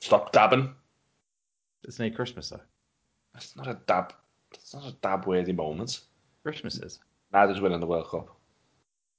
[0.00, 0.74] Stop dabbing.
[1.84, 2.60] It's near Christmas though.
[3.34, 4.12] That's not a dab.
[4.52, 6.00] That's not a dab worthy moment.
[6.42, 7.00] Christmas is.
[7.32, 8.34] Neither's winning the World Cup.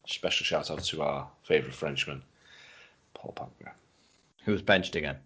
[0.08, 2.24] Special shout out to our favourite Frenchman,
[3.14, 3.72] Paul Pogba.
[4.44, 5.18] Who was benched again?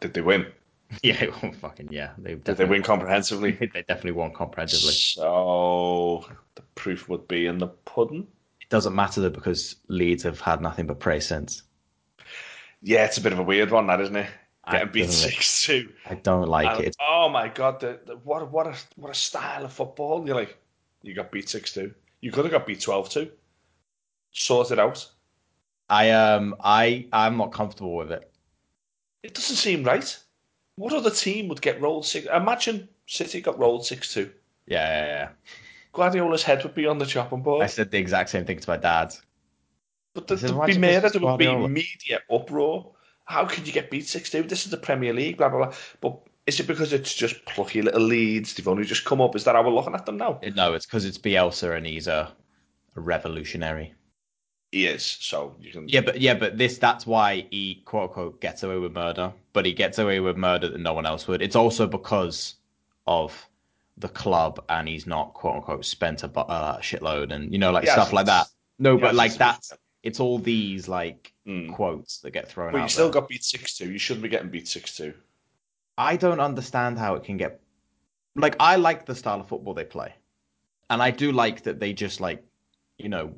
[0.00, 0.46] Did they win?
[1.02, 2.10] Yeah, well, fucking yeah.
[2.16, 3.52] They Did they win comprehensively?
[3.74, 4.92] They definitely won comprehensively.
[4.92, 8.28] So the proof would be in the pudding.
[8.60, 11.62] It doesn't matter though because Leeds have had nothing but praise since.
[12.82, 14.30] Yeah, it's a bit of a weird one, that isn't it?
[14.66, 15.92] I Getting beat don't- six two.
[16.06, 16.96] I don't like it.
[17.00, 20.26] Oh my god, the, the, what what a what a style of football!
[20.26, 20.58] You're like,
[21.02, 21.94] you got beat six two.
[22.20, 23.30] You could have got beat 12-2.
[24.32, 25.08] Sort it out.
[25.88, 28.28] I um I I'm not comfortable with it.
[29.22, 30.18] It doesn't seem right.
[30.76, 32.26] What other team would get rolled six?
[32.34, 34.30] Imagine City got rolled six two.
[34.66, 35.28] Yeah, yeah, yeah.
[35.92, 37.62] Guardiola's head would be on the chopping board.
[37.62, 39.14] I said the exact same thing to my dad.
[40.14, 42.92] But there I said, would "Why'd be murder, there would be Guardiola?" media uproar.
[43.26, 44.42] How could you get beat 6 2?
[44.44, 45.74] This is the Premier League, blah, blah, blah.
[46.00, 48.54] But is it because it's just plucky little Leeds?
[48.54, 49.34] They've only just come up.
[49.36, 50.40] Is that how we're looking at them now?
[50.54, 52.32] No, it's because it's Bielsa and he's a,
[52.94, 53.94] a revolutionary.
[54.70, 55.04] He is.
[55.04, 55.88] So you can.
[55.88, 59.66] Yeah, but yeah, but this that's why he quote unquote gets away with murder, but
[59.66, 61.42] he gets away with murder that no one else would.
[61.42, 62.56] It's also because
[63.06, 63.48] of
[63.98, 67.70] the club and he's not quote unquote spent a bu- uh, shitload and you know
[67.70, 68.46] like Yes, stuff like that.
[68.78, 71.72] No, yes, but like that's it's all these like Mm.
[71.72, 72.82] quotes that get thrown But out.
[72.84, 73.20] you still there.
[73.20, 73.92] got beat 6 2.
[73.92, 75.14] You shouldn't be getting beat 6 2.
[75.96, 77.60] I don't understand how it can get
[78.34, 80.12] like I like the style of football they play.
[80.90, 82.44] And I do like that they just like
[82.98, 83.32] you know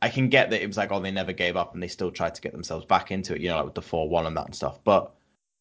[0.00, 2.10] I can get that it was like oh they never gave up and they still
[2.10, 4.36] tried to get themselves back into it, you know, like with the four one and
[4.36, 4.78] that and stuff.
[4.84, 5.12] But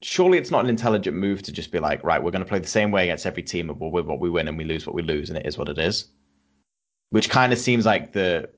[0.04, 2.68] surely it's not an intelligent move to just be like, right, we're gonna play the
[2.68, 4.96] same way against every team and we'll win what we win and we lose what
[4.96, 6.09] we lose and it is what it is.
[7.09, 8.50] Which kind of seems like the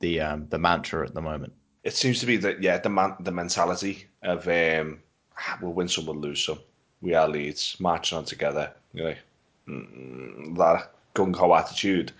[0.00, 1.52] the um the mantra at the moment.
[1.84, 5.00] It seems to be that, yeah, the man, the mentality of um,
[5.38, 6.58] "Ah, we'll win some, we'll lose some.
[7.00, 8.72] We are Leeds, marching on together.
[8.94, 9.18] You're like,
[9.68, 12.12] mm, that gung ho attitude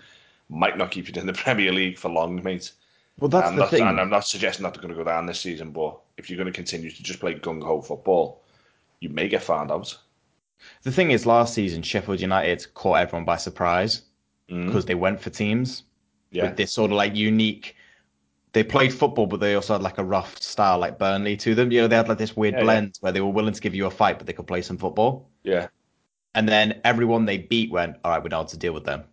[0.49, 2.71] might not keep you in the Premier League for long, mate.
[3.19, 3.87] Well that's I'm the not, thing.
[3.87, 6.37] And I'm not suggesting that they're going to go down this season, but if you're
[6.37, 8.41] going to continue to just play gung ho football,
[8.99, 9.97] you may get found out.
[10.83, 14.03] The thing is, last season Sheffield United caught everyone by surprise
[14.47, 14.67] Mm.
[14.67, 15.81] because they went for teams
[16.29, 17.75] Yeah, with this sort of like unique.
[18.55, 21.73] They played football, but they also had like a rough style, like Burnley to them.
[21.73, 22.63] You know, they had like this weird Yeah, yeah.
[22.63, 24.77] blend where they were willing to give you a fight, but they could play some
[24.77, 25.29] football.
[25.43, 25.67] yeah,
[26.35, 29.03] And then everyone they beat went, all right, we know how to deal with them.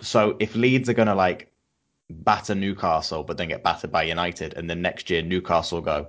[0.00, 1.52] So if Leeds are gonna like
[2.08, 6.08] batter Newcastle, but then get battered by United, and then next year Newcastle go,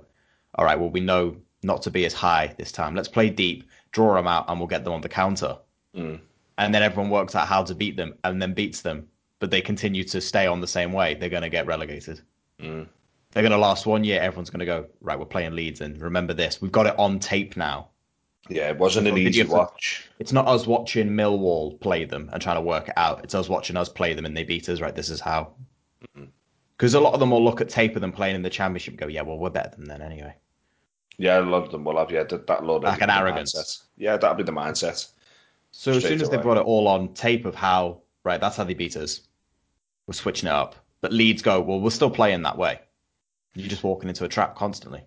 [0.54, 2.94] all right, well we know not to be as high this time.
[2.94, 5.58] Let's play deep, draw them out, and we'll get them on the counter.
[5.94, 6.18] Mm.
[6.56, 9.06] And then everyone works out how to beat them, and then beats them,
[9.38, 11.12] but they continue to stay on the same way.
[11.12, 12.22] They're gonna get relegated.
[12.60, 12.86] Mm.
[13.30, 14.20] They're gonna last one year.
[14.20, 15.18] Everyone's gonna go right.
[15.18, 16.62] We're playing Leeds, and remember this.
[16.62, 17.88] We've got it on tape now.
[18.48, 18.70] yeah.
[18.70, 20.08] It wasn't an easy to- watch.
[20.18, 23.24] It's not us watching Millwall play them and trying to work it out.
[23.24, 24.80] It's us watching us play them and they beat us.
[24.80, 25.52] Right, this is how.
[26.76, 28.92] Because a lot of them will look at tape of them playing in the championship
[28.92, 30.34] and go, "Yeah, well, we're better than them anyway."
[31.18, 32.10] Yeah, a lot of them will have.
[32.10, 33.54] Yeah, that, that load Like an arrogance.
[33.54, 33.82] Mindset.
[33.96, 35.08] Yeah, that'll be the mindset.
[35.70, 38.64] So as soon as they brought it all on tape of how, right, that's how
[38.64, 39.22] they beat us,
[40.06, 40.74] we're switching it up.
[41.04, 42.80] But Leeds go, well, we're still playing that way.
[43.54, 45.02] You're just walking into a trap constantly.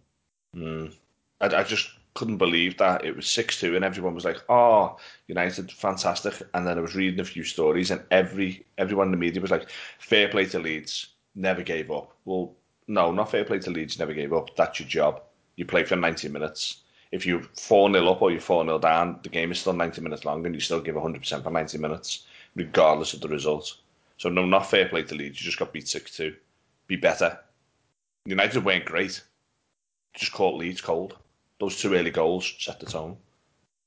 [0.55, 0.93] Mm.
[1.41, 4.97] I, I just couldn't believe that it was six two, and everyone was like, "Oh,
[5.25, 9.17] United, fantastic!" And then I was reading a few stories, and every everyone in the
[9.17, 12.53] media was like, "Fair play to Leeds, never gave up." Well,
[12.87, 14.55] no, not fair play to Leeds, never gave up.
[14.55, 15.23] That's your job.
[15.55, 16.83] You play for ninety minutes.
[17.11, 20.01] If you're four 0 up or you're four 0 down, the game is still ninety
[20.01, 23.77] minutes long, and you still give hundred percent for ninety minutes, regardless of the result.
[24.17, 25.39] So no, not fair play to Leeds.
[25.39, 26.35] You just got beat six two.
[26.87, 27.39] Be better.
[28.25, 29.23] United weren't great.
[30.15, 31.17] Just caught Leeds cold.
[31.59, 33.17] Those two early goals set the tone.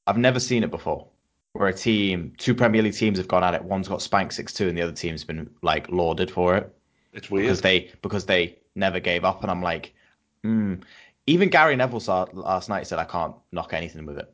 [0.07, 1.07] I've never seen it before,
[1.53, 3.63] where a team, two Premier League teams have gone at it.
[3.63, 6.75] One's got spanked six two, and the other team's been like lauded for it.
[7.13, 7.45] It's weird.
[7.45, 9.43] because they because they never gave up.
[9.43, 9.93] And I'm like,
[10.43, 10.77] hmm.
[11.27, 14.33] Even Gary Neville saw last night said I can't knock anything with it,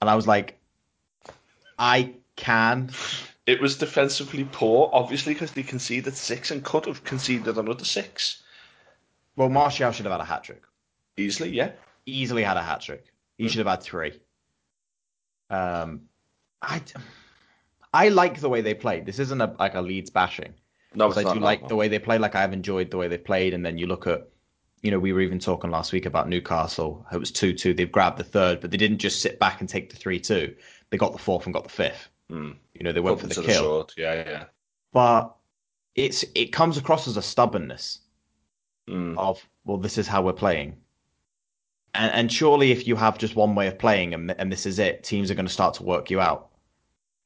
[0.00, 0.58] and I was like,
[1.78, 2.90] I can.
[3.46, 8.42] It was defensively poor, obviously, because they conceded six and could have conceded another six
[9.36, 10.62] Well, Martial should have had a hat trick.
[11.16, 11.50] easily.
[11.50, 11.72] Yeah,
[12.06, 13.06] Easily had a hat trick.
[13.38, 14.20] He should have had three.
[15.50, 16.02] Um,
[16.62, 16.82] I
[17.92, 19.06] I like the way they played.
[19.06, 20.54] This isn't a, like a Leeds bashing.
[20.94, 21.34] no, it's I not.
[21.34, 22.18] do no, like the way they play.
[22.18, 23.54] Like I've enjoyed the way they played.
[23.54, 24.28] And then you look at,
[24.82, 27.06] you know, we were even talking last week about Newcastle.
[27.12, 27.74] It was two two.
[27.74, 30.54] They've grabbed the third, but they didn't just sit back and take the three two.
[30.90, 32.08] They got the fourth and got the fifth.
[32.30, 32.56] Mm.
[32.78, 33.62] You know, they went Open for to the the kill.
[33.62, 33.92] sword.
[33.96, 34.44] Yeah, yeah.
[34.92, 35.34] But
[35.94, 38.00] it's it comes across as a stubbornness
[38.88, 39.18] Mm.
[39.18, 40.76] of well, this is how we're playing.
[41.94, 44.78] And, and surely, if you have just one way of playing and, and this is
[44.78, 46.50] it, teams are going to start to work you out.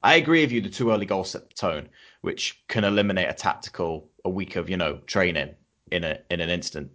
[0.01, 0.61] I agree with you.
[0.61, 1.89] The two early goals set the tone,
[2.21, 5.53] which can eliminate a tactical a week of you know training
[5.91, 6.89] in a in an instant.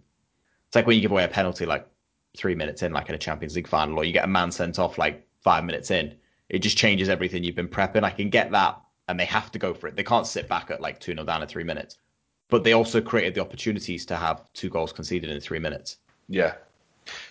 [0.67, 1.87] It's like when you give away a penalty like
[2.35, 4.79] three minutes in, like in a Champions League final, or you get a man sent
[4.79, 6.15] off like five minutes in.
[6.49, 8.03] It just changes everything you've been prepping.
[8.03, 9.95] I can get that, and they have to go for it.
[9.95, 11.97] They can't sit back at like two 0 down in three minutes.
[12.49, 15.97] But they also created the opportunities to have two goals conceded in three minutes.
[16.29, 16.53] Yeah,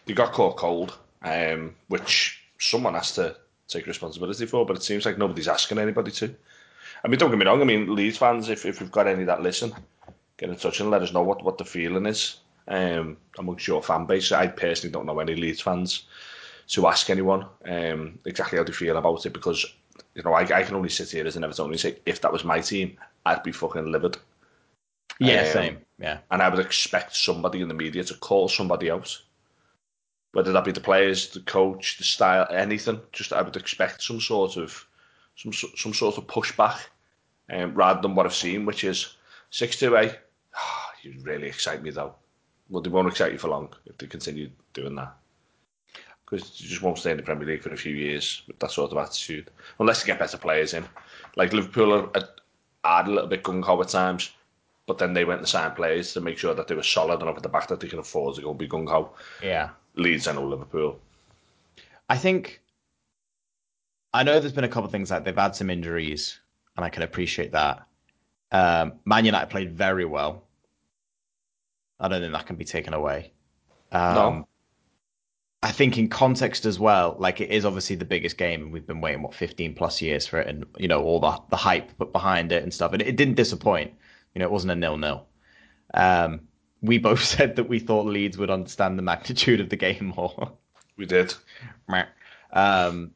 [0.05, 3.37] they got caught cold, um, which someone has to
[3.69, 6.35] take responsibility for, but it seems like nobody's asking anybody to.
[7.05, 7.61] I mean, don't get me wrong.
[7.61, 9.73] I mean, Leeds fans, if, if we've got any that listen,
[10.37, 12.39] get in touch and let us know what, what the feeling is
[12.69, 14.33] um, amongst your fan base.
[14.33, 16.05] I personally don't know any Leeds fans
[16.69, 19.65] to ask anyone um, exactly how they feel about it because,
[20.15, 22.33] you know, I, I can only sit here as an Evertonian and say, if that
[22.33, 24.17] was my team, I'd be fucking livid.
[25.19, 25.79] Yeah, um, same.
[25.99, 26.19] Yeah.
[26.31, 29.17] And I would expect somebody in the media to call somebody out
[30.37, 33.01] whether that be the players, the coach, the style, anything.
[33.11, 34.87] Just I would expect some sort of
[35.35, 36.79] some some sort of pushback,
[37.51, 39.17] um, rather than what I've seen, which is
[39.49, 40.15] six two eight.
[40.55, 42.17] Oh, you really excite me though.
[42.69, 45.17] Well, they won't excite you for long if they continue doing that.
[46.29, 48.73] Because you just won't stay in the Premier League for a few years with that
[48.73, 50.85] sort of attitude, unless you get better players in.
[51.37, 52.11] Like Liverpool are,
[52.83, 54.33] are, a little bit gung ho at times,
[54.87, 57.37] but then they went and signed players to make sure that they were solid enough
[57.37, 59.11] at the back that they can afford to go and be gung ho.
[59.43, 59.71] Yeah.
[59.95, 60.99] Leeds and Liverpool.
[62.09, 62.61] I think
[64.17, 66.41] I know there's been a couple of things like they've had some injuries,
[66.77, 67.87] and I can appreciate that.
[68.51, 70.43] Um, Man United played very well.
[72.01, 73.33] I don't think that can be taken away.
[73.93, 74.49] Um, no.
[75.67, 78.87] I think in context as well, like it is obviously the biggest game, and we've
[78.87, 81.91] been waiting what 15 plus years for it, and you know all the the hype
[81.99, 83.93] put behind it and stuff, and it didn't disappoint.
[84.33, 85.27] You know, it wasn't a nil nil.
[85.93, 86.43] Um,
[86.83, 90.53] we both said that we thought Leeds would understand the magnitude of the game more.
[90.97, 91.35] We did.
[92.53, 93.11] Um,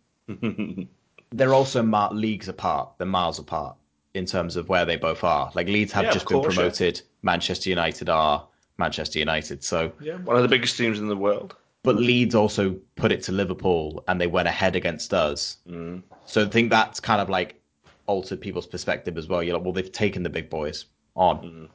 [1.31, 2.91] they're also mar- leagues apart.
[2.99, 3.77] They're miles apart
[4.15, 5.53] in terms of where they both are.
[5.55, 6.97] Like Leeds have yeah, just been promoted.
[6.97, 7.03] Yeah.
[7.23, 9.63] Manchester United are Manchester United.
[9.63, 11.55] So yeah, one of the biggest teams in the world.
[11.83, 15.59] But Leeds also put it to Liverpool, and they went ahead against us.
[15.69, 16.03] Mm.
[16.27, 17.61] So I think that's kind of like
[18.07, 19.43] altered people's perspective as well.
[19.43, 20.87] You're like, well, they've taken the big boys
[21.17, 21.39] on.
[21.39, 21.69] Mm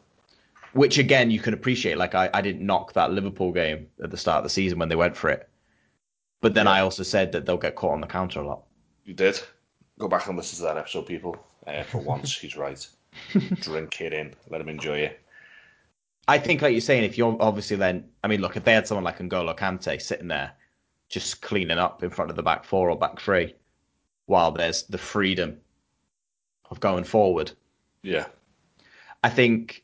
[0.76, 1.98] which again you can appreciate.
[1.98, 4.90] Like I, I didn't knock that Liverpool game at the start of the season when
[4.90, 5.50] they went for it,
[6.42, 6.74] but then yeah.
[6.74, 8.64] I also said that they'll get caught on the counter a lot.
[9.06, 9.40] You did.
[9.98, 11.38] Go back and listen to that episode, people.
[11.66, 12.86] Uh, for once, he's right.
[13.62, 14.34] Drink it in.
[14.50, 15.22] Let him enjoy it.
[16.28, 18.88] I think, like you're saying, if you're obviously then, I mean, look, if they had
[18.88, 20.54] someone like N'Golo Kante sitting there,
[21.10, 23.54] just cleaning up in front of the back four or back three,
[24.26, 25.58] while there's the freedom
[26.72, 27.52] of going forward.
[28.02, 28.26] Yeah.
[29.24, 29.84] I think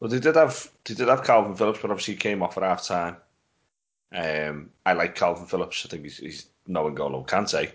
[0.00, 2.62] well, they did have they did have Kalvin Phillips, but obviously he came off at
[2.62, 3.16] half time.
[4.12, 5.84] Um, I like Kalvin Phillips.
[5.86, 7.70] I think he's, he's no N'Golo Kante.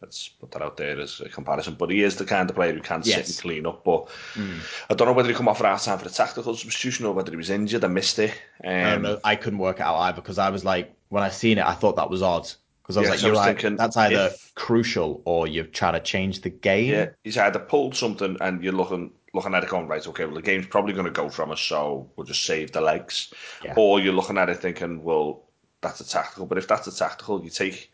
[0.00, 1.74] Let's put that out there as a comparison.
[1.74, 3.16] But he is the kind of player who can yes.
[3.16, 3.84] sit and clean up.
[3.84, 4.60] But mm.
[4.88, 7.12] I don't know whether he come off at half time for the tactical substitution or
[7.12, 7.84] whether he was injured.
[7.84, 8.30] I missed it.
[8.64, 9.20] Um, I don't know.
[9.24, 11.74] I couldn't work it out either because I was like, when I seen it, I
[11.74, 12.48] thought that was odd.
[12.82, 13.60] Because I was yeah, like, so you're was right.
[13.60, 16.92] Thinking, that's either if, crucial or you're trying to change the game.
[16.92, 20.34] Yeah, he's either pulled something and you're looking looking at it going right, okay, well
[20.34, 23.32] the game's probably going to go from us, so we'll just save the legs.
[23.64, 23.74] Yeah.
[23.76, 25.44] Or you're looking at it thinking, well,
[25.80, 26.46] that's a tactical.
[26.46, 27.92] But if that's a tactical, you take,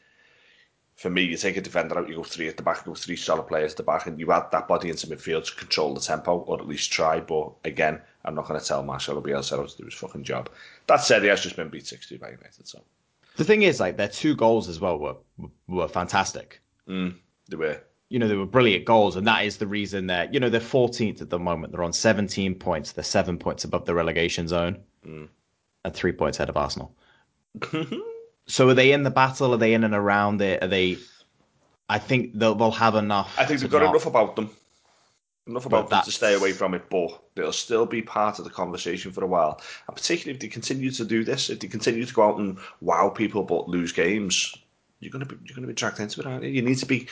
[0.97, 2.95] for me, you take a defender out, you go three at the back, you go
[2.95, 5.93] three solid players at the back, and you add that body into midfield to control
[5.93, 7.21] the tempo, or at least try.
[7.21, 10.49] But again, I'm not going to tell Marcelo Bielsa to do his fucking job.
[10.87, 12.69] That said, he has just been beat 6 2 by United.
[12.69, 12.81] So
[13.37, 15.17] the thing is, like their two goals as well were
[15.67, 16.61] were fantastic.
[16.89, 17.17] Mm,
[17.49, 20.39] they were you know, they were brilliant goals, and that is the reason that you
[20.39, 21.73] know they're 14th at the moment.
[21.73, 22.93] They're on 17 points.
[22.93, 25.29] They're seven points above the relegation zone, mm.
[25.85, 26.95] and three points ahead of Arsenal.
[28.47, 29.55] so are they in the battle?
[29.55, 30.63] Are they in and around it?
[30.63, 30.99] Are they?
[31.89, 33.35] I think they'll, they'll have enough.
[33.39, 33.91] I think they've got not...
[33.91, 34.51] enough about them.
[35.47, 38.51] Enough about them to stay away from it, but they'll still be part of the
[38.51, 39.61] conversation for a while.
[39.87, 42.57] And particularly if they continue to do this, if they continue to go out and
[42.81, 44.57] wow people but lose games,
[45.01, 46.51] you're gonna be you're gonna be dragged into it, aren't you?
[46.51, 47.09] You need to be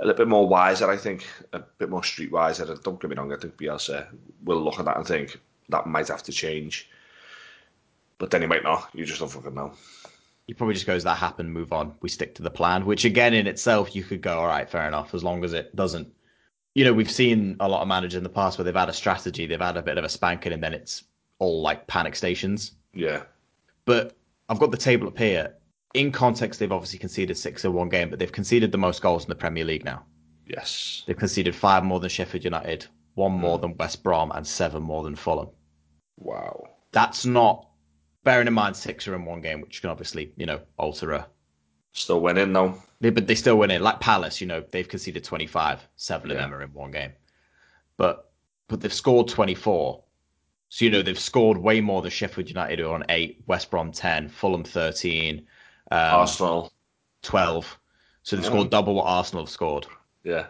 [0.00, 2.70] a little bit more wiser, I think, a bit more street wiser.
[2.70, 4.08] And don't get me wrong, I think Bielsa
[4.44, 6.88] will look at that and think that might have to change.
[8.18, 8.90] But then he might not.
[8.92, 9.72] You just don't fucking know.
[10.46, 11.94] He probably just goes, that happened, move on.
[12.00, 14.86] We stick to the plan, which again, in itself, you could go, all right, fair
[14.88, 16.08] enough, as long as it doesn't.
[16.74, 18.92] You know, we've seen a lot of managers in the past where they've had a
[18.92, 21.04] strategy, they've had a bit of a spanking, and then it's
[21.38, 22.72] all like panic stations.
[22.92, 23.22] Yeah.
[23.84, 24.16] But
[24.48, 25.54] I've got the table up here
[25.94, 29.24] in context, they've obviously conceded six in one game, but they've conceded the most goals
[29.24, 30.04] in the Premier League now.
[30.46, 31.02] Yes.
[31.06, 33.62] They've conceded five more than Sheffield United, one more mm.
[33.62, 35.48] than West Brom, and seven more than Fulham.
[36.16, 36.64] Wow.
[36.92, 37.68] That's not
[38.24, 41.26] bearing in mind six are in one game, which can obviously you know alter a.
[41.92, 42.80] Still winning though.
[43.00, 43.80] They, but they still win it.
[43.80, 45.88] Like Palace, you know, they've conceded 25.
[45.96, 47.12] Seven of them are in one game,
[47.96, 48.30] but
[48.68, 50.02] but they've scored 24.
[50.68, 53.70] So you know they've scored way more than Sheffield United who are on eight, West
[53.70, 55.38] Brom 10, Fulham 13,
[55.90, 56.72] um, Arsenal.
[57.22, 57.78] 12.
[58.22, 59.86] So they've scored double what Arsenal have scored,
[60.22, 60.46] Yeah.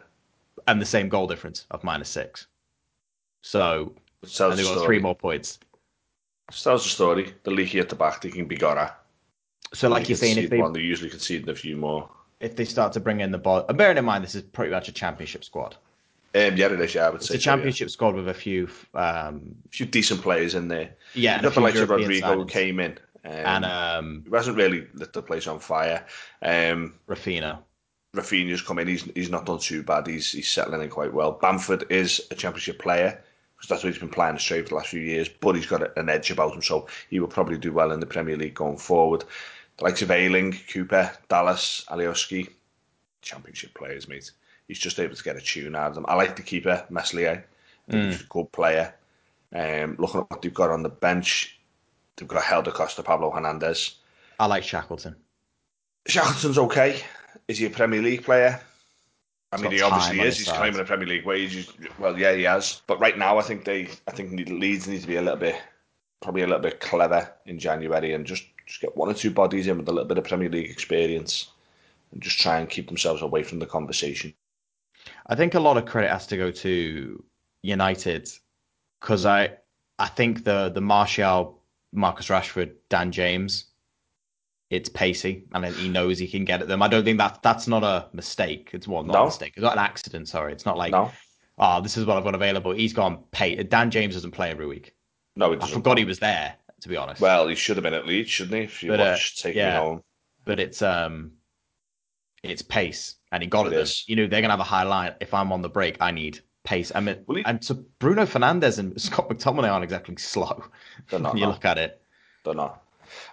[0.68, 2.48] and the same goal difference of minus six.
[3.42, 5.58] So tells and the they've got three more points.
[6.50, 7.32] Which tells the story.
[7.44, 8.98] The leaky at the back, they can be got at.
[9.72, 12.10] So like you're saying, if they one, they usually conceding a few more.
[12.40, 14.72] if they start to bring in the ball, and bearing in mind this is pretty
[14.72, 15.76] much a championship squad.
[16.34, 16.94] Um, yeah, it is.
[16.94, 17.56] Yeah, I would say It's say a so, yeah.
[17.56, 20.96] championship squad with a few, um, A few decent players in there.
[21.14, 22.98] yeah, You and got a the few likes of Rodrigo who came in.
[23.24, 26.04] Um, and um, he hasn't really lit the place on fire.
[26.42, 27.58] Um, Raphinha.
[28.16, 28.88] Raphinha's come in.
[28.88, 30.06] He's he's not done too bad.
[30.08, 31.32] He's he's settling in quite well.
[31.32, 33.22] Bamford is a championship player
[33.60, 35.28] because that's what he's been playing straight for the last few years.
[35.28, 38.06] But he's got an edge about him, so he will probably do well in the
[38.06, 39.22] Premier League going forward.
[39.76, 42.48] The likes of Ayling, Cooper, Dallas, Alioski,
[43.20, 44.30] championship players, mate.
[44.66, 46.06] He's just able to get a tune out of them.
[46.08, 47.44] I like the keeper, Meslier.
[47.86, 48.94] Think he's a good player.
[49.54, 51.60] Um, looking at what they've got on the bench,
[52.16, 53.96] they've got a Helder Costa, Pablo Hernandez.
[54.38, 55.16] I like Shackleton.
[56.06, 57.02] Shackleton's okay.
[57.46, 58.58] Is he a Premier League player?
[59.52, 60.38] I mean, he obviously is.
[60.38, 60.56] He's side.
[60.58, 61.54] claiming a Premier League wage.
[61.54, 62.82] He's- Well, yeah, he has.
[62.86, 65.60] But right now, I think they, I think Leeds need to be a little bit,
[66.22, 69.66] probably a little bit clever in January and just just get one or two bodies
[69.66, 71.50] in with a little bit of Premier League experience,
[72.12, 74.32] and just try and keep themselves away from the conversation.
[75.26, 77.24] I think a lot of credit has to go to
[77.62, 78.30] United
[79.00, 79.56] because I
[79.98, 81.60] I think the the Martial,
[81.92, 83.64] Marcus Rashford, Dan James,
[84.70, 86.80] it's pacey and he knows he can get at them.
[86.82, 88.70] I don't think that that's not a mistake.
[88.72, 89.52] It's well, not a mistake.
[89.56, 90.28] It's not an accident.
[90.28, 91.10] Sorry, it's not like No,
[91.58, 92.72] oh, this is what I've got available.
[92.72, 93.56] He's gone pay.
[93.62, 94.94] Dan James doesn't play every week.
[95.36, 96.54] no, he I forgot he was there.
[96.82, 98.62] To be honest, Well, he should have been at Leeds, shouldn't he?
[98.62, 99.62] If you But, uh, watched Take Me.
[99.62, 100.02] Home.
[100.46, 101.32] but it's um,
[102.42, 103.94] it's pace, and he got It at them.
[104.06, 105.14] You know, they're gonna have a high line.
[105.20, 106.90] If I'm on the break, I need pace.
[106.94, 110.64] I mean, he- and so Bruno Fernandes and Scott McTominay aren't exactly slow.
[111.10, 111.52] They're not, when you no.
[111.52, 112.00] look at it.
[112.44, 112.82] They're not.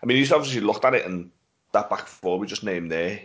[0.02, 1.32] I mean, he's obviously looked at it, and
[1.74, 3.22] that back four we just named there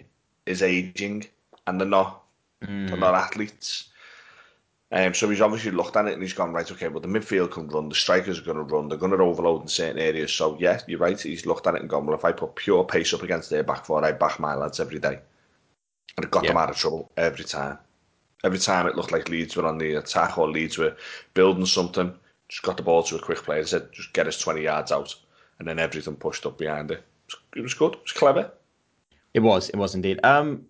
[0.47, 1.27] is aging,
[1.67, 2.23] and they're not
[2.63, 2.89] Mm.
[2.89, 3.89] they're not athletes.
[4.93, 6.71] Um, so he's obviously looked at it and he's gone right.
[6.71, 9.19] Okay, well the midfield can run, the strikers are going to run, they're going to
[9.19, 10.33] overload in certain areas.
[10.33, 11.19] So yeah, you're right.
[11.19, 13.63] He's looked at it and gone, well, if I put pure pace up against their
[13.63, 15.19] back four, I back my lads every day,
[16.17, 17.79] and it got them out of trouble every time.
[18.45, 20.97] Every time it looked like Leeds were on the attack or Leeds were
[21.33, 22.13] building something,
[22.49, 24.93] just got the ball to a quick player and said, just get us 20 yards
[24.93, 25.15] out,
[25.62, 27.04] and then everything pushed up behind it.
[27.54, 27.92] It was, good.
[27.95, 28.50] It was clever.
[29.33, 30.19] It was, it was indeed.
[30.25, 30.66] Um,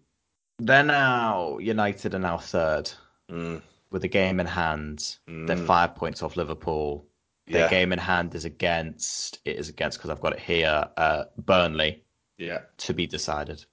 [0.58, 2.90] they're now United are now third
[3.30, 5.16] Mm, with a game in hand.
[5.26, 5.66] They're Mm.
[5.66, 7.06] five points off Liverpool.
[7.46, 10.86] Their yeah, game in hand is against it is against because I've got it here.
[10.94, 12.04] Uh, Burnley
[12.36, 12.60] yeah.
[12.76, 13.64] to be decided.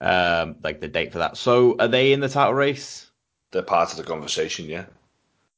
[0.00, 1.36] Um, like the date for that.
[1.36, 3.08] So are they in the title race?
[3.52, 4.86] They're part of the conversation, yeah.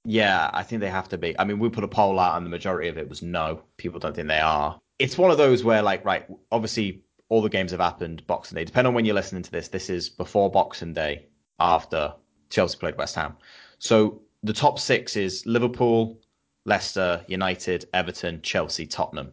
[0.09, 1.37] Yeah, I think they have to be.
[1.37, 3.63] I mean, we put a poll out, and the majority of it was no.
[3.77, 4.81] People don't think they are.
[5.01, 8.65] It's one of those where, like, right, obviously, all the games have happened Boxing Day.
[8.65, 11.27] Depending on when you're listening to this, this is before Boxing Day,
[11.59, 12.15] after
[12.51, 13.37] Chelsea played West Ham.
[13.81, 16.21] So the top six is Liverpool,
[16.67, 19.33] Leicester, United, Everton, Chelsea, Tottenham.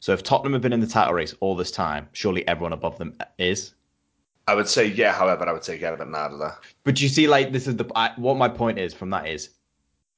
[0.00, 2.96] So if Tottenham have been in the title race all this time, surely everyone above
[2.96, 3.74] them is.
[4.46, 5.12] I would say yeah.
[5.12, 6.58] However, I would take Everton out of that.
[6.84, 9.50] But you see, like this is the I, what my point is from that is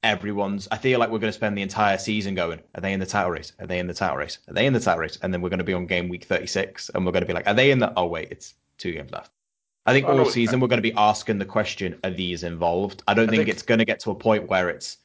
[0.02, 0.68] everyone's.
[0.70, 3.06] I feel like we're going to spend the entire season going, are they in the
[3.06, 3.52] title race?
[3.58, 4.38] Are they in the title race?
[4.48, 5.18] Are they in the title race?
[5.22, 7.32] And then we're going to be on game week 36, and we're going to be
[7.32, 7.92] like, are they in the?
[7.96, 9.30] Oh wait, it's two games left.
[9.86, 12.42] I think Oh, all no, season we're going to be asking the question, are these
[12.42, 13.02] involved?
[13.08, 14.98] I don't I think, think- it's going to get to a point where it's.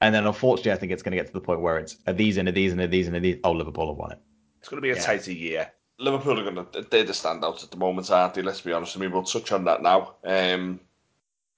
[0.00, 2.12] And then unfortunately, I think it's going to get to the point where it's are
[2.12, 3.38] these in, are these in, are these in, are these?
[3.42, 4.18] Oh, Liverpool have won it.
[4.60, 5.02] It's going to be a Yeah.
[5.02, 5.72] tighter year.
[5.98, 8.42] Liverpool are going to they're the standouts at the moment, aren't they?
[8.42, 8.96] Let's be honest.
[8.96, 10.14] I mean, we'll touch on that now.
[10.24, 10.78] Um,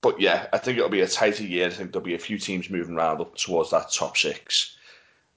[0.03, 1.67] but yeah, I think it'll be a tighter year.
[1.67, 4.77] I think there'll be a few teams moving around up towards that top six.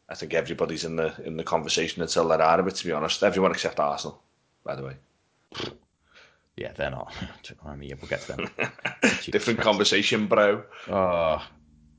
[0.10, 2.75] I think everybody's in the in the conversation until they're out of it.
[2.75, 4.22] To be honest, everyone except Arsenal,
[4.63, 4.96] by the way.
[6.55, 7.13] Yeah, they're not.
[7.65, 8.50] I mean, yeah, we'll get to them.
[9.32, 10.63] Different conversation, bro.
[10.88, 11.43] Oh.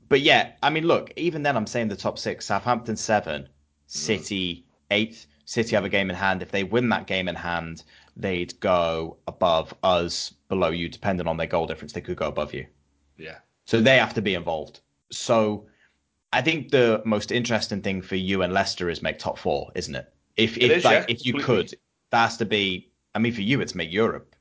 [0.07, 3.47] But yeah, I mean, look, even then, I'm saying the top six Southampton seven, hmm.
[3.87, 5.27] City eighth.
[5.45, 6.41] City have a game in hand.
[6.41, 7.83] If they win that game in hand,
[8.15, 11.93] they'd go above us, below you, depending on their goal difference.
[11.93, 12.65] They could go above you.
[13.17, 14.81] Yeah, So they have to be involved.
[15.11, 15.67] So
[16.33, 19.95] I think the most interesting thing for you and Leicester is make top four, isn't
[19.95, 20.13] it?
[20.37, 21.73] If if is, like yeah, if you could,
[22.11, 22.91] that has to be.
[23.13, 24.35] I mean, for you, it's make Europe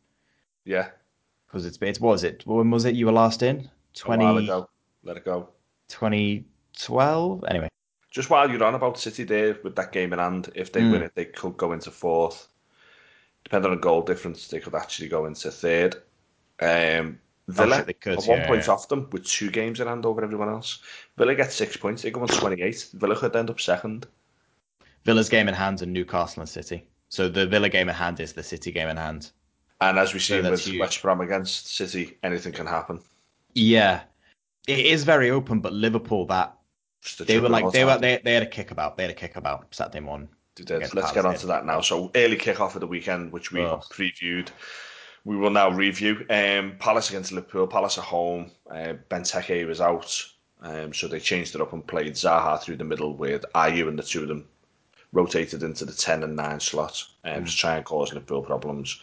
[0.64, 0.88] yeah.
[1.47, 2.45] because it's it's was it?
[2.47, 3.71] When was it you were last in?
[4.04, 4.69] A while 20, ago,
[5.04, 5.50] let it go.
[5.88, 7.45] 2012?
[7.49, 7.69] Anyway.
[8.11, 10.90] just while you're on about City there with that game in hand, if they Mm.
[10.93, 12.49] win it, they could go into fourth.
[13.44, 15.96] Depending on goal difference, they could actually go into third.
[16.60, 20.06] Um, Villa they could, are one yeah, point off them with two games in hand
[20.06, 20.78] over everyone else.
[21.18, 22.02] Villa get six points.
[22.02, 22.88] They go on 28.
[22.94, 24.06] Villa could end up second.
[25.04, 26.86] Villa's game in hand and Newcastle and City.
[27.10, 29.30] So the Villa game in hand is the City game in hand.
[29.80, 30.80] And as we've see with huge.
[30.80, 33.00] West Brom against City, anything can happen.
[33.54, 34.02] Yeah,
[34.66, 36.56] it is very open, but Liverpool that
[37.26, 39.36] they were like they were they, they had a kick about they had a kick
[39.36, 40.28] about Saturday morning.
[40.54, 40.70] Did.
[40.70, 41.80] Let's Palace, get on to that now.
[41.80, 43.82] So early kick-off of the weekend, which we Oh.
[43.90, 44.50] previewed.
[45.25, 46.25] We will now review.
[46.30, 47.66] Um, Palace against Liverpool.
[47.66, 48.52] Palace at home.
[48.70, 50.25] Uh, Benteke was out,
[50.61, 53.99] um, so they changed it up and played Zaha through the middle with Ayew and
[53.99, 54.46] the two of them
[55.12, 59.00] rotated into the 10 and 9 slot um, to try and cause Liverpool problems.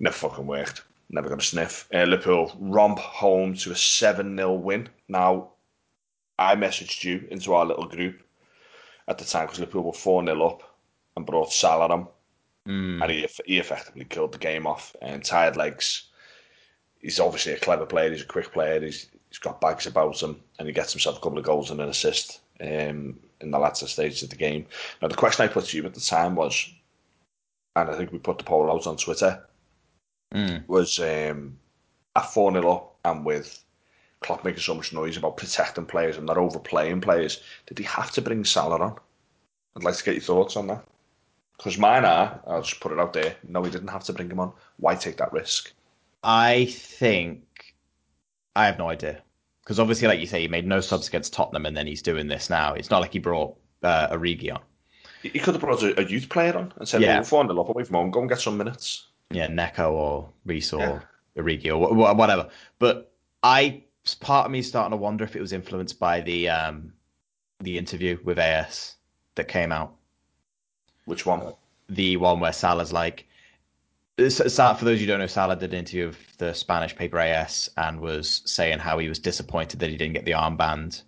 [0.00, 0.82] Never fucking worked.
[1.10, 1.86] Never going to sniff.
[1.92, 4.88] Uh, Liverpool romp home to a 7 0 win.
[5.08, 5.50] Now,
[6.38, 8.20] I messaged you into our little group
[9.08, 10.62] at the time because Liverpool were 4 0 up
[11.16, 12.08] and brought Salah on.
[12.66, 13.02] Mm.
[13.02, 14.96] And he, he effectively killed the game off.
[15.02, 16.10] And tired legs.
[17.00, 18.10] He's obviously a clever player.
[18.10, 18.80] He's a quick player.
[18.80, 21.80] He's he's got bags about him, and he gets himself a couple of goals and
[21.80, 24.64] an assist um, in the latter stages of the game.
[25.02, 26.72] Now, the question I put to you at the time was,
[27.76, 29.44] and I think we put the poll out on Twitter,
[30.34, 30.66] Mm.
[30.66, 31.58] was um,
[32.16, 33.63] at 4 0 up and with
[34.24, 38.10] Klopp making so much noise about protecting players and not overplaying players, did he have
[38.12, 38.96] to bring Salah on?
[39.76, 40.84] I'd like to get your thoughts on that.
[41.56, 44.30] Because mine are, I'll just put it out there, no, he didn't have to bring
[44.30, 44.52] him on.
[44.78, 45.72] Why take that risk?
[46.24, 47.74] I think
[48.56, 49.22] I have no idea
[49.62, 52.26] because obviously, like you say, he made no subs against Tottenham, and then he's doing
[52.28, 52.74] this now.
[52.74, 54.60] It's not like he brought uh, Origi on.
[55.22, 57.08] He could have brought a, a youth player on and said, Yeah.
[57.14, 59.06] well, we're 4 0 up away from home, go and get some minutes.
[59.30, 61.00] Yeah, Neco or Rhys or Yeah.
[61.42, 62.50] Origi or wh- wh- whatever.
[62.78, 63.12] But
[63.42, 63.83] I,
[64.20, 66.92] part of me starting to wonder if it was influenced by the um
[67.60, 68.96] the interview with AS
[69.36, 69.94] that came out.
[71.06, 71.54] Which one?
[71.88, 73.26] the one where Salah's like,
[74.28, 77.68] Salah, for those who don't know, Salah did an interview with the Spanish paper AS
[77.76, 81.02] and was saying how he was disappointed that he didn't get the armband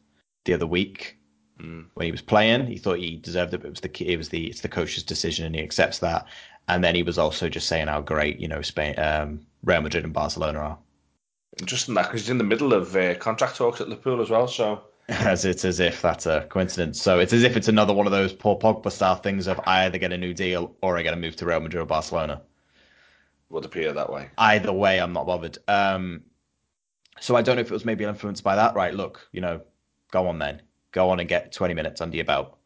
[0.44, 1.16] the other week
[1.58, 1.86] Mm.
[1.94, 2.66] when he was playing.
[2.66, 5.02] He thought he deserved it, but it was the it was the it's the coach's
[5.02, 6.26] decision, and he accepts that.
[6.68, 10.04] And then he was also just saying how great you know Spain, um, Real Madrid,
[10.04, 10.78] and Barcelona are.
[11.58, 14.46] Interesting that, because he's in the middle of uh, contract talks at Liverpool as well,
[14.46, 14.82] so.
[15.08, 17.00] As it's as if that's a coincidence.
[17.00, 19.84] So it's as if it's another one of those Paul Pogba style things of I
[19.84, 22.42] either get a new deal or I get to move to Real Madrid or Barcelona.
[23.50, 24.30] Would appear that way.
[24.36, 25.58] either way, I'm not bothered.
[25.68, 26.22] Um,
[27.20, 28.74] so I don't know if it was maybe influenced by that.
[28.74, 29.60] Right, look, you know,
[30.10, 32.58] go on then, go on and get 20 minutes under your belt.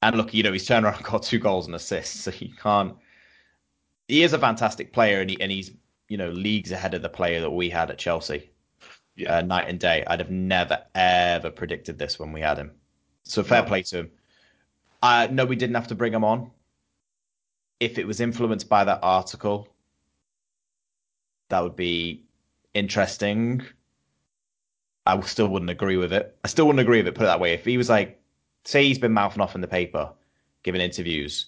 [0.00, 2.48] And look, you know, he's turned around and got two goals and assists, so he
[2.48, 2.96] can't.
[4.08, 5.72] He is a fantastic player, and he and he's
[6.12, 8.50] you know leagues ahead of the player that we had at Chelsea.
[9.16, 9.38] Yeah.
[9.38, 10.04] Uh, night and day.
[10.06, 12.72] I'd have never ever predicted this when we had him.
[13.22, 14.10] So fair play to him.
[15.02, 16.50] Uh, no, we didn't have to bring him on.
[17.80, 19.68] If it was influenced by that article,
[21.48, 22.24] that would be
[22.74, 23.62] interesting.
[25.06, 26.36] I still wouldn't agree with it.
[26.44, 27.14] I still wouldn't agree with it.
[27.14, 27.54] Put it that way.
[27.54, 28.20] If he was like,
[28.64, 30.12] say, he's been mouthing off in the paper,
[30.62, 31.46] giving interviews.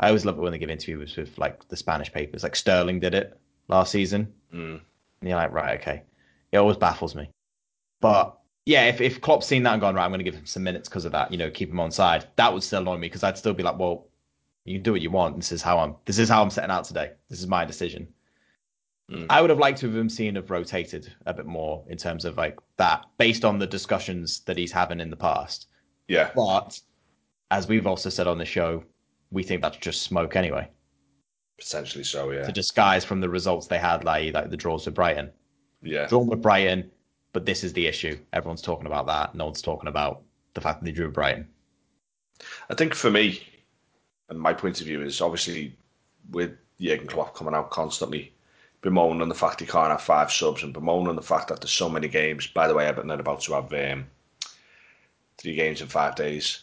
[0.00, 2.42] I always love it when they give interviews with like the Spanish papers.
[2.42, 3.38] Like Sterling did it
[3.68, 4.32] last season.
[4.52, 4.80] Mm.
[5.20, 6.02] And you're like, right, okay.
[6.52, 7.30] It always baffles me.
[8.00, 10.46] But yeah, if, if Klopp's seen that and gone, right, I'm going to give him
[10.46, 12.96] some minutes because of that, you know, keep him on side, that would still annoy
[12.96, 14.08] me because I'd still be like, well,
[14.64, 15.36] you can do what you want.
[15.36, 17.12] This is how I'm, this is how I'm setting out today.
[17.28, 18.08] This is my decision.
[19.10, 19.26] Mm.
[19.30, 22.24] I would have liked to have him seen have rotated a bit more in terms
[22.24, 25.68] of like that, based on the discussions that he's having in the past.
[26.06, 26.30] Yeah.
[26.34, 26.78] But
[27.50, 28.84] as we've also said on the show,
[29.30, 30.68] we think that's just smoke anyway
[31.58, 32.44] Potentially so, yeah.
[32.44, 35.30] to disguise from the results they had, like like the draws with Brighton.
[35.82, 36.06] Yeah.
[36.06, 36.90] Drawn with Brighton,
[37.32, 38.18] but this is the issue.
[38.32, 39.34] Everyone's talking about that.
[39.34, 40.22] No one's talking about
[40.54, 41.48] the fact that they drew Brighton.
[42.70, 43.42] I think for me,
[44.28, 45.76] and my point of view is obviously
[46.30, 48.32] with Jurgen Klopp coming out constantly
[48.80, 51.88] bemoaning the fact he can't have five subs and bemoaning the fact that there's so
[51.88, 52.46] many games.
[52.46, 54.06] By the way, Everton are about to have um,
[55.36, 56.62] three games in five days.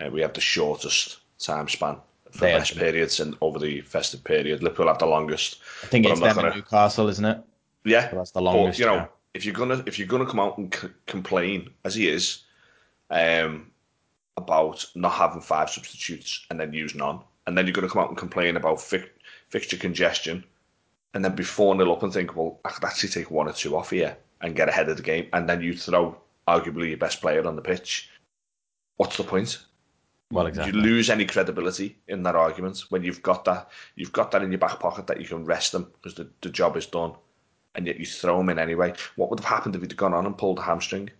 [0.00, 1.98] Uh, we have the shortest time span
[2.34, 4.60] for They rest periods and over the festive period.
[4.62, 5.58] Liverpool have the longest.
[5.84, 7.38] I think it's them gonna- Newcastle, isn't it?
[7.84, 8.78] Yeah, So that's the but longest.
[8.80, 12.08] you know, if you're gonna if you're gonna come out and c- complain as he
[12.08, 12.42] is,
[13.10, 13.70] um,
[14.36, 18.08] about not having five substitutes and then use none, and then you're gonna come out
[18.08, 19.08] and complain about fi-
[19.48, 20.42] fixture congestion,
[21.12, 23.52] and then be four nil up and think, well, I could actually take one or
[23.52, 26.98] two off here and get ahead of the game, and then you throw arguably your
[26.98, 28.10] best player on the pitch.
[28.96, 29.58] What's the point?
[30.30, 30.72] Well, exactly.
[30.72, 34.50] You lose any credibility in that argument when you've got that you've got that in
[34.50, 37.12] your back pocket that you can rest them because the, the job is done,
[37.74, 38.94] and yet you throw him in anyway.
[39.16, 41.10] What would have happened if he'd gone on and pulled a hamstring?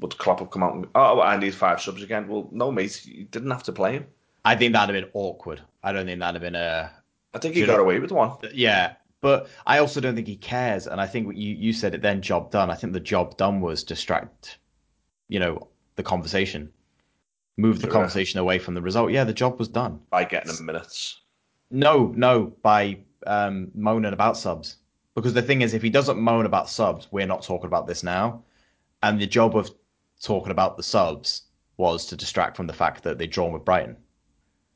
[0.00, 2.26] would Klopp have come out and oh, I need five subs again?
[2.28, 4.06] Well, no, mate, you didn't have to play him.
[4.44, 5.60] I think that'd have been awkward.
[5.82, 6.90] I don't think that'd have been a.
[7.34, 8.32] I think he got know, away with one.
[8.52, 10.86] Yeah, but I also don't think he cares.
[10.86, 12.70] And I think you you said it then, job done.
[12.70, 14.58] I think the job done was distract,
[15.28, 16.72] you know, the conversation,
[17.60, 19.10] move the conversation away from the result.
[19.10, 21.20] Yeah, the job was done by getting him minutes.
[21.70, 24.76] No, no, by um, moaning about subs.
[25.14, 28.02] Because the thing is, if he doesn't moan about subs, we're not talking about this
[28.02, 28.42] now.
[29.02, 29.70] And the job of
[30.20, 31.42] talking about the subs
[31.76, 33.96] was to distract from the fact that they'd drawn with Brighton.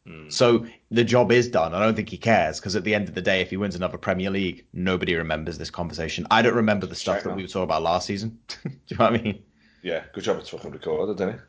[0.07, 0.31] Mm.
[0.31, 1.75] So the job is done.
[1.75, 3.75] I don't think he cares because at the end of the day, if he wins
[3.75, 6.27] another Premier League, nobody remembers this conversation.
[6.31, 8.39] I don't remember the stuff that we were talking about last season.
[8.65, 9.43] Do you know what I mean?
[9.83, 11.41] Yeah, good job it's fucking recorded, didn't it?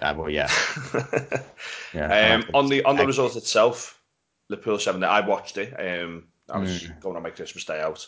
[0.00, 0.50] Uh, well, yeah.
[1.94, 4.00] yeah um, on the on the result itself,
[4.48, 5.04] Liverpool seven.
[5.04, 5.74] I watched it.
[5.78, 7.00] Um, I was mm.
[7.00, 8.06] going on my Christmas day out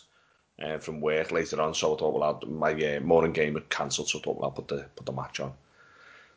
[0.63, 3.69] uh, from work later on, so I thought, well, I'll, my uh, morning game had
[3.69, 5.53] cancelled, so I thought, well, I'll put the put the match on.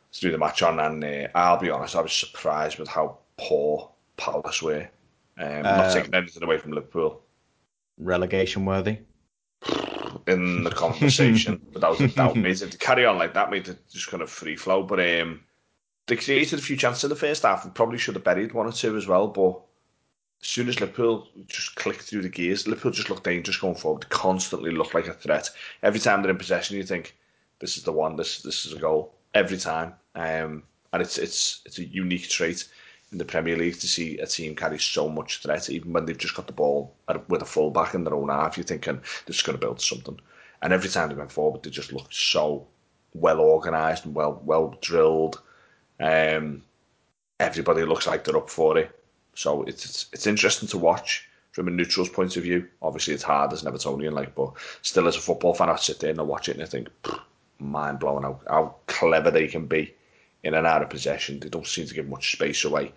[0.08, 3.18] Let's do the match on, and uh, I'll be honest, I was surprised with how
[3.36, 4.88] poor Palace were.
[5.38, 7.20] Um, not taking anything away from Liverpool.
[7.98, 8.98] Relegation worthy.
[10.26, 12.58] In the conversation, without a doubt, mate.
[12.58, 14.82] To carry on like that, made it just kind of free flow.
[14.82, 15.40] But um,
[16.06, 18.66] they created a few chances in the first half and probably should have buried one
[18.66, 19.26] or two as well.
[19.26, 19.60] But
[20.40, 24.08] as soon as Liverpool just clicked through the gears, Liverpool just looked dangerous going forward.
[24.10, 25.50] Constantly looked like a threat.
[25.82, 27.16] Every time they're in possession, you think
[27.58, 28.16] this is the one.
[28.16, 29.94] This this is a goal every time.
[30.14, 32.68] Um, and it's it's it's a unique trait
[33.12, 36.18] in the Premier League to see a team carry so much threat, even when they've
[36.18, 36.94] just got the ball
[37.28, 38.56] with a full back in their own half.
[38.56, 40.18] You're thinking they're just going to build something.
[40.62, 42.66] And every time they went forward, they just looked so
[43.14, 45.42] well organised and well well drilled.
[46.00, 46.62] Um,
[47.40, 48.90] everybody looks like they're up for it.
[49.34, 52.68] So it's, it's it's interesting to watch from a neutral's point of view.
[52.82, 56.00] Obviously, it's hard as an Evertonian, like, but still as a football fan, I sit
[56.00, 56.88] there and I watch it and I think,
[57.58, 59.94] mind blowing how, how clever they can be
[60.42, 61.40] in and out of possession.
[61.40, 62.92] They don't seem to give much space away.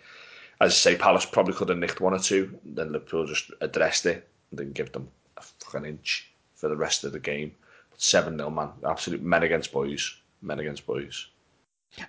[0.62, 2.58] As I say, Palace probably could have nicked one or two.
[2.66, 5.08] Then Liverpool just addressed it and didn't give them
[5.38, 7.54] a fucking inch for the rest of the game.
[7.98, 11.28] Seven 0 man, absolute men against boys, men against boys.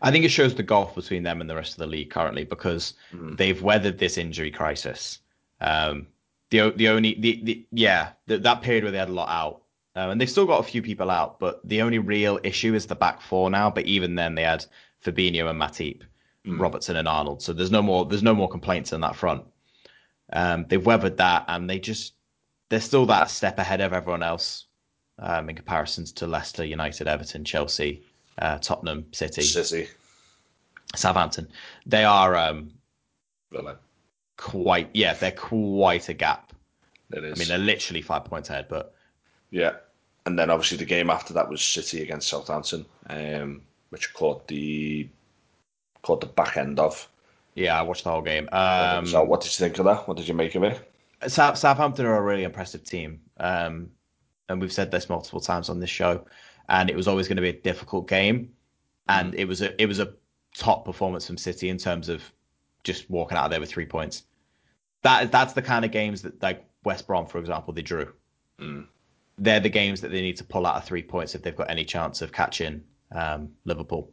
[0.03, 2.45] I think it shows the gulf between them and the rest of the league currently
[2.45, 3.37] because mm.
[3.37, 5.21] they've weathered this injury crisis.
[5.61, 6.07] Um,
[6.51, 9.63] the the only the, the yeah the, that period where they had a lot out,
[9.97, 12.87] um, and they've still got a few people out, but the only real issue is
[12.87, 13.71] the back four now.
[13.71, 14.67] But even then, they had
[15.05, 16.03] Fabinho and Matip,
[16.47, 16.61] mm.
[16.61, 17.43] Robertson and Arnold.
[17.43, 19.45] So there's no more there's no more complaints on that front.
[20.33, 22.15] Um, they've weathered that, and they just
[22.69, 24.67] they're still that step ahead of everyone else
[25.19, 28.03] um, in comparisons to Leicester, United, Everton, Chelsea,
[28.39, 29.89] uh, Tottenham, City, City,
[30.95, 31.49] Southampton.
[31.87, 32.73] They are um,
[34.37, 36.53] quite yeah, they're quite a gap.
[37.13, 37.37] It is.
[37.37, 38.95] I mean, they're literally five points ahead, but
[39.51, 39.73] yeah.
[40.27, 45.09] And then obviously the game after that was City against Southampton, um, which caught the
[46.03, 47.09] caught the back end of.
[47.55, 48.49] Yeah, I watched the whole game.
[48.53, 50.07] Um, so, what did you think of that?
[50.07, 50.93] What did you make of it?
[51.27, 53.91] South, Southampton are a really impressive team, um,
[54.49, 56.25] and we've said this multiple times on this show
[56.71, 58.51] and it was always going to be a difficult game.
[59.09, 60.15] And it was a it was a
[60.57, 62.23] top performance from City in terms of
[62.85, 64.23] just walking out of there with three points.
[65.03, 68.13] That that's the kind of games that like West Brom, for example, they drew.
[68.61, 68.87] Mm.
[69.37, 71.71] They're the games that they need to pull out of three points if they've got
[71.71, 74.13] any chance of catching um, Liverpool.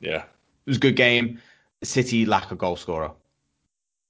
[0.00, 1.40] Yeah, it was a good game.
[1.84, 3.12] City lack a goal scorer,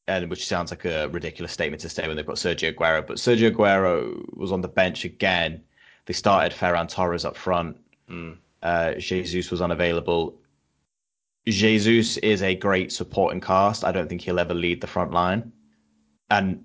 [0.08, 3.06] and which sounds like a ridiculous statement to say when they've got Sergio Aguero.
[3.06, 5.62] But Sergio Aguero was on the bench again
[6.07, 7.77] they started Ferran Torres up front.
[8.09, 8.38] Mm.
[8.62, 10.38] Uh, Jesus was unavailable.
[11.47, 13.85] Jesus is a great supporting cast.
[13.85, 15.53] I don't think he'll ever lead the front line.
[16.31, 16.64] And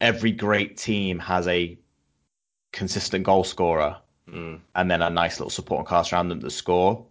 [0.00, 1.78] every great team has a
[2.72, 3.96] consistent goal scorer
[4.28, 4.60] mm.
[4.74, 7.04] and then a nice little supporting cast around them to score.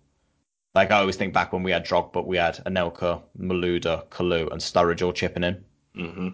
[0.75, 4.61] Like I always think back when we had Drogba, we had Anelka, Malouda, Kalou, and
[4.61, 5.63] Sturridge all chipping in.
[5.95, 6.29] Mm-hmm.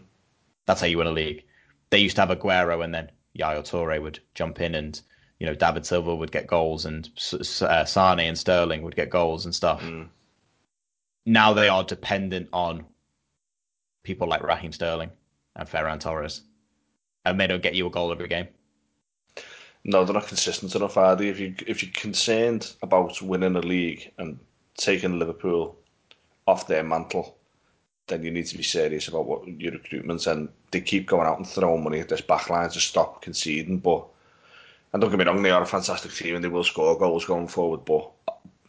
[0.66, 1.46] That's how you win a league.
[1.90, 5.02] They used to have Aguero, and then Yaya Toure would jump in and
[5.40, 7.10] you know David Silva would get goals and
[7.62, 9.82] uh, Sane and Sterling would get goals and stuff.
[9.82, 10.08] Mm.
[11.26, 12.86] Now they are dependent on
[14.04, 15.10] people like Raheem Sterling
[15.56, 16.42] and Ferran Torres,
[17.26, 18.48] and they don't get you a goal every game.
[19.84, 21.28] No, they're not consistent enough, are they?
[21.28, 24.40] If you if you're concerned about winning a league and
[24.78, 25.78] taking Liverpool
[26.48, 27.38] off their mantle,
[28.08, 30.26] then you need to be serious about what your recruitment.
[30.28, 34.08] And they keep going out and throwing money at this backline to stop conceding, but
[34.96, 37.26] and don't get me wrong, they are a fantastic team and they will score goals
[37.26, 37.84] going forward.
[37.84, 38.10] But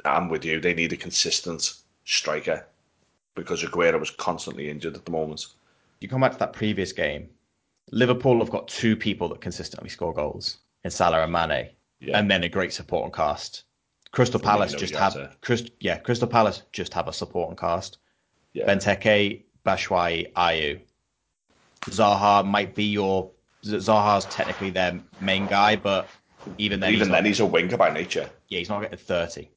[0.04, 2.66] I'm with you; they need a consistent striker
[3.36, 5.46] because Aguero was constantly injured at the moment.
[6.00, 7.28] You come back to that previous game.
[7.92, 11.68] Liverpool have got two people that consistently score goals in Salah and Mane,
[12.00, 12.18] yeah.
[12.18, 13.62] and then a great supporting cast.
[14.10, 17.98] Crystal Palace just have Crystal, yeah, Crystal Palace just have a supporting cast.
[18.52, 18.66] Yeah.
[18.66, 20.80] Benteke, Batshuayi, Ayew.
[21.84, 23.30] Zaha might be your
[23.66, 26.08] Zaha's technically their main guy, but
[26.58, 28.28] even then, Even he's then, not, he's a winger by nature.
[28.48, 29.50] yeah, he's not getting thirty.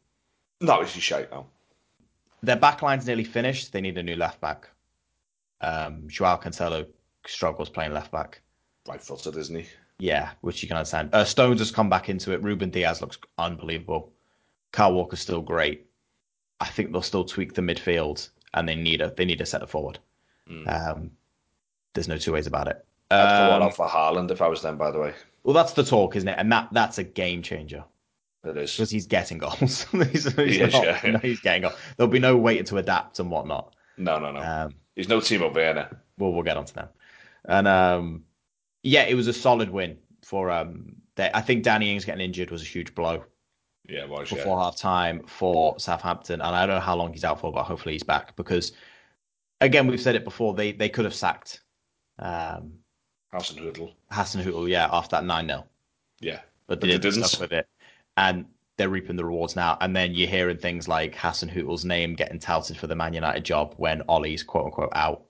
[0.61, 1.45] No, he's shite now.
[2.41, 3.71] Their back line's nearly finished.
[3.71, 4.69] They need a new left back.
[5.61, 6.85] Um, Joao Cancelo
[7.25, 8.41] struggles playing left back.
[8.87, 9.65] Right footed, isn't he?
[9.99, 11.09] Yeah, which you can understand.
[11.13, 12.41] Uh, Stones has come back into it.
[12.41, 14.13] Ruben Dias looks unbelievable.
[14.71, 15.85] Kyle Walker's still great.
[16.61, 19.67] I think they'll still tweak the midfield, and they need a they need a centre
[19.67, 19.99] forward.
[20.67, 21.11] Um,
[21.93, 22.83] there's no two ways about it.
[23.11, 25.13] I'd go all out for Haaland if I was them, by the way.
[25.43, 26.35] well, that's the talk, isn't it?
[26.37, 27.83] And that that's a game changer
[28.43, 28.71] It is.
[28.73, 29.55] because he's getting goals.
[29.91, 31.11] he's, he's He is, not- yeah.
[31.11, 31.75] no, he's getting goals.
[31.97, 33.75] There'll be no waiting to adapt and whatnot.
[33.97, 34.39] No, no, no.
[34.41, 36.01] Um, he's no Timo Werner.
[36.17, 36.87] well, we'll get onto them.
[37.45, 38.23] And um,
[38.83, 40.95] yeah, it was a solid win for um.
[41.15, 43.25] They, I think Danny Ings getting injured was a huge blow
[43.87, 44.63] Yeah, was, before yeah.
[44.65, 47.93] half time for Southampton, and I don't know how long he's out for, but hopefully
[47.95, 48.71] he's back because,
[49.59, 50.53] again, we've said it before.
[50.53, 51.59] They they could have sacked
[52.19, 52.73] um,
[53.33, 53.93] Hasenhüttl.
[54.11, 55.65] Hassan Hootel, yeah, after that nine 0
[56.19, 56.39] Yeah.
[56.67, 57.39] but But they they didn't didn't.
[57.39, 57.67] with it,
[58.17, 58.45] and
[58.77, 59.77] they're reaping the rewards now.
[59.81, 63.73] And then you're hearing things like Hasenhüttl's name getting touted for the Man United job
[63.77, 65.23] when Ollie's quote unquote out,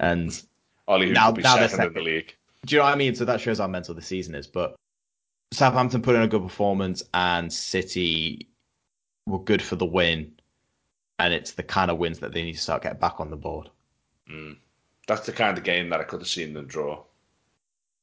[0.00, 0.42] and
[0.88, 2.34] Ollie, Now- now they're second in the league.
[2.64, 3.14] Do you know what I mean?
[3.14, 4.46] So that shows how mental the season is.
[4.46, 4.76] But
[5.52, 8.48] Southampton put in a good performance, and City
[9.26, 10.32] were good for the win.
[11.18, 13.36] And it's the kind of wins that they need to start getting back on the
[13.36, 13.70] board.
[14.30, 14.56] Mm.
[15.08, 17.02] That's the kind of game that I could have seen them draw.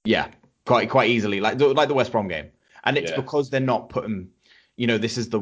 [0.06, 0.28] Yeah,
[0.66, 2.50] quite quite easily, like the, like the West Brom game.
[2.84, 3.18] And it's Yeah.
[3.18, 4.30] because they're not putting,
[4.76, 5.42] you know, this is the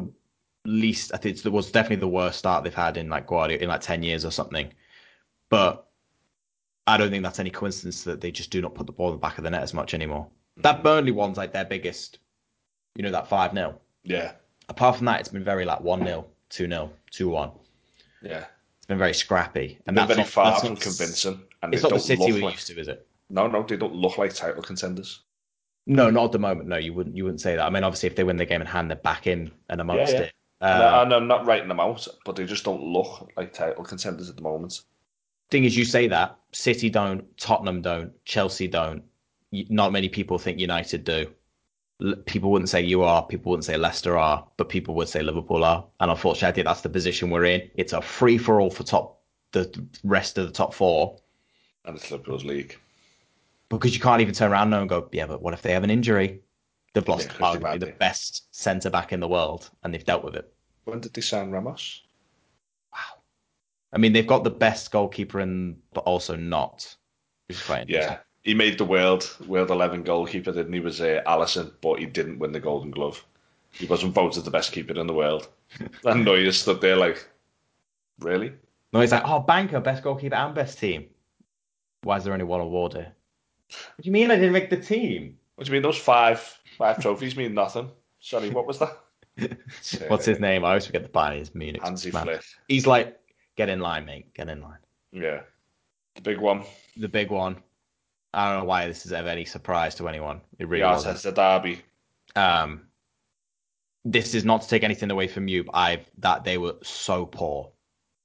[0.65, 1.11] least.
[1.13, 3.81] I think it was definitely the worst start they've had in like Guardiola in like
[3.81, 4.71] ten years or something.
[5.49, 5.87] But
[6.87, 9.13] I don't think that's any coincidence that they just do not put the ball in
[9.15, 10.27] the back of the net as much anymore.
[10.57, 10.83] That mm.
[10.83, 12.19] Burnley one's like their biggest,
[12.95, 14.33] you know, that five 0 Yeah,
[14.69, 17.51] Apart from that, it's been very like one 0 two 0 two one.
[18.21, 18.45] yeah.
[18.77, 21.83] It's been very scrappy, and that's very not, far that's from not- convincing, and It's
[21.83, 23.07] not the City we're used to, is it?
[23.31, 25.21] No, no, they don't look like title contenders.
[25.87, 26.67] No, not at the moment.
[26.69, 27.15] No, you wouldn't.
[27.15, 27.65] You wouldn't say that.
[27.65, 30.13] I mean, obviously, if they win the game in hand, they're back in and amongst
[30.13, 30.25] Yeah, yeah.
[30.25, 30.33] it.
[30.61, 33.83] And Uh, and I'm not writing them out, but they just don't look like title
[33.83, 34.81] contenders at the moment.
[35.49, 39.03] thing is, you say that City don't, Tottenham don't, Chelsea don't.
[39.51, 41.27] Not many people think United do.
[42.25, 43.25] People wouldn't say you are.
[43.25, 45.85] People wouldn't say Leicester are, but people would say Liverpool are.
[45.99, 47.69] And unfortunately, I think that's the position we're in.
[47.75, 49.19] It's a free for all for top
[49.51, 51.17] the rest of the top four
[51.85, 52.77] And it's Liverpool's league.
[53.77, 55.83] Because you can't even turn around now and go, yeah, but what if they have
[55.83, 56.41] an injury?
[56.93, 60.35] They've lost Yeah, arguably the best centre back in the world, and they've dealt with
[60.35, 60.53] it.
[60.83, 62.01] When did they sign Ramos?
[62.91, 63.21] Wow.
[63.93, 66.95] I mean, they've got the best goalkeeper in, but also not.
[67.47, 68.13] Which is quite interesting.
[68.13, 70.81] Yeah, he made the world world eleven goalkeeper, didn't he?
[70.81, 73.23] Was uh, Alisson, but he didn't win the Golden Glove.
[73.71, 75.47] He wasn't voted the best keeper in the world.
[76.03, 77.25] and Neuer stood there like,
[78.19, 78.51] really?
[78.91, 81.05] No, he's like, oh, banker, best goalkeeper and best team.
[82.03, 83.13] Why is there only one award here?
[83.95, 85.37] What do you mean I didn't make the team?
[85.55, 85.81] What do you mean?
[85.83, 86.39] Those five
[86.77, 87.89] five trophies mean nothing.
[88.19, 88.97] Sorry, what was that?
[90.07, 90.65] What's his name?
[90.65, 91.37] I always forget the Bayern.
[91.37, 91.81] He's Munich.
[91.81, 92.23] Hansi man.
[92.25, 92.43] Flick.
[92.67, 93.17] He's like,
[93.55, 94.33] get in line, mate.
[94.33, 94.77] Get in line.
[95.11, 95.41] Yeah,
[96.15, 96.63] the big one.
[96.97, 97.57] The big one.
[98.33, 100.37] I don't know why this is ever any surprise to anyone.
[100.53, 101.17] It The really wasn't.
[101.17, 101.81] Arteta derby.
[102.35, 102.81] Um,
[104.05, 107.25] this is not to take anything away from you, but I've that they were so
[107.25, 107.71] poor.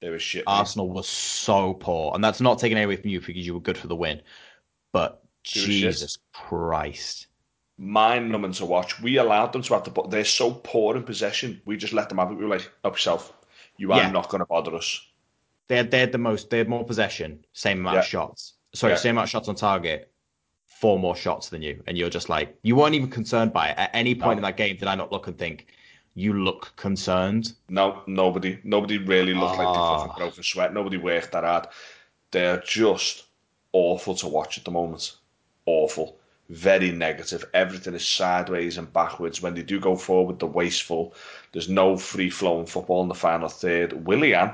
[0.00, 0.44] They were shit.
[0.46, 0.52] mate.
[0.52, 3.78] Arsenal was so poor, and that's not taking away from you because you were good
[3.78, 4.20] for the win.
[4.92, 5.25] But They were shit.
[5.46, 7.28] Jesus Christ,
[7.78, 9.00] mind numbing to watch.
[9.00, 10.08] We allowed them to have the ball.
[10.08, 11.60] They're so poor in possession.
[11.64, 12.34] We just let them have it.
[12.34, 13.32] We were like, help yourself.
[13.78, 14.10] You are Yeah.
[14.10, 15.00] not going to bother us.
[15.68, 16.48] they had they had the most.
[16.50, 18.54] They had more possession, same amount of shots.
[18.72, 18.98] Sorry, Yeah.
[18.98, 20.12] same amount of shots on target,
[20.64, 23.78] four more shots than you, and you're just like you weren't even concerned by it
[23.78, 24.38] at any point No.
[24.38, 24.76] in that game.
[24.76, 25.66] Did I not look and think
[26.14, 27.52] you look concerned?
[27.68, 30.14] No, nobody, nobody really looked like they Ah.
[30.16, 30.72] broke a sweat.
[30.72, 31.66] Nobody worked that hard.
[32.30, 33.24] They're just
[33.72, 35.16] awful to watch at the moment.
[35.66, 36.16] Awful,
[36.48, 37.44] very negative.
[37.52, 39.42] Everything is sideways and backwards.
[39.42, 41.14] When they do go forward, they're wasteful.
[41.52, 44.06] There's no free flowing football in the final third.
[44.06, 44.52] Willian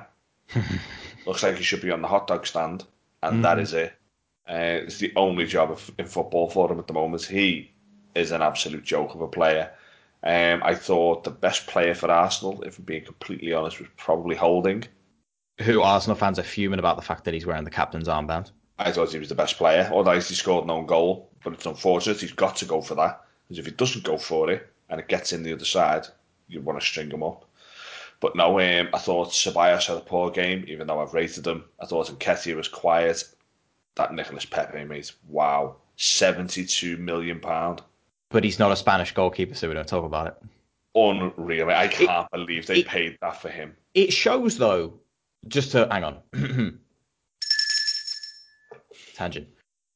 [1.27, 2.85] looks like he should be on the hot dog stand,
[3.22, 3.92] and that is it.
[4.48, 7.22] Uh, it's the only job of, in football for him at the moment.
[7.22, 7.70] He
[8.14, 9.70] is an absolute joke of a player.
[10.25, 14.37] Um, I thought the best player for Arsenal, if I'm being completely honest, was probably
[14.37, 14.85] Holding.
[15.61, 18.51] Who Arsenal fans are fuming about the fact that he's wearing the captain's armband.
[18.85, 21.31] I thought he was the best player, although he scored no goal.
[21.45, 24.51] But it's unfortunate he's got to go for that because if he doesn't go for
[24.51, 26.07] it and it gets in the other side,
[26.49, 27.45] you want to string him up.
[28.21, 31.64] But no, um, I thought Ceballos had a poor game, even though I've rated him.
[31.81, 33.25] I thought Nketiah was quiet.
[33.97, 37.83] That Nicolas Pepe, mate, wow, seventy-two million pound.
[38.31, 40.35] But he's not a Spanish goalkeeper, so we don't talk about it.
[40.95, 41.68] unreal.
[41.71, 43.75] I can't it, believe they it, paid that for him.
[43.95, 44.95] It shows though.
[45.49, 46.18] Just to hang on.
[49.14, 49.48] Tangent.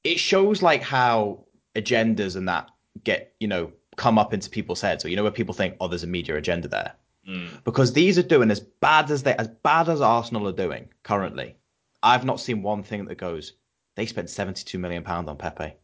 [0.05, 2.71] It shows like how agendas and that
[3.05, 5.03] get you know come up into people's heads.
[5.03, 6.93] So you know where people think, oh, there's a media agenda there.
[7.29, 7.65] Mm.
[7.65, 11.57] Because these are doing as bad as they as bad as Arsenal are doing currently.
[12.03, 13.55] I've not seen one thing that goes.
[13.97, 15.75] They spent 72 million pound on Pepe,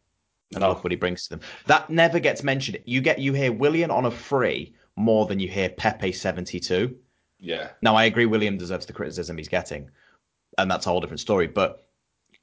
[0.53, 0.69] and no.
[0.69, 1.41] look what he brings to them.
[1.65, 2.77] That never gets mentioned.
[2.85, 6.95] You get you hear Willian on a free more than you hear Pepe 72.
[7.39, 7.69] Yeah.
[7.81, 9.89] Now I agree, Willian deserves the criticism he's getting,
[10.57, 11.47] and that's a whole different story.
[11.47, 11.83] But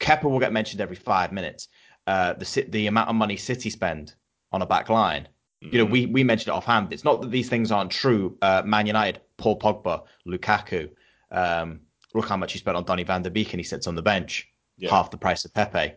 [0.00, 1.68] Kepa will get mentioned every five minutes.
[2.06, 4.14] Uh, the the amount of money City spend
[4.52, 5.28] on a back line.
[5.62, 5.74] Mm-hmm.
[5.74, 5.92] You know, mm-hmm.
[5.92, 6.92] we we mentioned it offhand.
[6.92, 8.36] It's not that these things aren't true.
[8.42, 10.90] Uh, Man United, Paul Pogba, Lukaku.
[11.30, 11.80] Um,
[12.14, 14.02] look how much he spent on Donny van der Beek and he sits on the
[14.02, 14.90] bench, yeah.
[14.90, 15.94] half the price of Pepe.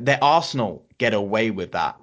[0.00, 1.96] Their Arsenal get away with that.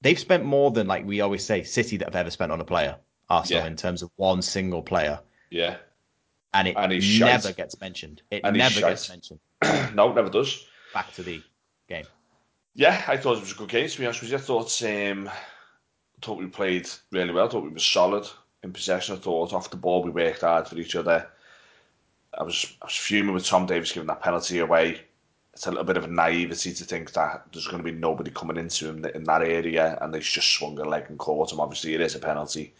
[0.00, 2.64] They've spent more than, like we always say, City that have ever spent on a
[2.64, 2.96] player.
[3.28, 3.68] Arsenal yeah.
[3.68, 5.18] in terms of one single player.
[5.50, 5.76] Yeah.
[6.52, 7.56] And it and never shite.
[7.56, 8.22] gets mentioned.
[8.30, 9.40] It and never gets mentioned.
[9.94, 10.66] no, never does.
[10.92, 11.42] Back to the
[11.88, 12.06] game.
[12.74, 13.88] Yeah, I thought it was a good game.
[13.88, 15.30] To be honest with you, I thought um,
[16.24, 17.46] thought we played really well.
[17.46, 18.26] I thought we were solid
[18.62, 19.14] in possession.
[19.14, 21.28] I thought off the ball we worked hard for each other.
[22.36, 25.00] I was I was fuming with Tom Davies giving that penalty away.
[25.52, 28.30] It's a little bit of a naivety to think that there's going to be nobody
[28.32, 31.60] coming into him in that area, and they just swung a leg and caught him.
[31.60, 32.74] Obviously, it is a penalty.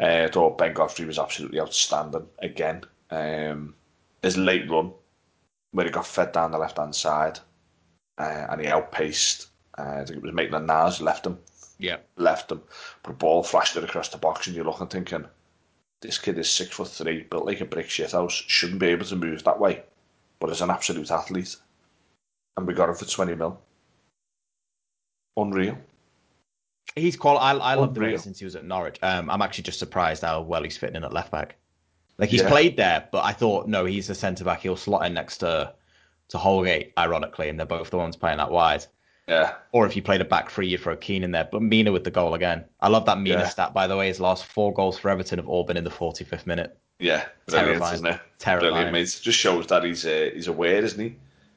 [0.00, 2.82] Uh, I thought Ben Godfrey was absolutely outstanding again.
[3.10, 3.74] Um,
[4.22, 4.92] his late run,
[5.74, 7.40] where he got fed down the left hand side,
[8.18, 9.48] uh, and he outpaced.
[9.76, 11.36] Uh, I think it was Maitland Niles left him.
[11.78, 12.62] Yeah, left him.
[13.02, 15.26] But a ball flashed it across the box, and you're looking thinking,
[16.00, 19.04] this kid is six foot three, built like a brick shit house, shouldn't be able
[19.06, 19.82] to move that way,
[20.38, 21.56] but is an absolute athlete.
[22.56, 23.60] And we got him for 20 mil.
[25.36, 25.76] Unreal.
[26.94, 27.36] He's qual.
[27.38, 29.00] I, I love the way since he was at Norwich.
[29.02, 31.56] Um, I'm actually just surprised how well he's fitting in at left back.
[32.18, 32.48] Like he's yeah.
[32.48, 34.60] played there, but I thought no, he's a centre back.
[34.60, 35.72] He'll slot in next to
[36.28, 38.86] to Holgate, ironically, and they're both the ones playing that wide.
[39.26, 39.54] Yeah.
[39.72, 41.48] Or if you played a back three, you throw Keane in there.
[41.50, 42.64] But Mina with the goal again.
[42.80, 43.48] I love that Mina yeah.
[43.48, 44.08] stat, by the way.
[44.08, 46.78] His last four goals for Everton have all been in the 45th minute.
[46.98, 47.94] Yeah, brilliant, Terrifying.
[47.94, 48.20] isn't it?
[48.38, 48.72] Terrifying.
[48.72, 49.20] Brilliant, mate.
[49.22, 51.16] Just shows that he's uh, he's aware, isn't he?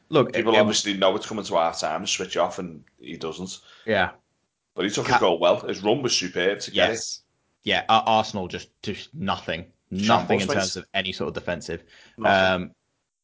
[0.09, 3.17] Look, people it, obviously know it's coming to half time to switch off, and he
[3.17, 3.59] doesn't.
[3.85, 4.11] Yeah,
[4.73, 5.59] but he took Ca- goal well.
[5.59, 7.21] His run was superb to get yes.
[7.63, 7.69] it.
[7.69, 11.83] Yeah, Arsenal just just nothing, nothing in terms of any sort of defensive.
[12.23, 12.71] Um,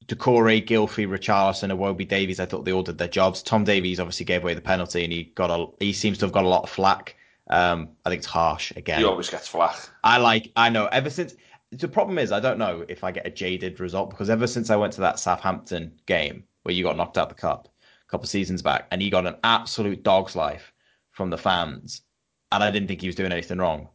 [0.07, 3.41] Doucouré, Gylfi, Richarlison, Iwobi Davies, I thought they all did their jobs.
[3.41, 6.33] Tom Davies obviously gave away the penalty, and he got a he seems to have
[6.33, 7.15] got a lot of flack.
[7.49, 8.99] Um, I think it's harsh again.
[8.99, 9.77] He always gets flack.
[10.03, 10.51] I like.
[10.55, 10.87] I know.
[10.87, 11.35] Ever since
[11.71, 14.69] the problem is, I don't know if I get a jaded result because ever since
[14.69, 17.67] I went to that Southampton game where you got knocked out the cup
[18.07, 20.73] a couple of seasons back, and he got an absolute dog's life
[21.11, 22.01] from the fans,
[22.51, 23.89] and I didn't think he was doing anything wrong.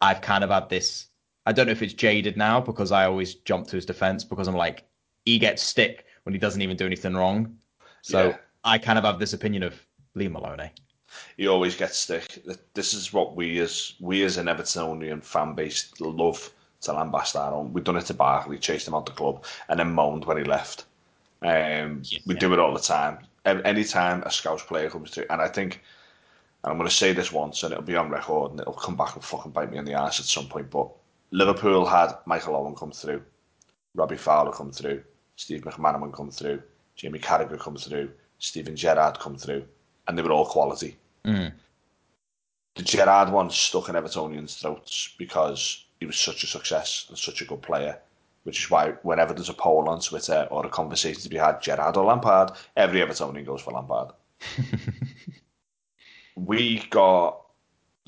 [0.00, 1.06] I've kind of had this.
[1.46, 4.48] I don't know if it's jaded now because I always jump to his defense because
[4.48, 4.84] I'm like,
[5.26, 7.56] he gets stick when he doesn't even do anything wrong.
[8.02, 8.36] So yeah.
[8.64, 9.74] I kind of have this opinion of
[10.14, 10.70] Lee Maloney.
[11.36, 12.42] He always gets stick.
[12.74, 16.50] This is what we as we as an Evertonian fan base love
[16.82, 17.72] to lambast our own.
[17.72, 20.44] We've done it to Barkley, chased him out the club, and then moaned when he
[20.44, 20.84] left.
[21.42, 22.40] Um, yeah, we yeah.
[22.40, 23.18] do it all the time.
[23.44, 25.82] Anytime a Scouse player comes through, and I think,
[26.62, 28.96] and I'm going to say this once, and it'll be on record, and it'll come
[28.96, 30.70] back and fucking bite me in the ass at some point.
[30.70, 30.90] But
[31.34, 33.20] Liverpool had Michael Owen come through,
[33.96, 35.02] Robbie Fowler come through,
[35.34, 36.62] Steve McManaman come through,
[36.94, 39.64] Jamie Carragher come through, Steven Gerrard come through,
[40.06, 40.96] and they were all quality.
[41.24, 41.52] Mm.
[42.76, 47.42] The Gerrard one stuck in Evertonians' throats because he was such a success and such
[47.42, 47.98] a good player,
[48.44, 51.60] which is why whenever there's a poll on Twitter or a conversation to be had,
[51.60, 54.12] Gerrard or Lampard, every Evertonian goes for Lampard.
[56.36, 57.40] we got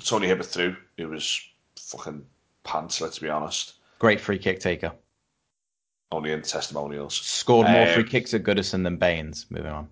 [0.04, 1.40] Tony Hibbert through, It was
[1.76, 2.24] fucking
[2.66, 3.74] pants, let's be honest.
[3.98, 4.92] Great free kick taker.
[6.12, 7.14] Only in testimonials.
[7.14, 9.46] Scored more um, free kicks at Goodison than Baines.
[9.50, 9.88] Moving on.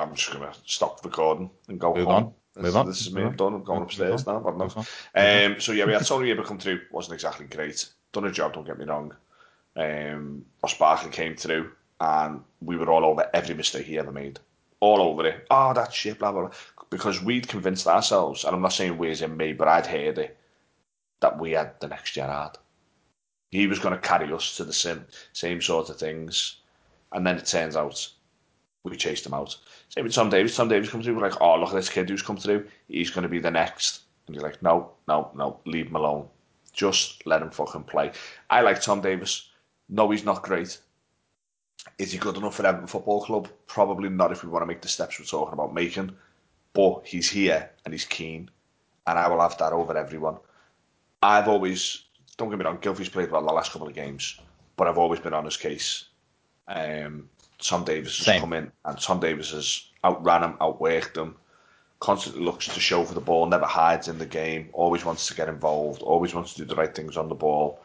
[0.00, 2.14] I'm just going to stop recording and go Move home.
[2.14, 2.34] On.
[2.56, 2.86] Move this, on.
[2.86, 3.22] This is me.
[3.22, 3.54] I'm done.
[3.54, 4.36] I'm going upstairs now.
[4.46, 6.80] Um, so yeah, we had Tony Hibbert come through.
[6.90, 7.88] Wasn't exactly great.
[8.12, 8.54] Done a job.
[8.54, 9.14] Don't get me wrong.
[9.76, 11.70] Um, Ross Barkley came through,
[12.00, 14.40] and we were all over every mistake he ever made.
[14.80, 15.46] All over it.
[15.50, 16.18] Oh, that shit.
[16.18, 16.40] Blah blah.
[16.42, 16.50] blah.
[16.88, 20.18] Because we'd convinced ourselves, and I'm not saying we as in me, but I'd heard
[20.18, 20.38] it
[21.20, 22.58] that we had the next Gerrard
[23.50, 26.58] he was going to carry us to the same same sort of things.
[27.12, 28.08] And then it turns out
[28.82, 29.56] we chased him out.
[29.88, 30.56] Same with Tom Davies.
[30.56, 32.66] Tom Davies comes through, we're like, oh, look at this kid who's come through.
[32.88, 34.02] He's going to be the next.
[34.26, 36.28] And you're like, no, no, no, leave him alone.
[36.72, 38.12] Just let him fucking play.
[38.50, 39.48] I like Tom Davies.
[39.88, 40.78] No, he's not great.
[41.98, 43.48] Is he good enough for Everton Football Club?
[43.66, 46.14] Probably not if we want to make the steps we're talking about making.
[46.72, 48.50] But he's here and he's keen.
[49.06, 50.36] And I will have that over everyone.
[51.26, 52.04] I've always,
[52.36, 54.38] don't get me wrong, Gylfi's played well the last couple of games,
[54.76, 56.04] but I've always been on his case.
[56.68, 58.40] Um, Tom Davies has Same.
[58.40, 61.34] come in, and Tom Davies has outran him, outworked him,
[61.98, 65.34] constantly looks to show for the ball, never hides in the game, always wants to
[65.34, 67.80] get involved, always wants to do the right things on the ball,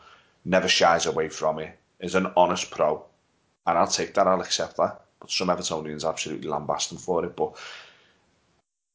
[0.46, 3.04] never shies away from it, is an honest pro.
[3.66, 5.02] And I'll take that, I'll accept that.
[5.20, 7.36] But some Evertonians absolutely lambast him for it.
[7.36, 7.56] But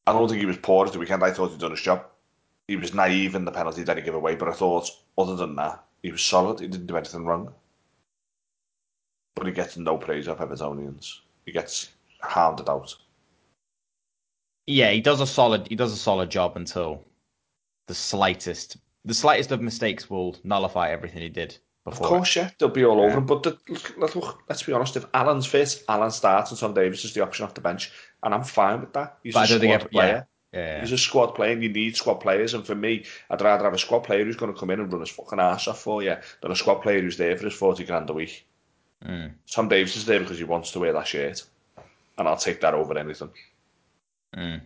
[0.05, 1.23] I don't think he was poor at the weekend.
[1.23, 2.05] I thought he'd done his job.
[2.67, 5.55] He was naive in the penalty that he gave away, but I thought, other than
[5.55, 6.59] that, he was solid.
[6.59, 7.53] He didn't do anything wrong.
[9.35, 11.19] But he gets no praise off Evertonians.
[11.45, 11.89] He gets
[12.21, 12.93] hounded out.
[14.65, 17.05] Yeah, he does a solid he does a solid job until
[17.87, 22.07] the slightest the slightest of mistakes will nullify everything he did before.
[22.07, 23.03] Of course, yeah, they'll be all Yeah.
[23.05, 23.25] over him.
[23.25, 27.05] But the, look, look, let's be honest, if Allan's fit, Allan starts and Tom Davies
[27.05, 27.91] is the option off the bench.
[28.23, 29.19] And I'm fine with that.
[29.23, 30.27] He's But a I don't think squad ev- player.
[30.57, 32.55] Yeah, He's a squad player and you need squad players.
[32.55, 34.91] And for me, I'd rather have a squad player who's going to come in and
[34.91, 37.53] run his fucking ass off for you than a squad player who's there for his
[37.53, 38.43] 40 grand a week.
[39.05, 39.33] Mm.
[39.51, 41.43] Tom Davies is there because he wants to wear that shirt.
[42.17, 43.29] And I'll take that over anything.
[44.35, 44.61] Mm.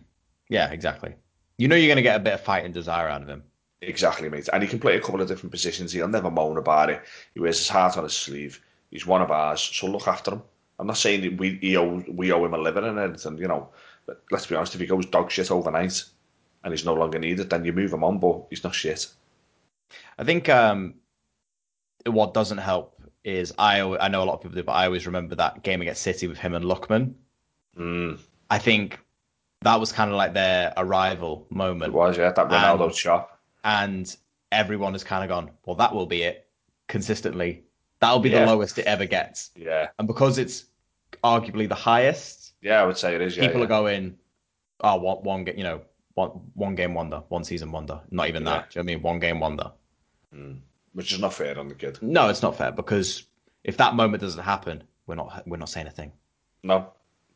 [0.48, 1.14] yeah, exactly.
[1.58, 3.42] You know you're going to get a bit of fight and desire out of him.
[3.82, 4.48] Exactly, mate.
[4.50, 5.92] And he can play a couple of different positions.
[5.92, 7.02] He'll never moan about it.
[7.34, 8.62] He wears his heart on his sleeve.
[8.90, 10.42] He's one of ours, so look after him.
[10.78, 13.48] I'm not saying that we he owe, we owe him a living and anything, you
[13.48, 13.68] know.
[14.12, 16.04] But let's be honest, if he goes dog shit overnight
[16.64, 19.06] and he's no longer needed, then you move him on, but he's not shit.
[20.18, 20.94] I think um,
[22.06, 25.06] what doesn't help is I I know a lot of people do, but I always
[25.06, 27.14] remember that game against City with him and Lookman.
[27.78, 28.18] Mm,
[28.50, 28.98] I think
[29.62, 33.38] that was kind of like their arrival it moment, was, yeah, that Ronaldo And- shot.
[33.64, 34.14] and
[34.50, 36.48] everyone has kind of gone, well, that will be it
[36.88, 37.62] consistently.
[38.00, 38.40] That'll be Yeah.
[38.44, 40.66] the lowest it ever gets, Yeah, and because it's
[41.24, 43.36] arguably the highest, yeah, I would say it is.
[43.36, 43.66] Yeah, people yeah.
[43.66, 44.18] are going,
[44.80, 45.82] oh, one, one, you know,
[46.14, 48.00] one, one game wonder, one season wonder.
[48.10, 48.50] Not even Yeah.
[48.50, 48.70] that.
[48.70, 49.02] Do you know what I mean?
[49.02, 49.72] One game wonder.
[50.34, 50.60] Mm,
[50.94, 51.98] which is not fair on the kid.
[52.00, 53.24] No, it's not fair because
[53.64, 56.12] if that moment doesn't happen, we're not we're not saying a thing.
[56.62, 56.92] No.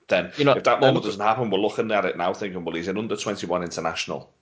[0.09, 2.65] Then, You know, if that moment um, doesn't happen, we're looking at it now thinking,
[2.65, 4.33] well, he's an under 21 international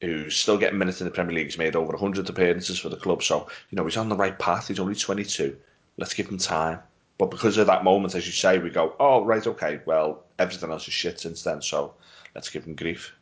[0.00, 1.46] who's still getting minutes in the Premier League.
[1.46, 3.24] He's made over 100 appearances for the club.
[3.24, 4.68] So, you know, he's on the right path.
[4.68, 5.56] He's only 22.
[5.96, 6.78] Let's give him time.
[7.18, 10.70] But because of that moment, as you say, we go, oh, right, okay, well, everything
[10.70, 11.60] else is shit since then.
[11.60, 11.94] So
[12.34, 13.12] let's give him grief.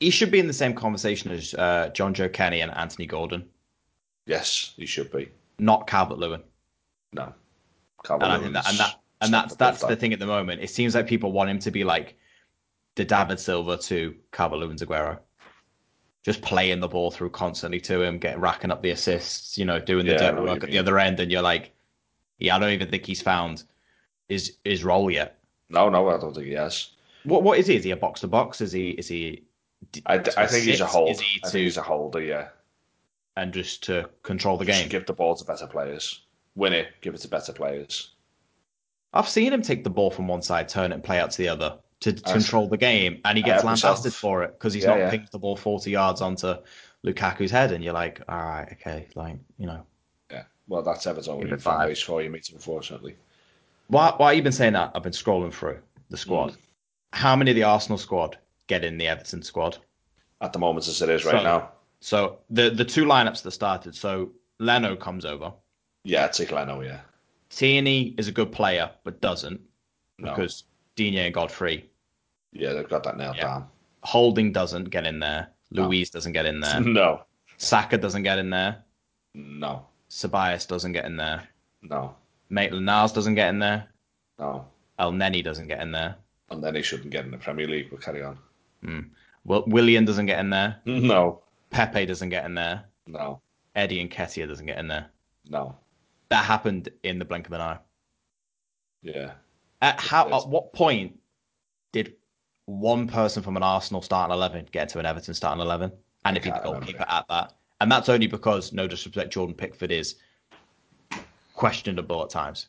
[0.00, 3.48] He should be in the same conversation as uh, Jonjoe Kenny and Anthony Gordon,
[4.26, 5.28] Yes, he should be.
[5.58, 6.42] not Calvert Lewin.
[7.12, 7.32] No.
[8.10, 10.60] And I think that and that and that's that's the thing at the moment.
[10.62, 12.16] It seems like people want him to be like
[12.96, 15.18] the David Silva to Calvert Lewin's Aguero.
[16.24, 19.78] Just playing the ball through constantly to him, getting racking up the assists, you know,
[19.78, 21.72] doing the Yeah, dirty work at the other end, and you're like,
[22.38, 23.64] yeah, I don't even think he's found
[24.28, 25.38] his his role yet.
[25.68, 26.90] No, no, I don't think he has.
[27.24, 27.76] What what is he?
[27.76, 28.60] Is he a box to box?
[28.60, 29.44] Is he is he?
[29.92, 30.94] d- I, to I think he's a assist?
[30.94, 31.20] hold.
[31.20, 32.48] He I to think he's a holder, yeah.
[33.36, 34.88] and just to control the Just game?
[34.88, 36.22] give the ball to better players.
[36.54, 38.12] Win it, give it to better players.
[39.12, 41.38] I've seen him take the ball from one side, turn it, and play out to
[41.38, 44.84] the other to, to control the game, and he gets lambasted for it because he's
[44.84, 45.10] Yeah, not yeah.
[45.10, 46.54] pinged the ball forty yards onto
[47.04, 49.84] Lukaku's head, and you're like, all right, okay, like you know.
[50.68, 53.16] Well, that's Everton Give it fan base for you, mate, unfortunately.
[53.88, 54.92] why why you been saying that?
[54.94, 55.78] I've been scrolling through
[56.10, 56.52] the squad.
[56.52, 56.56] Mm.
[57.12, 58.36] How many of the Arsenal squad
[58.66, 59.78] get in the Everton squad?
[60.40, 61.70] At the moment as it is right So- now.
[62.00, 63.94] So the the two lineups that started.
[63.94, 65.52] So Leno comes over.
[66.04, 67.00] Yeah, I'd take Leno, yeah.
[67.50, 69.60] Tierney is a good player, but doesn't
[70.18, 70.30] No.
[70.30, 70.64] because
[70.96, 71.88] Digne and Godfrey.
[72.52, 73.62] yeah, they've got that nailed Yeah.
[74.02, 75.48] Holding doesn't get in there.
[75.70, 75.86] No.
[75.88, 76.80] Luiz doesn't get in there.
[77.00, 77.22] No.
[77.56, 78.84] Saka doesn't get in there.
[79.34, 79.86] No.
[80.10, 81.48] Ceballos doesn't get in there.
[81.82, 82.14] No.
[82.48, 83.88] Maitland Niles doesn't get in there.
[84.38, 84.66] No.
[84.98, 86.16] Elneny doesn't get in there.
[86.50, 88.38] And then he shouldn't get in the Premier League, but carry on.
[88.84, 89.00] Hmm.
[89.44, 90.80] Well, Willian doesn't get in there.
[90.86, 91.42] No.
[91.70, 92.84] Pepe doesn't get in there.
[93.06, 93.40] No.
[93.74, 95.06] Eddie Nketiah doesn't get in there.
[95.48, 95.76] No.
[96.28, 97.78] That happened in the blink of an eye.
[99.02, 99.32] Yeah.
[99.82, 100.28] At how?
[100.28, 101.18] At what point
[101.92, 102.14] did
[102.66, 105.92] one person from an Arsenal starting eleven get into an Everton starting eleven,
[106.24, 107.52] and if he's the goalkeeper at that?
[107.80, 110.16] And that's only because, no disrespect, Jordan Pickford is
[111.54, 112.68] questionable at times.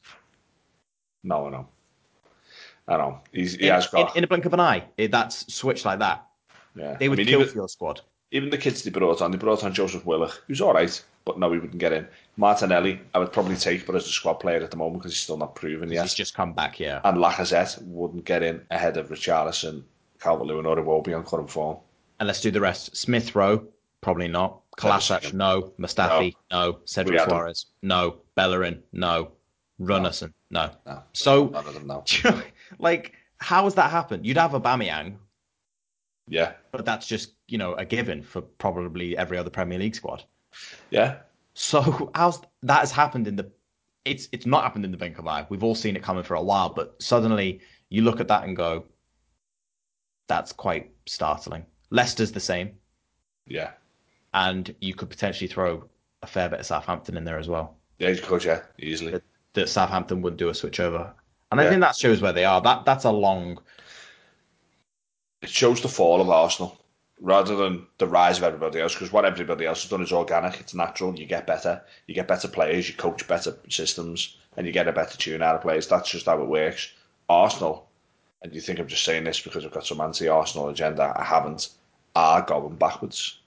[1.23, 1.67] No, I know.
[2.87, 3.19] I know.
[3.31, 4.11] He's, he in, has got.
[4.11, 6.25] in, in a blink of an eye, it, that's switched like that.
[6.75, 6.95] yeah.
[6.97, 8.01] They would I mean, kill even, for your squad.
[8.31, 11.37] even the kids they brought on, they brought on Joseph Willock, who's all right, but
[11.37, 12.07] no, he wouldn't get in.
[12.37, 15.21] Martinelli, I would probably take, but as a squad player at the moment because he's
[15.21, 16.03] still not proven yet.
[16.03, 17.01] He's just come back, yeah.
[17.03, 19.83] and Lacazette wouldn't get in ahead of Richarlison,
[20.19, 21.77] Calvert-Lewin, or Iwobi on current form.
[22.19, 22.95] And let's do the rest.
[22.95, 23.65] Smith Rowe,
[24.01, 24.61] probably not.
[24.77, 25.73] Kolasinac, no.
[25.79, 26.79] Mustafi, no.
[26.85, 27.25] Cedric We.
[27.25, 28.17] Suarez, no.
[28.35, 29.31] Bellerin, no.
[29.81, 30.71] Runarsson, no.
[30.85, 32.03] No, So, none of them now.
[32.79, 34.25] like, how has that happened?
[34.25, 35.17] You'd have a Aubameyang,
[36.27, 40.23] Yeah, but that's just you know a given for probably every other Premier League squad.
[40.89, 41.17] Yeah.
[41.53, 43.51] So how's that has happened in the
[44.05, 45.45] it's it's not happened in the blink of eye.
[45.49, 48.55] We've all seen it coming for a while, but suddenly you look at that and
[48.55, 48.83] go,
[50.27, 51.65] that's quite startling.
[51.91, 52.71] Leicester's the same,
[53.45, 53.71] Yeah.
[54.33, 55.83] And you could potentially throw
[56.21, 57.75] a fair bit of Southampton in there as well.
[57.99, 59.11] Yeah, you could, yeah, easily.
[59.11, 59.23] That,
[59.53, 61.13] that Southampton would do a switch over,
[61.51, 61.69] and I Yeah.
[61.69, 62.61] think that shows where they are.
[62.61, 63.59] That that's a long.
[65.41, 66.79] It shows the fall of Arsenal
[67.19, 68.93] rather than the rise of everybody else.
[68.93, 70.59] Because what everybody else has done is organic.
[70.59, 71.17] It's natural.
[71.17, 71.81] You get better.
[72.05, 72.89] You get better players.
[72.89, 75.87] You coach better systems, and you get a better tune out of players.
[75.87, 76.91] That's just how it works.
[77.29, 77.89] Arsenal,
[78.41, 81.13] and you think I'm just saying this because I've got some anti-Arsenal agenda?
[81.15, 81.69] I haven't.
[82.15, 83.41] Are going backwards.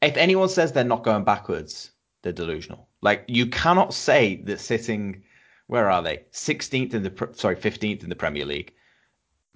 [0.00, 1.90] If anyone says they're not going backwards,
[2.22, 2.88] they're delusional.
[3.00, 5.22] Like you cannot say that sitting,
[5.66, 6.24] where are they?
[6.32, 8.72] 16th in the sorry 15th in the Premier League.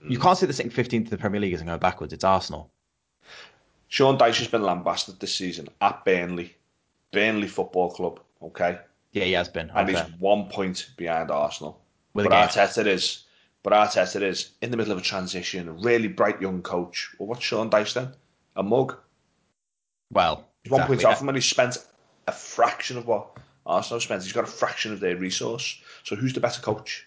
[0.09, 2.13] You can't say that sitting 15th in the Premier League isn't going backwards.
[2.13, 2.71] It's Arsenal.
[3.89, 6.57] Sean Dyche has been lambasted this season at Burnley,
[7.13, 8.21] Burnley Football Club.
[8.43, 8.79] Okay,
[9.13, 9.71] Yeah, he has been.
[9.75, 11.81] and he's one point behind Arsenal.
[12.15, 12.51] With a but.
[12.51, 13.25] Arteta is,
[13.63, 17.15] but Arteta is in the middle of a transition, a really bright young coach.
[17.19, 18.13] Well, what's Sean Dyche then?
[18.57, 18.97] A mug.
[20.13, 20.97] Well, He's one exactly.
[20.97, 21.79] point off him, and he spent
[22.27, 23.29] a fraction of what
[23.65, 24.23] Arsenal spent.
[24.23, 25.81] He's got a fraction of their resource.
[26.05, 27.07] So who's the better coach?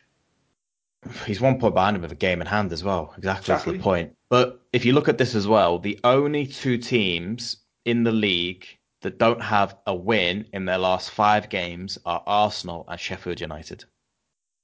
[1.26, 3.14] He's one point behind him with a game in hand as well.
[3.18, 3.78] Exactly, that's Exactly.
[3.78, 4.16] the point.
[4.30, 8.66] But if you look at this as well, the only two teams in the league
[9.02, 13.86] that don't have a win in their last five games are Arsenal and Sheffield United.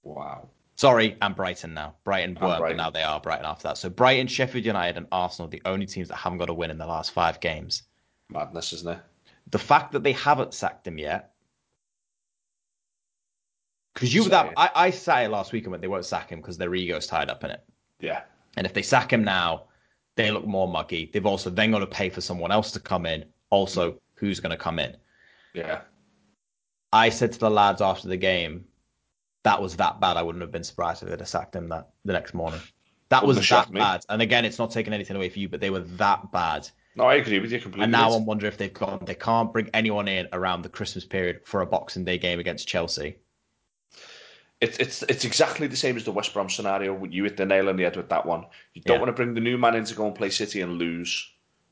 [0.04, 0.50] Wow.
[0.76, 1.96] Sorry, and Brighton now.
[2.04, 3.78] Brighton were, but now they are Brighton after that.
[3.78, 6.70] So Brighton, Sheffield United, and Arsenal are the only teams that haven't got a win
[6.70, 7.84] in the last five games.
[8.30, 9.00] Madness, isn't it?
[9.52, 11.32] The fact that they haven't sacked him yet.
[13.94, 14.54] Because you Say that.
[14.58, 17.08] I, I sat it last week and went they won't sack him because their ego's
[17.08, 17.64] tied up in it.
[18.00, 18.24] Yeah.
[18.58, 19.66] And if they sack him now,
[20.16, 21.10] they look more muggy.
[21.14, 23.26] They've also then got to pay for someone else to come in.
[23.52, 24.98] Also, who's going to come in?
[25.54, 25.82] Yeah.
[26.92, 28.66] I said to the lads after the game,
[29.44, 30.18] that was that bad.
[30.18, 32.62] I wouldn't have been surprised if they'd have sacked him that the next morning.
[33.10, 34.04] That Wouldn't was that bad.
[34.10, 36.68] And again, it's not taking anything away from you, but they were that bad.
[36.96, 37.84] No, I agree with you completely.
[37.84, 38.12] And now.
[38.14, 39.00] I'm wondering if they've gone.
[39.06, 42.68] They can't bring anyone in around the Christmas period for a Boxing Day game against
[42.68, 43.18] Chelsea.
[44.62, 47.04] It's it's it's exactly the same as the West Brom scenario.
[47.06, 48.46] You hit the nail on the head with that one.
[48.74, 49.00] You don't Yeah.
[49.02, 51.30] want to bring the new man in to go and play City and lose.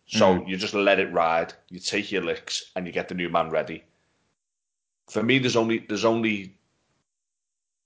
[0.07, 0.47] So Mm.
[0.49, 1.53] you just let it ride.
[1.69, 3.85] You take your licks and you get the new man ready.
[5.07, 6.57] For me, there's only there's only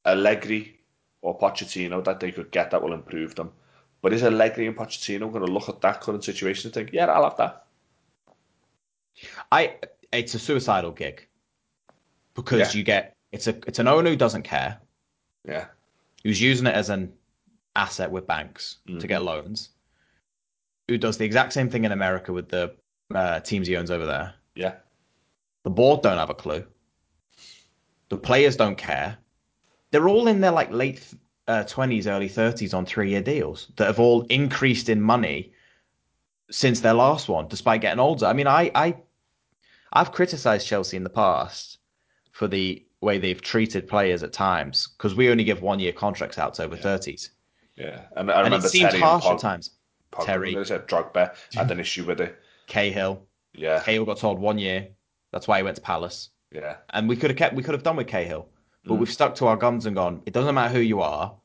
[0.05, 0.79] Allegri
[1.21, 3.51] or Pochettino that they could get that will improve them.
[4.01, 7.07] But is Allegri and Pochettino going to look at that current situation and think, yeah,
[7.07, 7.65] I'll have that?
[9.51, 9.75] I
[10.11, 11.27] it's a suicidal gig
[12.35, 12.77] because Yeah.
[12.77, 14.79] you get it's a it's an owner who doesn't care,
[15.43, 15.65] Yeah,
[16.23, 17.11] who's using it as an
[17.75, 18.99] asset with banks Mhm.
[18.99, 19.69] to get loans,
[20.87, 22.75] who does the exact same thing in America with the
[23.13, 24.35] uh, teams he owns over there.
[24.55, 24.75] yeah,
[25.63, 26.65] The board don't have a clue.
[28.09, 29.17] The players don't care.
[29.91, 31.01] They're all in their like late
[31.47, 35.51] uh, twenties, early thirties on three-year deals that have all increased in money
[36.51, 38.25] since their last one, despite getting older.
[38.25, 38.95] I mean, I, I,
[39.93, 41.79] I've criticised Chelsea in the past
[42.31, 46.53] for the way they've treated players at times because we only give one-year contracts out
[46.55, 47.31] to over thirties,
[47.75, 48.01] yeah.
[48.15, 49.71] And I and it remember seems Terry harsh and at Pog, times.
[50.11, 50.53] Pogba, Terry.
[50.55, 52.37] Drogba had an issue with it.
[52.67, 53.23] Cahill,
[53.53, 54.87] Yeah, Cahill got told one year.
[55.31, 56.29] That's why he went to Palace.
[56.51, 58.47] yeah, and we could have kept we could have done with Cahill,
[58.87, 58.99] but Mm.
[58.99, 60.21] we've stuck to our guns and gone.
[60.25, 61.35] It doesn't matter who you are.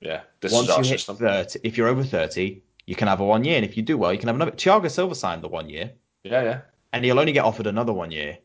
[0.00, 0.22] yeah.
[0.40, 1.16] This Once is our you hit system.
[1.16, 3.98] thirty, if you're over thirty, you can have a one year, and if you do
[3.98, 4.52] well, you can have another.
[4.52, 5.92] Thiago Silva signed the one year,
[6.24, 6.60] Yeah, yeah.
[6.92, 8.38] and he'll only get offered another one year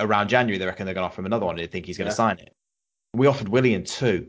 [0.00, 0.58] around January.
[0.58, 1.56] They reckon they're going to offer him another one.
[1.56, 2.16] They think he's going to Yeah.
[2.16, 2.54] sign it.
[3.14, 4.28] We offered Willian two,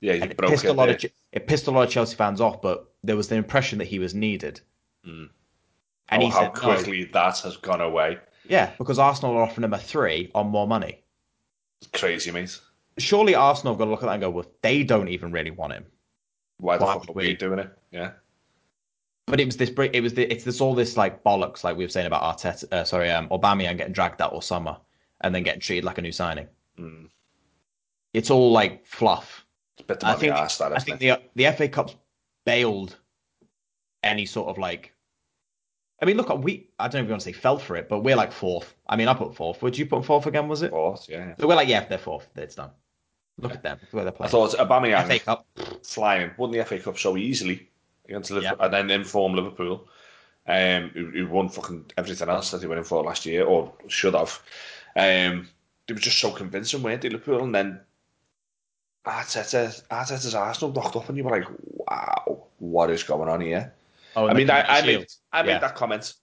[0.00, 0.68] Yeah, it broke pissed it.
[0.68, 0.96] a lot there.
[0.96, 2.60] of it pissed a lot of Chelsea fans off.
[2.60, 4.60] But there was the impression that he was needed,
[5.06, 5.30] Mm.
[6.10, 6.60] and oh, he how said no.
[6.60, 8.18] quickly that has gone away.
[8.48, 11.01] Yeah, because Arsenal are offering him a three on more money.
[11.92, 12.58] Crazy, mate.
[12.98, 15.50] Surely Arsenal have got to look at that and go, well, they don't even really
[15.50, 15.84] want him.
[16.58, 17.70] Why the Why fuck are we doing it?
[17.90, 18.12] Yeah,
[19.26, 19.70] But it was this.
[19.70, 22.72] It was the, it's this all this like bollocks, like we were saying about Arteta.
[22.72, 24.76] Uh, sorry, um, Aubameyang getting dragged out all summer
[25.22, 26.46] and then getting treated like a new signing.
[26.78, 27.08] mm.
[28.12, 29.46] It's all like fluff.
[29.78, 31.32] it's a bit I think ass that, I think it?
[31.34, 31.96] the the FA Cup's
[32.44, 32.96] bailed
[34.02, 34.91] any sort of like.
[36.02, 37.88] I mean, look, we I don't know if you want to say fell for it,
[37.88, 38.74] but we're like fourth.
[38.88, 39.62] I mean, I put fourth.
[39.62, 40.48] Would you put fourth again?
[40.48, 40.70] Was it?
[40.70, 41.28] Fourth, yeah.
[41.28, 41.34] yeah.
[41.38, 42.70] So we're like, yeah, they're fourth, it's done.
[43.38, 44.28] Look at them, where they're playing.
[44.28, 45.46] I thought Aubameyang FA Cup.
[45.84, 47.68] flying, won the FA Cup so easily
[48.06, 48.64] against Liverpool, Yeah.
[48.66, 49.88] and then inform Liverpool,
[50.46, 53.72] um, who, who won fucking everything else that they went in for last year, or
[53.86, 54.42] should have.
[54.96, 55.48] Um,
[55.86, 57.42] they were just so convincing, weren't they, Liverpool?
[57.44, 57.80] And then
[59.06, 63.72] Arteta, Arteta's Arsenal rocked up, and you were like, wow, what is going on here?
[64.16, 65.58] Oh, I mean, I, I made I made Yeah.
[65.58, 66.14] that comment.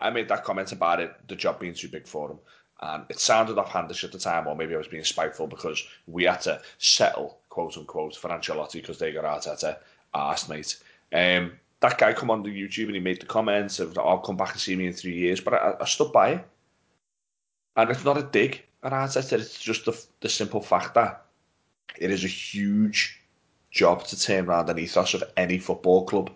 [0.00, 2.38] I made that comment about it, the job being too big for him.
[2.80, 6.24] And it sounded offhandish at the time, or maybe I was being spiteful because we
[6.24, 9.78] had to settle, quote unquote, for Ancelotti because they got Arteta
[10.14, 10.78] asked, mate.
[11.12, 14.36] Um, that guy come on the YouTube and he made the comments of, I'll come
[14.36, 16.46] back and see me in three years, but I, I stood by it.
[17.76, 21.24] And it's not a dig at Arteta, it's just the, the simple fact that
[21.96, 23.20] it is a huge
[23.70, 26.30] job to turn around an ethos of any football club.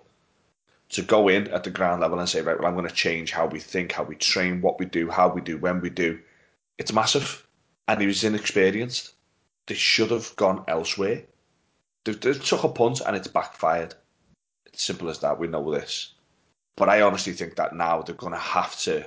[0.93, 3.32] To go in at the ground level and say, right, well, I'm going to change
[3.32, 6.20] how we think, how we train, what we do, how we do, when we do.
[6.78, 7.47] It's massive.
[7.88, 9.14] And he was inexperienced.
[9.66, 11.22] They should have gone elsewhere.
[12.05, 13.95] They, they took a punt and it's backfired.
[14.66, 15.38] It's simple as that.
[15.38, 16.14] We know this.
[16.76, 19.07] But I honestly think that now they're going to have to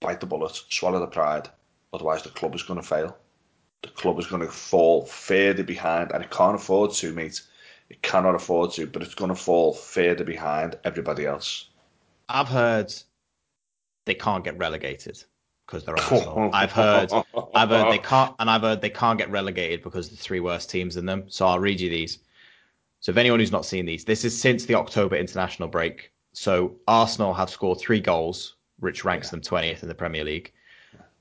[0.00, 1.48] bite the bullet, swallow the pride.
[1.92, 3.16] Otherwise, the club is going to fail.
[3.82, 7.40] The club is going to fall further behind, and it can't afford to, mate.
[7.90, 11.68] It cannot afford to, but it's going to fall further behind everybody else.
[12.28, 12.92] I've heard
[14.06, 15.22] they can't get relegated
[15.66, 16.50] because they're Arsenal.
[16.54, 17.10] I've heard,
[17.54, 20.70] I've heard they can't, and I've heard they can't get relegated because the three worst
[20.70, 21.24] teams in them.
[21.28, 22.18] So I'll read you these.
[23.00, 26.10] So if anyone who's not seen these, this is since the October international break.
[26.32, 29.32] So Arsenal have scored three goals, which ranks yeah.
[29.32, 30.52] them 20th in the Premier League.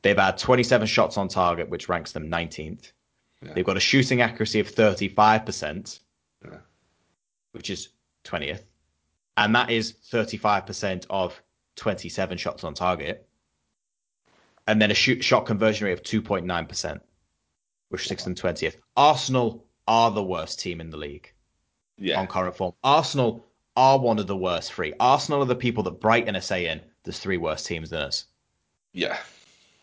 [0.01, 2.91] They've had 27 shots on target, which ranks them 19th.
[3.41, 3.53] Yeah.
[3.53, 5.99] They've got a shooting accuracy of 35%,
[6.43, 6.57] yeah.
[7.51, 7.89] which is
[8.25, 8.63] 20th.
[9.37, 11.41] And that is 35% of
[11.75, 13.27] 27 shots on target.
[14.67, 16.99] And then a shoot, shot conversion rate of 2.9%,
[17.89, 18.75] which is 6th and 20th.
[18.95, 21.33] Arsenal are the worst team in the league
[21.97, 22.19] yeah.
[22.19, 22.73] on current form.
[22.83, 24.93] Arsenal are one of the worst three.
[24.99, 28.25] Arsenal are the people that Brighton are saying there's three worse teams than us.
[28.93, 29.17] Yeah.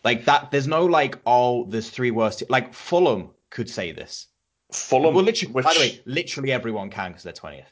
[0.03, 2.39] Like that, there's no like, oh, there's three worst.
[2.39, 2.45] Te-.
[2.49, 4.27] Like Fulham could say this.
[4.71, 5.13] Fulham.
[5.13, 7.71] Well, literally, which, by the way, literally everyone can because they're twentieth.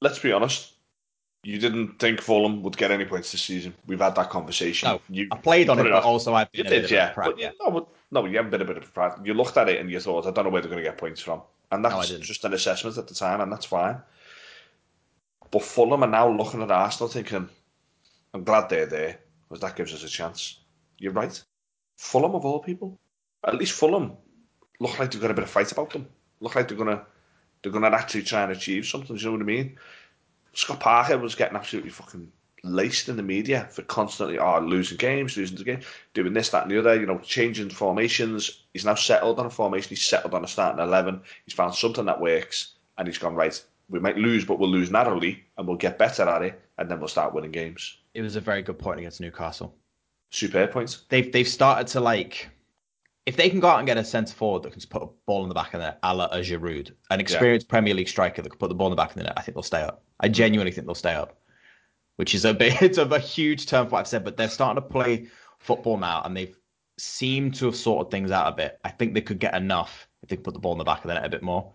[0.00, 0.72] Let's be honest.
[1.44, 3.74] You didn't think Fulham would get any points this season.
[3.88, 4.88] We've had that conversation.
[4.88, 7.12] No, you, I played on it, but also I've been you did, yeah.
[7.16, 7.50] But, yeah.
[7.60, 9.14] No, but, no, you haven't been a bit of a pride.
[9.24, 10.98] You looked at it and you thought, I don't know where they're going to get
[10.98, 11.42] points from,
[11.72, 14.00] and that's no, just an assessment at the time, and that's fine.
[15.50, 17.48] But Fulham are now looking at Arsenal thinking,
[18.32, 19.18] I'm glad they're there
[19.48, 20.60] because that gives us a chance.
[20.98, 21.42] You're right.
[21.96, 23.00] Fulham of all people.
[23.44, 24.12] At least Fulham
[24.82, 26.06] look like they've got a bit of fight about them.
[26.40, 27.02] Look like they're gonna
[27.62, 29.16] they're gonna actually try and achieve something.
[29.16, 29.78] Do you know what I mean?
[30.54, 32.30] Scott Parker was getting absolutely fucking
[32.64, 35.80] laced in the media for constantly oh losing games, losing the game,
[36.14, 36.98] doing this, that, and the other.
[36.98, 38.64] You know, changing formations.
[38.72, 39.90] He's now settled on a formation.
[39.90, 41.22] He's settled on a starting eleven.
[41.46, 43.62] He's found something that works, and he's gone right.
[43.88, 46.98] We might lose, but we'll lose narrowly, and we'll get better at it, and then
[46.98, 47.98] we'll start winning games.
[48.14, 49.74] It was a very good point against Newcastle.
[50.30, 51.04] Super points.
[51.08, 52.48] They've they've started to like
[53.26, 55.08] if they can go out and get a centre forward that can just put a
[55.26, 57.70] ball in the back of the net, a la a Giroud, an experienced yeah.
[57.70, 59.42] Premier League striker that can put the ball in the back of the net, I
[59.42, 60.02] think they'll stay up.
[60.20, 61.38] I genuinely think they'll stay up,
[62.16, 64.48] which is a bit it's a, a huge term for what I've said, but they're
[64.48, 66.56] starting to play football now, and they've
[66.98, 68.80] seemed to have sorted things out a bit.
[68.84, 71.04] I think they could get enough if they could put the ball in the back
[71.04, 71.72] of the net a bit more.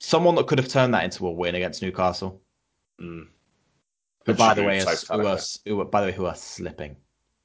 [0.00, 2.42] Someone that could have turned that into a win against Newcastle.
[3.00, 3.28] Mm.
[4.26, 6.96] Who, by the way, is, who are, who, by the way, who are slipping.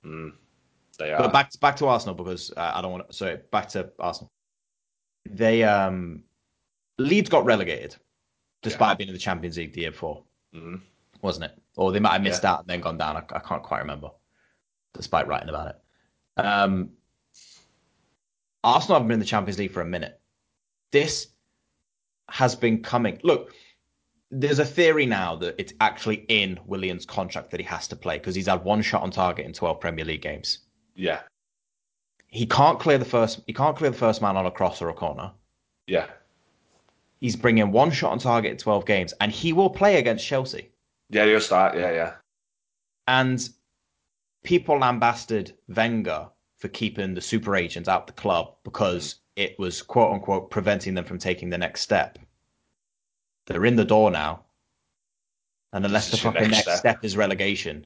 [0.06, 0.34] Mm.
[0.98, 1.20] They are.
[1.20, 3.14] But back to, back to Arsenal because uh, I don't want to.
[3.14, 4.32] Sorry, back to Arsenal.
[5.30, 6.24] They um,
[6.98, 7.96] Leeds got relegated,
[8.64, 8.96] despite yeah.
[8.96, 10.24] being in the Champions League the year before,
[10.56, 10.76] mm-hmm.
[11.22, 11.52] wasn't it?
[11.76, 12.54] Or they might have missed yeah.
[12.54, 13.18] out and then gone down.
[13.18, 14.10] I, I, can't quite remember,
[14.94, 15.76] despite writing about it.
[16.38, 16.92] Um,
[18.64, 20.20] Arsenal haven't been in the Champions League for a minute.
[20.92, 21.28] This
[22.30, 23.20] has been coming.
[23.24, 23.54] Look,
[24.32, 28.18] there's a theory now that it's actually in Willian's contract that he has to play
[28.18, 30.60] because he's had one shot on target in 12 Premier League games.
[30.98, 31.22] Yeah.
[32.28, 33.42] He can't clear the first.
[33.48, 35.32] He can't clear the first man on a cross or a corner.
[35.86, 36.08] Yeah.
[37.22, 40.72] He's bringing one shot on target in 12 games, and he will play against Chelsea.
[41.10, 41.78] Yeah, he'll start.
[41.78, 42.14] Yeah, yeah.
[43.08, 43.48] And
[44.44, 50.12] people lambasted Wenger for keeping the super agents out the club because it was quote
[50.12, 52.20] unquote preventing them from taking the next step.
[53.46, 54.44] They're in the door now.
[55.74, 56.78] And unless the fucking next step.
[56.78, 57.86] step is relegation,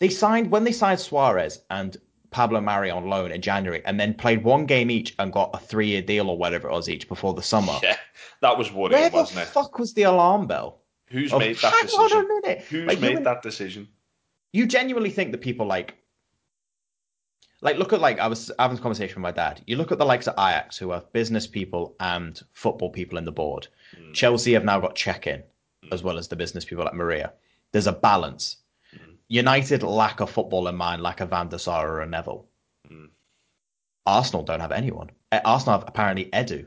[0.00, 1.96] they signed when they signed Suarez and
[2.30, 5.58] Pablo Mari on loan in January, and then played one game each and got a
[5.58, 7.78] three-year deal or whatever it was each before the summer.
[7.80, 7.96] Yeah,
[8.40, 9.46] that was worrying, Where wasn't it?
[9.46, 10.80] fuck was the alarm bell?
[11.06, 12.18] Who's of, made that decision?
[12.18, 12.62] On a minute.
[12.62, 13.86] Who's like, made that decision?
[14.52, 15.94] You genuinely think that people like,
[17.60, 19.62] like, look at like I was having a conversation with my dad.
[19.68, 23.24] You look at the likes of Ajax, who are business people and football people in
[23.24, 23.68] the board.
[23.96, 24.12] Mm.
[24.12, 25.38] Chelsea have now got check-in
[25.84, 25.92] mm.
[25.92, 27.32] as well as the business people like Marina.
[27.70, 28.56] There's a balance
[29.28, 32.46] United lack a football in mind like a Van der Sar or a Neville.
[32.90, 33.08] Mm.
[34.06, 35.10] Arsenal don't have anyone.
[35.32, 36.66] Eh, Arsenal have apparently Edu.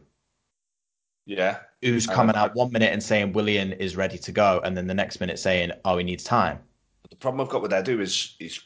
[1.25, 1.59] Yeah.
[1.81, 4.93] Who's coming out one minute and saying Willian is ready to go, and then the
[4.95, 6.59] next minute saying, oh, he needs time.
[7.09, 8.59] The problem I've got with Edu is he's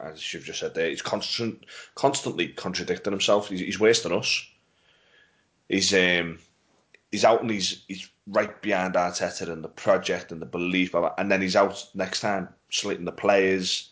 [0.00, 3.48] as you've just said there, he's constant, constantly contradicting himself.
[3.48, 4.46] He's, he's worse than us.
[5.68, 6.38] He's um,
[7.14, 11.04] he's out and he's he's right behind Arteta and the project and the belief of
[11.04, 13.90] it, and then he's out next time slating the players.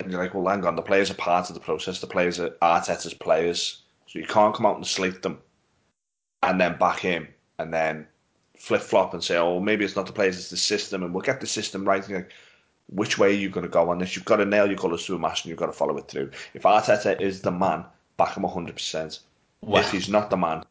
[0.00, 2.00] And you're like, well, hang on, the players are part of the process.
[2.00, 5.38] The players are Arteta's players, so you can't come out and slate them,
[6.42, 8.06] and then back him, and then
[8.56, 11.22] flip flop and say, oh, maybe it's not the players, it's the system, and we'll
[11.22, 12.08] get the system right.
[12.08, 12.32] Like,
[12.88, 14.16] which way are you going to go on this?
[14.16, 16.08] You've got to nail your colours to a mast and you've got to follow it
[16.08, 16.30] through.
[16.54, 17.84] If Arteta is the man,
[18.16, 19.18] back him 100%.
[19.62, 19.80] Wow.
[19.80, 20.62] If he's not the man,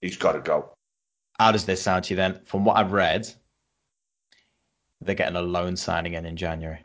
[0.00, 0.72] he's got to go.
[1.38, 2.40] How does this sound to you then?
[2.44, 3.28] From what I've read,
[5.00, 6.84] they're getting a loan signing in in January.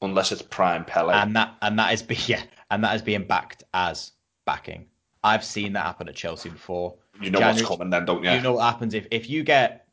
[0.00, 1.14] Unless it's prime Pele.
[1.14, 4.12] And that and that is be, yeah, and that is being backed as
[4.44, 4.86] backing.
[5.24, 6.94] I've seen that happen at Chelsea before.
[7.20, 8.30] You know January, what's coming then, don't you?
[8.30, 9.88] You know what happens if if you get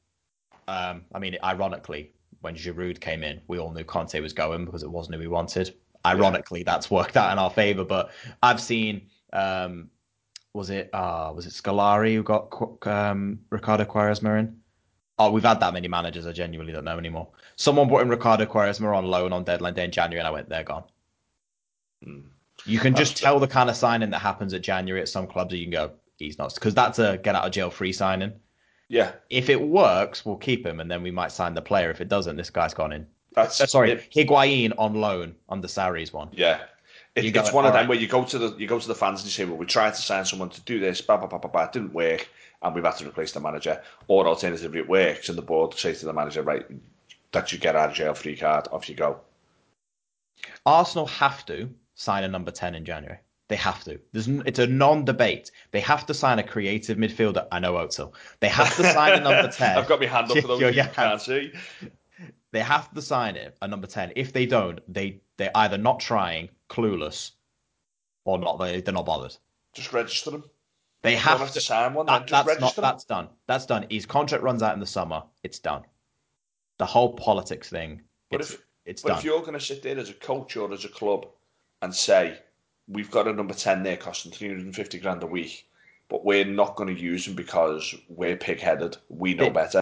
[0.67, 4.83] um, I mean, ironically, when Giroud came in, we all knew Conte was going because
[4.83, 5.75] it wasn't who we wanted.
[6.05, 6.71] Ironically, yeah.
[6.71, 7.83] that's worked out in our favour.
[7.83, 8.11] But
[8.43, 9.89] I've seen, um,
[10.55, 14.57] was it uh, was it Scolari who got um, Ricardo Quaresma in?
[15.19, 16.25] Oh, we've had that many managers.
[16.25, 17.27] I genuinely don't know anymore.
[17.55, 20.49] Someone brought in Ricardo Quaresma on loan on deadline day in January, and I went,
[20.49, 20.83] they're gone.
[22.05, 22.23] Mm.
[22.65, 25.53] You can just tell the kind of signing that happens at January at some clubs.
[25.53, 28.33] You can go, he's not, because that's a get out of jail free signing.
[28.89, 29.13] Yeah.
[29.29, 31.91] If it works, we'll keep him, and then we might sign the player.
[31.91, 33.07] If it doesn't, this guy's gone in.
[33.33, 36.29] That's sorry, it, Higuain on loan under Sarri's one.
[36.31, 36.61] Yeah.
[37.15, 37.89] It, it's one of them right.
[37.89, 39.65] where you go to the you go to the fans and you say, "Well, we
[39.65, 41.63] tried to sign someone to do this, blah blah blah blah blah.
[41.63, 42.27] It didn't work,
[42.61, 46.01] and we've had to replace the manager." Or alternatively, it works, and the board says
[46.01, 46.65] to the manager, "Right,
[47.31, 49.21] that you get out of jail free card, off you go."
[50.65, 53.19] Arsenal have to sign a number ten in January.
[53.47, 53.99] They have to.
[54.11, 55.51] There's, it's a non-debate.
[55.71, 57.47] They have to sign a creative midfielder.
[57.51, 58.11] I know Özil.
[58.39, 59.77] They have to sign a number ten.
[59.77, 61.53] I've got my hand up for those you can't see.
[62.51, 64.11] They have to sign it a number ten.
[64.17, 67.31] If they don't, they they're either not trying, clueless,
[68.23, 68.57] or not.
[68.59, 69.35] They they're not bothered.
[69.73, 70.43] Just register them.
[71.01, 72.07] They have, have to, to, sign one.
[72.07, 72.75] That, that's not.
[72.75, 72.81] Them.
[72.81, 73.29] That's done.
[73.47, 73.85] That's done.
[73.89, 75.23] His contract runs out in the summer.
[75.43, 75.83] It's done.
[76.77, 78.01] The whole politics thing.
[78.31, 79.17] But it's, if it's but done.
[79.19, 81.27] if you're going to sit there as a coach or as a club
[81.81, 82.39] and say
[82.87, 85.67] we've got a number 10 there costing 350 grand a week,
[86.09, 89.81] but we're not going to use him because we're pig headed, we know better,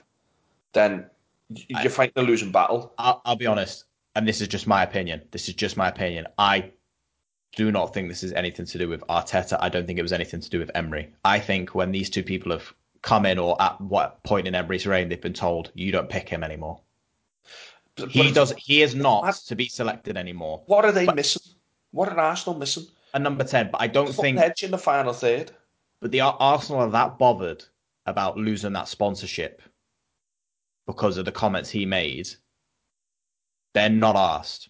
[0.73, 1.05] then
[1.49, 2.93] you're fighting a losing battle.
[2.97, 5.21] I'll, I'll be honest, and this is just my opinion.
[5.31, 6.27] This is just my opinion.
[6.37, 6.71] I
[7.55, 9.57] do not think this is anything to do with Arteta.
[9.59, 11.13] I don't think it was anything to do with Emery.
[11.23, 14.87] I think when these two people have come in, or at what point in Emery's
[14.87, 16.79] reign they've been told you don't pick him anymore.
[17.95, 18.53] But, he but does.
[18.57, 20.63] He is not to be selected anymore.
[20.65, 21.43] What are they but, missing?
[21.91, 22.87] What are Arsenal missing?
[23.13, 25.51] A number ten, but I don't think edge in the final third.
[25.99, 27.63] But the Arsenal are that bothered
[28.05, 29.61] about losing that sponsorship
[30.87, 32.29] because of the comments he made.
[33.73, 34.69] They're not asked.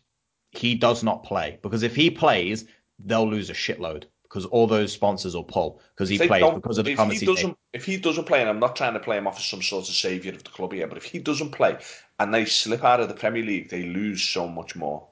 [0.52, 2.66] He does not play because if he plays,
[3.00, 6.86] they'll lose a shitload because all those sponsors will pull because he plays because of
[6.86, 9.28] the comments he, doesn't, If he doesn't play, and I'm not trying to play him
[9.28, 11.78] off as some sort of saviour of the club here, but if he doesn't play
[12.20, 15.08] and they slip out of the Premier League, they lose so much more.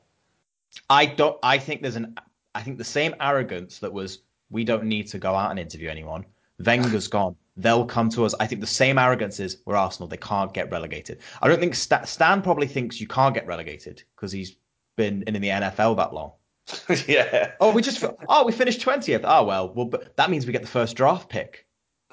[0.89, 1.37] I don't.
[1.43, 2.17] I think there's an.
[2.55, 4.19] I think the same arrogance that was
[4.49, 6.25] we don't need to go out and interview anyone.
[6.59, 7.35] Wenger's gone.
[7.57, 8.33] They'll come to us.
[8.39, 10.07] I think the same arrogance is we're Arsenal.
[10.07, 11.19] They can't get relegated.
[11.41, 14.55] I don't think Stan, Stan probably thinks you can't get relegated because he's
[14.95, 16.31] been in the NFL that long.
[17.07, 17.51] yeah.
[17.59, 19.21] Oh, we just oh we finished twentieth.
[19.25, 21.65] Oh well, well, but that means we get the first draft pick.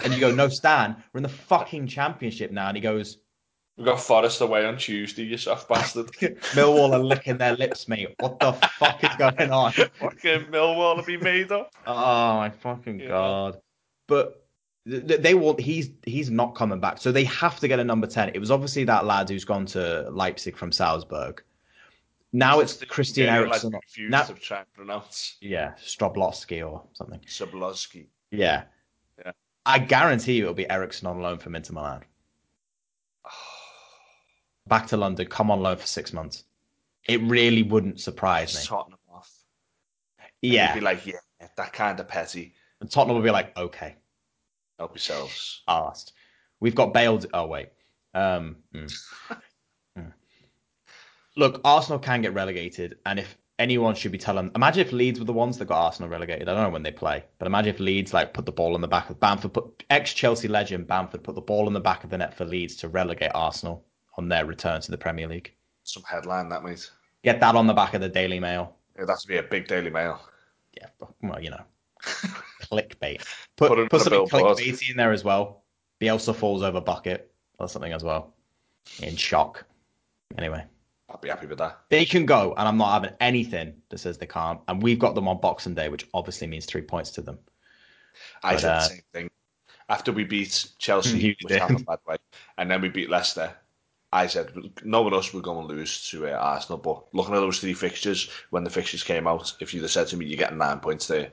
[0.03, 2.69] And you go, no, Stan, we're in the fucking championship now.
[2.69, 3.19] And he goes,
[3.79, 6.07] we got Forest away on Tuesday, you soft bastard.
[6.53, 8.15] Millwall are licking their lips, mate.
[8.19, 9.73] What the fuck is going on?
[10.01, 11.73] Fucking Millwall to be made up.
[11.87, 13.09] Oh my fucking yeah.
[13.09, 13.61] god!
[14.09, 14.48] But
[14.89, 18.31] they want he's he's not coming back, so they have to get a number ten.
[18.35, 21.43] It was obviously that lad who's gone to Leipzig from Salzburg.
[22.33, 23.73] Now it's, it's Christian Eriksen.
[23.73, 25.37] Like now, to try and pronounce.
[25.41, 27.21] Yeah, Stroblowski or something.
[27.27, 28.07] Soblowski.
[28.31, 28.65] Yeah.
[29.25, 29.33] Yeah.
[29.65, 32.05] I guarantee you it'll be Eriksen on loan from Inter Milan
[34.67, 36.45] back to London, come on loan for six months.
[37.09, 38.63] It really wouldn't surprise me.
[38.65, 39.31] Tottenham off.
[40.43, 40.75] Yeah.
[40.75, 41.19] be like, yeah,
[41.57, 42.55] that kind of petty.
[42.81, 43.97] And Tottenham would be like, okay.
[44.79, 45.63] Help yourselves.
[45.69, 46.13] Asked.
[46.61, 47.21] We've got Bale.
[47.35, 47.71] Oh, wait.
[48.15, 48.93] Um, mm.
[49.99, 50.13] mm.
[51.37, 55.25] Look, Arsenal can get relegated, and if anyone should be telling, imagine if Leeds were
[55.25, 56.49] the ones that got Arsenal relegated.
[56.49, 58.81] I don't know when they play, but imagine if Leeds like put the ball in
[58.81, 62.05] the back of Bamford, put ex Chelsea legend Bamford put the ball in the back
[62.05, 63.85] of the net for Leeds to relegate Arsenal
[64.17, 65.53] on their return to the Premier League.
[65.85, 66.91] Some headline that means.
[67.25, 68.77] Get that on the back of the Daily Mail.
[68.97, 70.21] Yeah, that's to be a big Daily Mail.
[70.77, 70.87] Yeah,
[71.23, 71.63] well, you know,
[72.03, 73.25] clickbait.
[73.57, 75.65] Put put, put something clickbaity in there as well.
[76.01, 78.35] Bielsa falls over bucket or something as well.
[79.03, 79.65] In shock.
[80.37, 80.65] Anyway,
[81.11, 81.81] I'd be happy with that.
[81.89, 84.61] They can go, and I'm not having anything that says they can't.
[84.69, 87.39] And we've got them on Boxing Day, which obviously means three points to them.
[88.43, 89.31] I But, said uh, the same thing.
[89.89, 91.87] After we beat Chelsea, which happened did.
[91.87, 92.17] bad way,
[92.59, 93.55] and then we beat Leicester,
[94.13, 94.53] I said,
[94.85, 96.79] knowing us, we're going to lose to uh, Arsenal.
[96.79, 100.07] But looking at those three fixtures, when the fixtures came out, if you'd have said
[100.09, 101.33] to me, you're getting nine points there,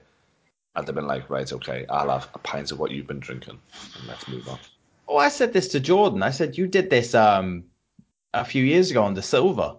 [0.75, 3.59] I'd have been like, right, okay, I'll have a pint of what you've been drinking,
[3.97, 4.59] and let's move on.
[5.07, 6.23] Oh, I said this to Jordan.
[6.23, 7.63] I said you did this um
[8.33, 9.75] a few years ago on the Silver.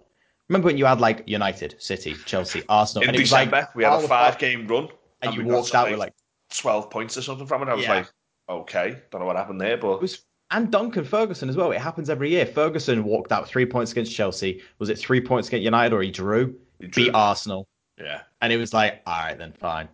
[0.49, 4.03] Remember when you had like United, City, Chelsea, Arsenal, In and December, like we had
[4.03, 4.87] a five game run,
[5.21, 6.13] and you walked out with like
[6.55, 7.69] 12 points or something from it.
[7.69, 7.95] I was Yeah.
[7.95, 8.11] like,
[8.49, 11.71] okay, don't know what happened there, but it was and Duncan Ferguson as well.
[11.73, 12.45] It happens every year.
[12.45, 14.61] Ferguson walked out three points against Chelsea.
[14.79, 16.55] Was it three points against United or he drew?
[16.79, 17.05] he drew.
[17.05, 17.67] Beat Arsenal,
[17.99, 18.21] yeah.
[18.41, 19.89] and it was like, all right then, fine.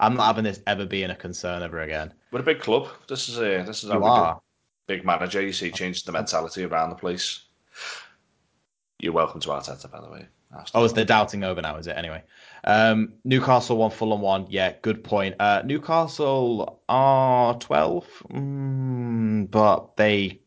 [0.00, 2.14] I'm not having this ever being a concern ever again.
[2.30, 2.88] We're a big club.
[3.08, 4.06] This is a this is You we do.
[4.06, 4.40] are.
[4.86, 7.42] Big manager, you see, changes the mentality around the place.
[9.00, 10.26] You're welcome to Arteta, by the way.
[10.74, 11.76] Oh, is the doubting over now?
[11.76, 12.22] Is it anyway?
[12.64, 14.46] Um, Newcastle one, Fulham one.
[14.48, 15.34] Yeah, good point.
[15.38, 20.40] Uh, Newcastle are twelve, mm, but they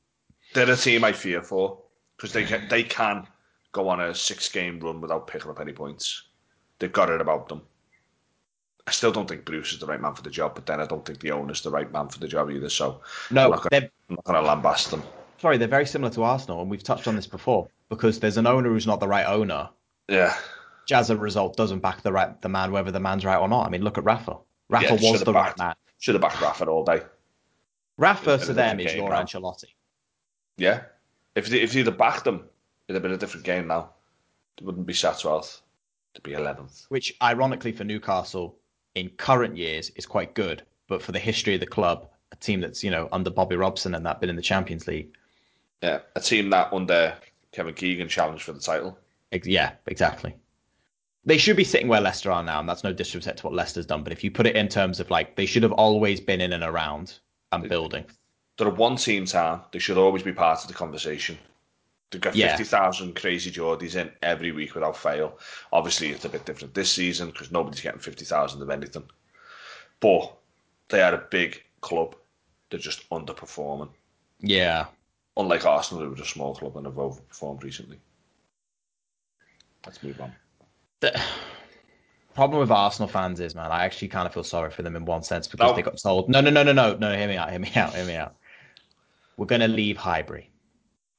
[0.54, 1.78] They're a team I fear for
[2.18, 3.28] because they can, they can
[3.74, 6.30] go on a six game run without picking up any points.
[6.80, 7.62] They've got it about them.
[8.92, 10.86] I still don't think Bruce is the right man for the job, but then I
[10.86, 12.68] don't think the owner's the right man for the job either.
[12.68, 13.00] So
[13.32, 15.02] no, I'm not gonna, they're I'm not going to lambast them.
[15.38, 18.46] sorry, they're very similar to Arsenal, and we've touched on this before because there's an
[18.48, 19.70] owner who's not the right owner.
[20.10, 20.36] Yeah,
[20.92, 23.66] as a result doesn't back the right the man, whether the man's right or not.
[23.66, 24.36] I mean, look at Rafa.
[24.68, 25.76] Rafa Yeah, was the right man.
[26.00, 27.02] should have backed Rafa all day.
[27.98, 29.24] Rafa to them is your now.
[29.24, 29.70] Ancelotti.
[30.58, 30.82] Yeah,
[31.36, 32.44] if they, if they'd have backed them,
[32.90, 33.92] it'd have been a different game now.
[34.58, 35.62] It wouldn't be sat 12th.
[36.16, 36.88] To be 11th.
[36.90, 38.58] which ironically for Newcastle
[38.96, 42.62] in current years is quite good, but for the history of the club, a team
[42.62, 45.16] that's you know under Bobby Robson and that been in the Champions League.
[45.82, 47.16] Yeah, a team that under
[47.52, 48.98] Kevin Keegan challenged for the title.
[49.44, 50.36] Yeah, exactly.
[51.24, 53.86] They should be sitting where Leicester are now, and that's no disrespect to what Leicester's
[53.86, 54.04] done.
[54.04, 56.54] But if you put it in terms of like they should have always been in
[56.54, 57.20] and around
[57.52, 58.06] and building.
[58.58, 59.62] They're a one team town.
[59.72, 61.38] They should always be part of the conversation.
[62.12, 62.50] They've got Yeah.
[62.58, 65.40] 50,000 crazy Geordies in every week without fail.
[65.72, 69.10] Obviously, it's a bit different this season because nobody's getting 50,000 of anything.
[70.02, 70.36] But
[70.90, 72.16] they are a big club.
[72.70, 73.90] They're just underperforming.
[74.40, 74.88] Yeah,
[75.38, 77.98] Unlike Arsenal, who were a small club and have overperformed recently.
[79.86, 80.34] Let's move on.
[81.00, 81.20] the
[82.36, 85.06] problem with Arsenal fans is, man, I actually kind of feel sorry for them in
[85.06, 85.76] one sense because No.
[85.76, 87.96] they got told, no, no, no, no, no, no, hear me out, hear me out,
[87.96, 88.36] hear me out.
[89.38, 90.51] We're going to leave Highbury.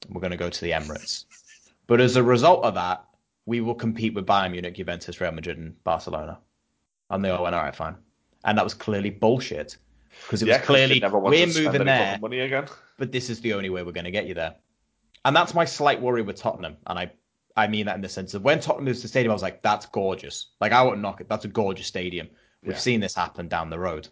[0.09, 1.25] We're going to go to the Emirates.
[1.87, 3.05] But as a result of that,
[3.45, 6.39] we will compete with Bayern Munich, Juventus, Real Madrid, and Barcelona.
[7.09, 7.95] And they all went, all right, fine.
[8.45, 9.77] And that was clearly bullshit
[10.25, 12.67] because it Yeah, was clearly never we're to moving there, money again.
[12.97, 14.55] but this is the only way we're going to get you there.
[15.25, 16.77] And that's my slight worry with Tottenham.
[16.87, 17.11] And I,
[17.55, 19.41] I mean that in the sense of when Tottenham moves to the stadium, I was
[19.41, 20.51] like, that's gorgeous.
[20.59, 21.29] Like, I wouldn't knock it.
[21.29, 22.29] That's a gorgeous stadium.
[22.63, 22.79] We've Yeah.
[22.79, 24.07] seen this happen down the road.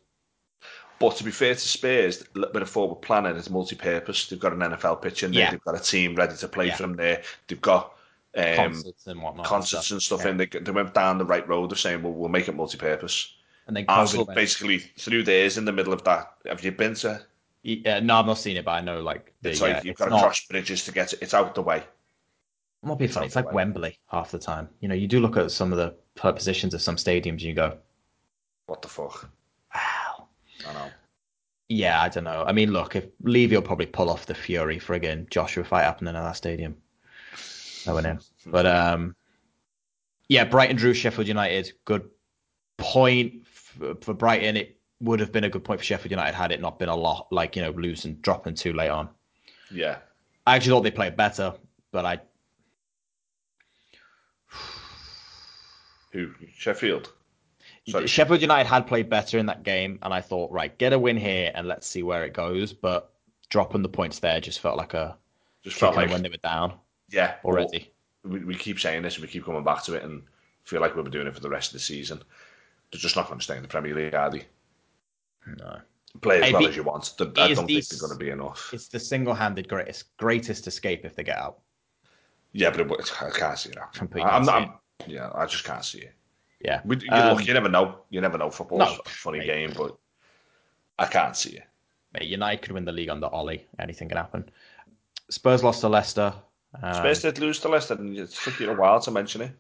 [1.02, 4.28] But to be fair to Spurs, a little bit of forward planning is multi-purpose.
[4.28, 5.42] They've got an NFL pitch in there.
[5.42, 5.52] Yeah.
[5.52, 6.76] They've got a team ready to play Yeah.
[6.76, 7.24] from there.
[7.48, 7.96] They've got
[8.38, 9.46] um, Concerts and whatnot.
[9.46, 10.30] concerts and stuff Yeah.
[10.32, 10.38] in.
[10.38, 13.34] They, they went down the right road of saying, well, we'll make it multi-purpose.
[13.68, 16.34] And then Arsenal COVID basically threw theirs in the middle of that.
[16.46, 17.22] Have you been to?
[17.64, 19.92] Yeah, no, I've not seen it, but I know like the, It's yeah, like you've
[19.92, 21.20] it's got to not, cross bridges to get it.
[21.22, 21.84] It's out the way.
[22.84, 23.26] I'm not being funny.
[23.26, 24.70] It's like Something like- Wembley half the time.
[24.80, 27.54] You know, you do look at some of the positions of some stadiums and you
[27.54, 27.78] go,
[28.68, 29.30] What the fuck?
[30.68, 30.92] I know.
[31.70, 32.44] Yeah, I don't know.
[32.46, 36.16] I mean, look, if Levy will probably pull off the Fury friggin' Joshua fight happening
[36.16, 36.76] at that stadium.
[37.88, 38.20] I went in.
[38.46, 39.16] But um,
[40.28, 41.72] yeah, Brighton drew Sheffield United.
[41.86, 42.10] Good
[42.78, 44.58] point for, for Brighton.
[44.58, 46.96] It would have been a good point for Sheffield United had it not been a
[46.96, 49.10] lot like you know losing, dropping too late on.
[49.72, 49.98] Yeah.
[50.46, 51.54] I actually thought they played better,
[51.92, 52.20] but I
[56.12, 56.32] Who?
[56.54, 57.14] Sheffield.
[57.90, 58.08] Sorry.
[58.08, 61.18] Sheffield United had played better in that game, and I thought, right, get a win
[61.18, 62.74] here and let's see where it goes.
[62.74, 63.12] But
[63.50, 65.18] dropping the points there just felt like a
[65.64, 66.74] Just felt like, when they were down
[67.10, 67.92] yeah, already.
[68.24, 70.22] we, we keep saying this and we keep coming back to it and
[70.64, 72.22] feel like we'll be doing it for the rest of the season.
[72.92, 74.46] They're just not going to stay in the Premier League, are they?
[75.58, 75.80] No,
[76.22, 77.14] Play as Hey, well the- as you want.
[77.20, 78.70] I don't think they're going to be enough.
[78.74, 81.60] it's the single-handed greatest greatest escape if they get out.
[82.54, 83.78] Yeah, but it, I can't see it.
[83.94, 86.14] Completely I'm can't I'm, yeah, I just can't see it.
[86.64, 88.00] Yeah, We, you, Um, look, you never know.
[88.10, 88.50] You never know.
[88.52, 89.48] Football's No, a funny mate.
[89.48, 89.98] game, but
[91.00, 91.64] I can't see it.
[92.14, 93.58] Mate, United could win the league under Ole.
[93.80, 94.50] Anything can happen.
[95.30, 96.34] Spurs lost to Leicester.
[96.82, 99.52] Um, Spurs did lose to Leicester, and it took you a while to mention it.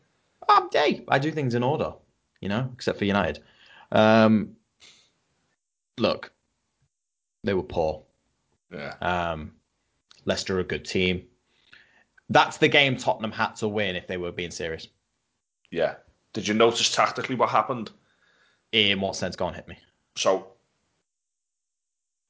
[0.49, 1.93] um, hey, I do things in order,
[2.39, 3.41] you know, except for United.
[3.91, 4.55] Um,
[5.97, 6.31] look,
[7.43, 8.03] they were poor.
[8.71, 9.53] Yeah, Um,
[10.25, 11.23] Leicester are a good team.
[12.29, 14.87] That's the game Tottenham had to win if they were being serious.
[15.71, 15.95] Yeah.
[16.33, 17.91] Did you notice tactically what happened?
[18.71, 19.35] In what sense?
[19.35, 19.77] Go on, hit me.
[20.15, 20.47] So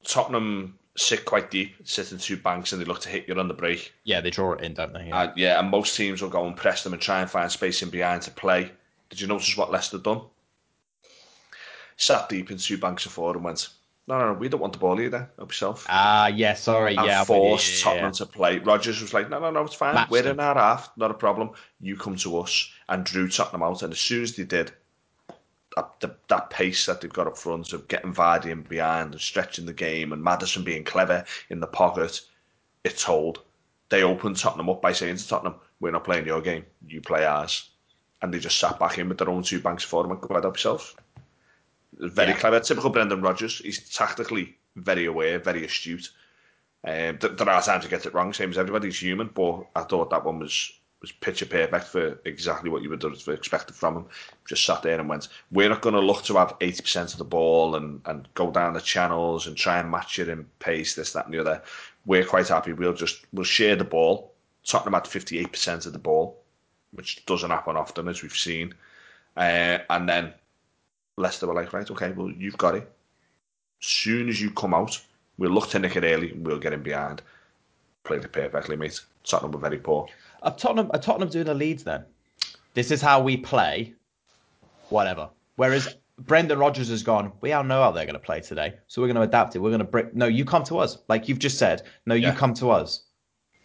[0.04, 3.47] Tottenham sit quite deep, sit in two banks, and they look to hit you on
[3.47, 3.93] the break.
[4.04, 5.08] Yeah, they draw it in, don't they?
[5.08, 5.18] Yeah.
[5.18, 7.82] Uh, yeah, and most teams will go and press them and try and find space
[7.82, 8.72] in behind to play.
[9.10, 10.22] Did you notice what Leicester done?
[11.97, 13.70] Sat deep in two banks of four and went,
[14.08, 15.30] no, no, no, we don't want the ball either.
[15.38, 15.86] Help yourself.
[15.88, 17.24] Ah, yeah, sorry, and yeah.
[17.24, 18.12] forced yeah, Tottenham yeah.
[18.12, 18.58] to play.
[18.58, 19.93] Rodgers was like, no, no, no, it's fine.
[19.93, 20.39] Matched We're them.
[20.39, 21.52] in our half, not a problem.
[21.80, 23.82] You come to us and drew Tottenham out.
[23.82, 24.72] And as soon as they did,
[25.76, 29.22] that, the, that pace that they've got up front of getting Vardy in behind and
[29.22, 32.22] stretching the game and Maddison being clever in the pocket,
[32.84, 33.42] it told.
[33.89, 37.26] They opened Tottenham up by saying to Tottenham, we're not playing your game, you play
[37.26, 37.70] ours.
[38.22, 40.36] And they just sat back in with their own two banks for them and go
[40.36, 40.96] ahead yourself.
[41.94, 42.38] Very Yeah.
[42.38, 42.60] clever.
[42.60, 43.58] Typical Brendan Rodgers.
[43.60, 46.10] He's tactically very aware, very astute.
[46.84, 48.88] Um, th- there are times he gets it wrong, same as everybody.
[48.88, 50.72] He's human, but I thought that one was
[51.02, 54.06] was picture perfect for exactly what you would have expected from him.
[54.47, 57.18] Just sat there and went, "We're not going to look to have eighty percent of
[57.18, 60.95] the ball and and go down the channels and try and match it in pace,
[60.95, 61.62] this, that, and the other.
[62.06, 62.74] We're quite happy.
[62.74, 64.32] We'll just we'll share the ball.
[64.64, 66.39] Tottenham had fifty eight percent of the ball,
[66.91, 68.74] which doesn't happen often, as we've seen.
[69.36, 70.34] Uh, and then
[71.18, 72.91] Leicester were like, right, okay, well you've got it.
[73.80, 75.02] Soon as you come out,
[75.38, 77.22] we'll look to nick it early and we'll get in behind.
[78.04, 78.99] Played it perfectly, mate.
[79.24, 80.08] Tottenham were very poor.
[80.42, 82.04] Are Tottenham, are Tottenham doing the Leeds then?
[82.74, 83.94] This is how we play.
[84.89, 85.30] Whatever.
[85.56, 89.02] Whereas Brendan Rodgers has gone, we all know how they're going to play today, so
[89.02, 89.60] we're going to adapt it.
[89.60, 90.14] We're going to break.
[90.16, 90.98] No, you come to us.
[91.08, 91.84] Like you've just said.
[92.06, 93.04] No, you come to us.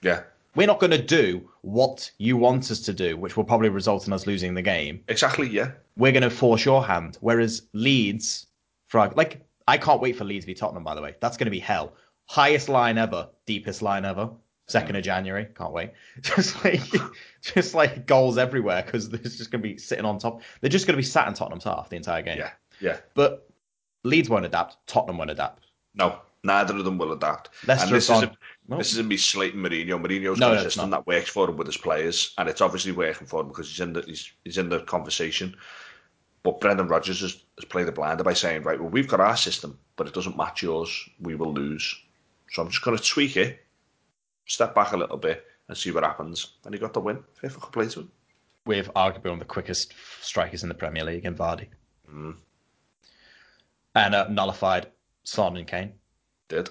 [0.03, 0.23] Yeah,
[0.55, 4.07] We're not going to do what you want us to do, which will probably result
[4.07, 5.03] in us losing the game.
[5.09, 5.49] exactly.
[5.49, 7.17] Yeah, We're going to force your hand.
[7.21, 8.47] Whereas Leeds,
[8.89, 10.85] for like, I can't wait for Leeds v Tottenham.
[10.85, 11.95] By the way, that's going to be hell.
[12.27, 14.31] Highest line ever, deepest line ever.
[14.69, 15.93] Second of January, can't wait.
[16.23, 16.83] Just like,
[17.41, 20.43] just like goals everywhere because they're just going to be sitting on top.
[20.61, 22.39] They're just going to be sat in Tottenham's half the entire game.
[22.39, 22.51] yeah,
[22.81, 22.97] yeah.
[23.15, 23.49] But
[24.03, 24.77] Leeds won't adapt.
[24.89, 25.67] Tottenham won't adapt.
[25.95, 27.51] No, neither of them will adapt.
[27.67, 28.37] Leicester and this gone-
[28.69, 28.79] No.
[28.79, 30.01] this isn't me slating Mourinho.
[30.05, 32.91] Mourinho's No, got a system that works for him with his players, and it's obviously
[32.91, 35.55] working for him because he's in the he's, he's in the conversation.
[36.43, 39.37] But Brendan Rodgers has, has played the blinder by saying, right, well, we've got our
[39.37, 41.09] system, but it doesn't match yours.
[41.21, 41.97] We will lose.
[42.51, 43.66] So I'm just going to tweak it,
[44.47, 46.55] step back a little bit, and see what happens.
[46.65, 47.23] And he got the win.
[47.35, 48.11] Fair fucking play to him.
[48.65, 51.69] With arguably one of the quickest strikers in the Premier League in Vardy.
[52.13, 52.37] Mm.
[53.95, 54.89] And uh, nullified
[55.25, 55.93] Son and Kane.
[56.49, 56.71] Did.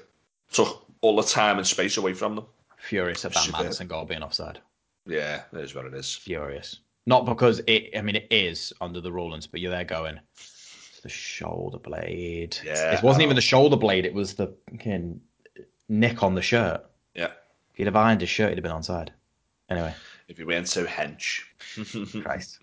[0.52, 2.46] Took all the time and space away from them.
[2.78, 3.64] Furious that Superb.
[3.64, 4.60] Maddison goal being offside.
[5.08, 6.14] Yeah, it is what it is.
[6.14, 6.80] Furious.
[7.06, 11.00] Not because it, I mean, it is under the rulings, but you're there going, it's
[11.02, 12.58] the shoulder blade.
[12.64, 14.54] Yeah, It wasn't even the shoulder blade, it was the
[15.88, 16.84] nick on the shirt.
[17.76, 17.78] Yeah.
[17.78, 19.10] If he'd have ironed his shirt, he'd have been onside.
[19.70, 19.94] Anyway,
[20.28, 21.42] If he weren't so hench.
[22.24, 22.60] Christ.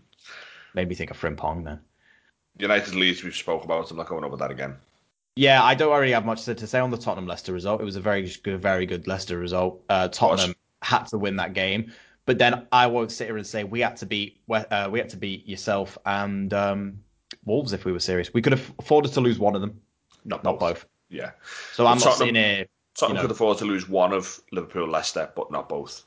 [0.75, 1.81] Made me think of Frimpong then.
[2.59, 3.91] United Leeds, we've spoke about.
[3.91, 4.77] I'm not going over that again.
[5.37, 7.81] Yeah, I don't really have much to to say on the Tottenham Leicester result.
[7.81, 9.83] It was a very good, very good Leicester result.
[9.89, 11.93] Uh, Tottenham had to win that game,
[12.27, 14.99] but then I won't sit here and say we had to beat we- uh, we
[14.99, 16.99] had to beat yourself and um,
[17.47, 18.33] Wolves if we were serious.
[18.35, 19.81] We could have afforded to lose one of them,
[20.27, 20.85] Not, not both.
[21.09, 21.31] Yeah.
[21.73, 22.67] So I'm not Tottenham- sitting here.
[22.99, 23.29] Tottenham You know.
[23.29, 26.05] could afford to lose one of Liverpool, Leicester, but not both.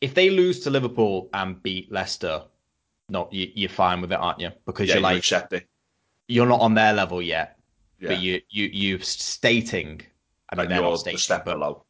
[0.00, 2.42] If they lose to Liverpool and beat Leicester,
[3.08, 4.50] no, you, you're fine with it, aren't you?
[4.66, 5.68] Because Yeah, you're you like it.
[6.28, 7.58] you're not on their level yet,
[8.00, 8.08] Yeah.
[8.08, 10.02] but you you you're stating.
[10.50, 11.84] I mean, and they're not the step below.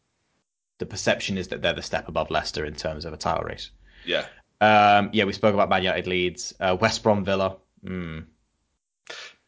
[0.78, 3.70] the perception is that they're the step above Leicester in terms of a title race.
[4.04, 4.26] Yeah.
[4.60, 7.56] Um, yeah, we spoke about Man United Leeds, uh, West Brom Villa.
[7.84, 8.26] Mm.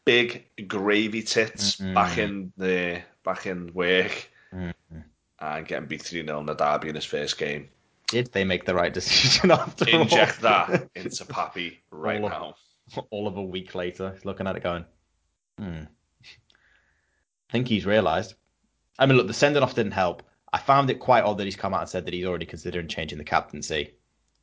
[0.05, 1.93] Big gravy tits Mhm.
[1.93, 4.73] back in the back in work Mhm.
[5.39, 7.69] and getting beat 3 0 in the derby in his first game.
[8.07, 10.01] Did they make the right decision after all?
[10.01, 12.31] Inject that into Pappy right All of-
[12.95, 13.03] now.
[13.09, 14.85] all of a week later, he's looking at it going,
[15.57, 15.83] hmm.
[17.49, 18.35] I think he's realised.
[18.99, 20.23] I mean, look, the sending off didn't help.
[20.53, 22.87] I found it quite odd that he's come out and said that he's already considering
[22.87, 23.93] changing the captaincy.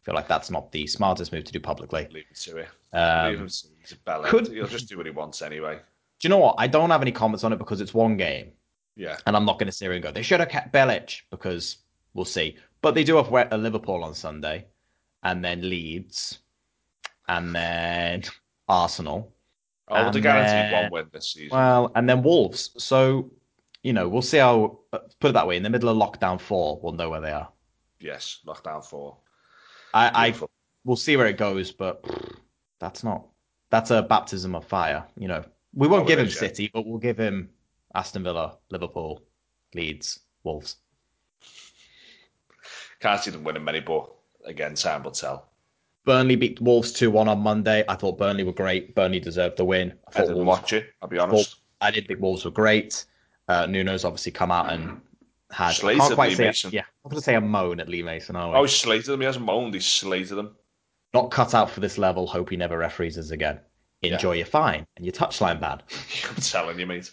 [0.03, 2.09] Feel like that's not the smartest move to do publicly.
[2.11, 2.68] Leave it to it.
[2.92, 5.76] Um, Leave him to could- He'll just do what he wants anyway.
[5.76, 6.57] do you know what?
[6.59, 8.53] I don't have any comments on it because it's one game.
[8.96, 9.16] Yeah.
[9.26, 11.78] And I'm not going to sit here and go, they should have kept Bilić because
[12.14, 12.57] we'll see.
[12.80, 14.66] But they do have Wet- uh, Liverpool on Sunday,
[15.22, 16.40] and then Leeds,
[17.28, 18.22] and then
[18.68, 19.32] Arsenal.
[19.88, 21.57] Oh, well, they guaranteed one win this season.
[21.57, 22.70] Well, and then Wolves.
[22.82, 23.30] So,
[23.82, 24.80] you know, we'll see how.
[24.92, 27.30] uh, Put it that way, in the middle of lockdown four, we'll know where they
[27.32, 27.48] are.
[28.00, 29.16] yes, lockdown four.
[29.95, 30.34] I, I
[30.84, 32.05] we'll see where it goes, but
[32.80, 33.26] that's not.
[33.70, 35.05] That's a baptism of fire.
[35.16, 36.28] You know, we won't Oh, give him.
[36.28, 37.51] City, but we'll give him
[37.95, 39.22] Aston Villa, Liverpool,
[39.74, 40.76] Leeds, Wolves.
[43.01, 44.11] Can't see them winning many, but
[44.45, 45.49] again, time will tell.
[46.05, 47.84] Burnley beat Wolves 2 1 on Monday.
[47.88, 48.95] I thought Burnley were great.
[48.95, 49.93] Burnley deserved the win.
[50.14, 50.86] I, I didn't Wolves, watch it.
[51.01, 51.57] I'll be honest.
[51.80, 53.05] I did think Wolves were great.
[53.49, 55.01] Uh, Nuno's obviously come out and
[55.53, 55.72] had.
[55.72, 56.70] Slated I can't quite Lee say, Mason.
[56.72, 58.57] Yeah, I'm going to say a moan at Lee Mason, are we?
[58.57, 59.20] Oh, he slated them.
[59.20, 59.74] He hasn't moaned.
[59.74, 60.57] He slated them.
[61.14, 62.26] Not cut out for this level.
[62.26, 63.61] Hope he never referees us again.
[64.03, 65.80] Enjoy your fine and your touchline ban.
[66.28, 67.11] I'm telling you, mate.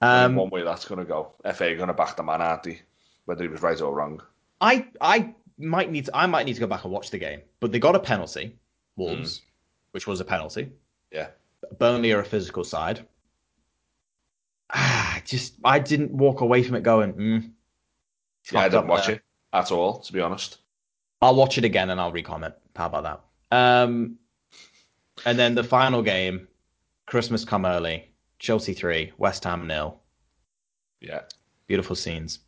[0.00, 1.32] Um, One way that's going to go.
[1.54, 2.80] FA are going to back the man, aren't they?
[3.24, 4.22] Whether he was right or wrong.
[4.60, 7.40] I I might need to I might need to go back and watch the game,
[7.60, 8.56] but they got a penalty,
[8.96, 9.42] Wolves,
[9.92, 10.70] which was a penalty.
[11.12, 11.28] Yeah.
[11.78, 13.00] Burnley are a physical side.
[14.72, 17.12] Ah, just I didn't walk away from it going.
[17.14, 17.50] Mm,
[18.52, 19.16] Yeah, I didn't watch there.
[19.16, 19.22] it
[19.52, 20.58] at all, to be honest.
[21.22, 22.54] I'll watch it again and I'll recomment.
[22.76, 23.02] How about
[23.50, 23.56] that?
[23.56, 24.16] Um,
[25.26, 26.48] and then the final game,
[27.06, 28.10] Christmas come early.
[28.38, 30.00] Chelsea three, West Ham nil.
[31.00, 31.22] Yeah.
[31.66, 32.38] Beautiful scenes.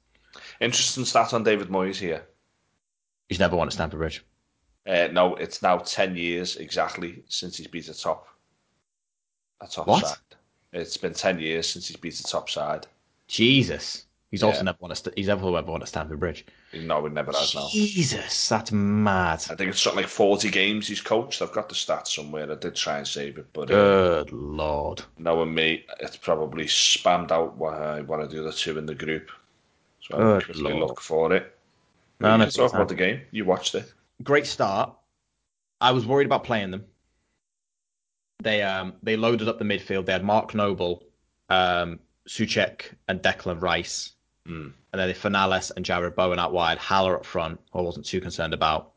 [0.61, 2.23] Interesting stat on David Moyes here.
[3.29, 4.25] He's never won at Stamford Bridge.
[4.87, 8.27] Uh, no, it's now 10 years exactly since he's beat a top,
[9.61, 10.07] a top What?
[10.07, 10.17] side.
[10.73, 12.87] It's been 10 years since he's beat a top side.
[13.29, 14.07] Jesus.
[14.33, 16.47] He's also never won St- he's ever ever won a Stamford Bridge.
[16.73, 17.69] No, he never has now.
[17.71, 19.45] Jesus, that's mad.
[19.51, 21.43] I think it's something like 40 games he's coached.
[21.43, 22.51] I've got the stats somewhere.
[22.51, 25.03] I did try and save it, but uh, Good lord.
[25.19, 28.95] knowing me, it's probably spammed out what I want to do the two in the
[28.95, 29.31] group.
[30.01, 30.89] So I'm quickly Lord.
[30.89, 31.55] look for it.
[32.19, 33.21] No, no, talk about the game.
[33.33, 33.93] You watched it.
[34.23, 34.95] Great start.
[35.79, 36.87] I was worried about playing them.
[38.43, 40.07] They um they loaded up the midfield.
[40.07, 41.05] They had Mark Noble,
[41.51, 44.13] um, Souček, and Declan Rice.
[44.49, 44.73] Mm.
[44.93, 48.07] And then they Fornals and Jarrod Bowen out wide, Haller up front, who I wasn't
[48.07, 48.93] too concerned about.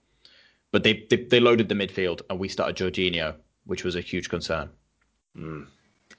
[0.71, 3.35] But they, they they loaded the midfield and we started Jorginho,
[3.65, 4.69] which was a huge concern.
[5.37, 5.67] Mm.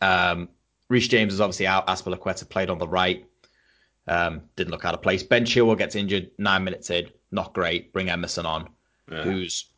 [0.01, 0.49] Um,
[0.89, 1.87] Reece James is obviously out.
[1.89, 3.27] Azpilicueta played on the right.
[4.09, 5.23] Um, didn't look out of place.
[5.23, 7.09] Ben Chilwell gets injured nine minutes in.
[7.33, 7.93] Not great.
[7.93, 8.69] Bring Emerson on,
[9.11, 9.23] Yeah.
[9.23, 9.71] who's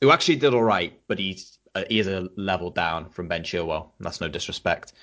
[0.00, 3.42] who actually did all right, but he's uh, he is a level down from Ben
[3.42, 3.90] Chilwell.
[4.00, 4.94] That's no disrespect.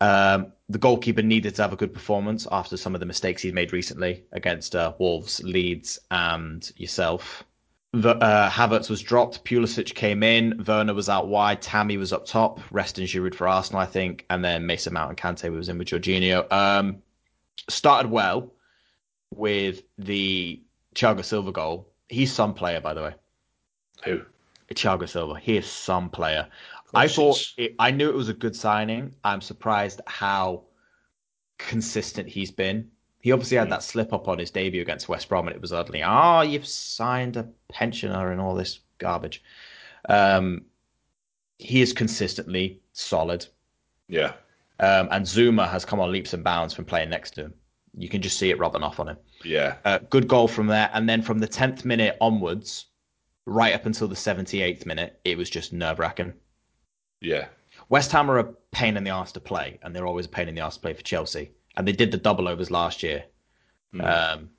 [0.00, 3.54] Um, the goalkeeper needed to have a good performance after some of the mistakes he'd
[3.54, 7.44] made recently against uh, Wolves, Leeds, and yourself.
[7.92, 9.44] The, uh, Havertz was dropped.
[9.44, 10.62] Pulisic came in.
[10.66, 11.62] Werner was out wide.
[11.62, 12.60] Tammy was up top.
[12.70, 14.26] Resting Giroud for Arsenal, I think.
[14.28, 16.50] And then Mason Mount and Kante was in with Jorginho.
[16.52, 17.02] Um,
[17.68, 18.52] started well
[19.34, 20.62] with the
[20.94, 21.88] Thiago Silva goal.
[22.08, 23.14] He's some player, by the way.
[24.04, 24.20] Who?
[24.74, 25.40] Thiago Silva.
[25.40, 26.46] He is some player.
[26.94, 29.14] I thought it, I knew it was a good signing.
[29.24, 30.62] I'm surprised how
[31.58, 32.90] consistent he's been.
[33.20, 33.70] He obviously had Mm.
[33.70, 36.66] that slip up on his debut against West Brom, and it was utterly, oh, you've
[36.66, 39.42] signed a pensioner and all this garbage.
[40.08, 40.64] Um,
[41.58, 43.46] he is consistently solid,
[44.08, 44.34] Yeah.
[44.78, 47.54] um, and Zouma has come on leaps and bounds from playing next to him.
[47.96, 49.16] You can just see it rubbing off on him.
[49.44, 49.76] Yeah.
[49.84, 52.86] Uh, good goal from there, and then from the 10th minute onwards,
[53.44, 56.32] right up until the 78th minute, it was just nerve wracking.
[57.20, 57.46] Yeah.
[57.88, 60.48] West Ham are a pain in the ass to play, and they're always a pain
[60.48, 61.50] in the ass to play for Chelsea.
[61.76, 63.24] And they did the double overs last year.
[63.94, 64.04] Mm.
[64.34, 64.50] Um,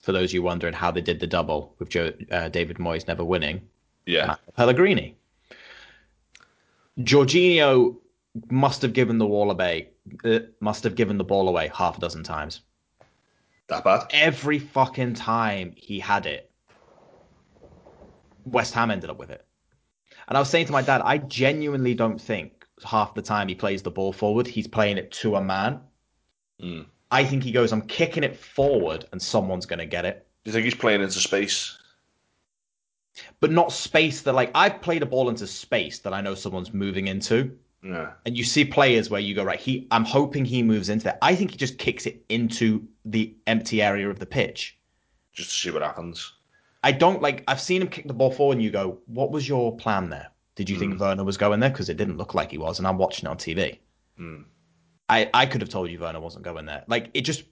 [0.00, 3.06] for those of you wondering how they did the double with Joe, uh, David Moyes
[3.06, 3.62] never winning,
[4.06, 4.26] Yeah.
[4.26, 5.16] Matt Pellegrini.
[6.98, 7.96] Jorginho
[8.50, 9.88] must have given the wall away.
[10.24, 12.60] Uh, must have given the ball away half a dozen times.
[13.68, 14.06] That bad?
[14.10, 16.50] Every fucking time he had it,
[18.44, 19.46] West Ham ended up with it.
[20.32, 23.54] And I was saying to my dad, I genuinely don't think half the time he
[23.54, 25.78] plays the ball forward, he's playing it to a man.
[26.58, 26.86] Mm.
[27.10, 30.26] I think he goes, I'm kicking it forward and someone's going to get it.
[30.42, 31.76] Do you think he's playing into space?
[33.40, 36.72] But not space that, like, I've played a ball into space that I know someone's
[36.72, 37.54] moving into.
[37.84, 38.12] Yeah.
[38.24, 41.18] And you see players where you go, right, he, I'm hoping he moves into that.
[41.20, 44.78] I think he just kicks it into the empty area of the pitch.
[45.34, 46.32] Just to see what happens.
[46.82, 47.44] I don't like.
[47.46, 50.28] I've seen him kick the ball forward, and you go, "What was your plan there?
[50.54, 51.70] Did you think Werner was going there?
[51.70, 53.78] Because it didn't look like he was, and I'm watching it on TV.
[54.20, 54.44] Mm.
[55.08, 56.84] I I could have told you Werner wasn't going there.
[56.88, 57.44] Like it just,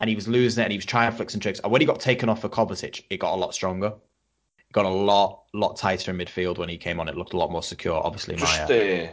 [0.00, 1.60] and he was losing it, and he was trying flicks and tricks.
[1.60, 3.88] And when he got taken off for Kovacic, it got a lot stronger.
[3.88, 7.08] It got a lot lot tighter in midfield when he came on.
[7.08, 8.00] It looked a lot more secure.
[8.04, 9.08] Obviously, Just my uh,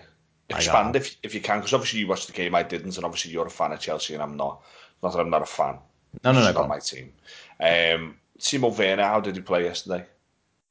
[0.50, 3.32] expand if if you can, because obviously you watched the game, I didn't, and obviously
[3.32, 4.62] you're a fan of Chelsea, and I'm not.
[5.02, 5.80] Not that I'm not a fan.
[6.24, 6.48] no no no.
[6.48, 6.70] It's not on.
[6.70, 7.14] my team.
[7.60, 10.06] Um, Timo Werner, how did he play yesterday?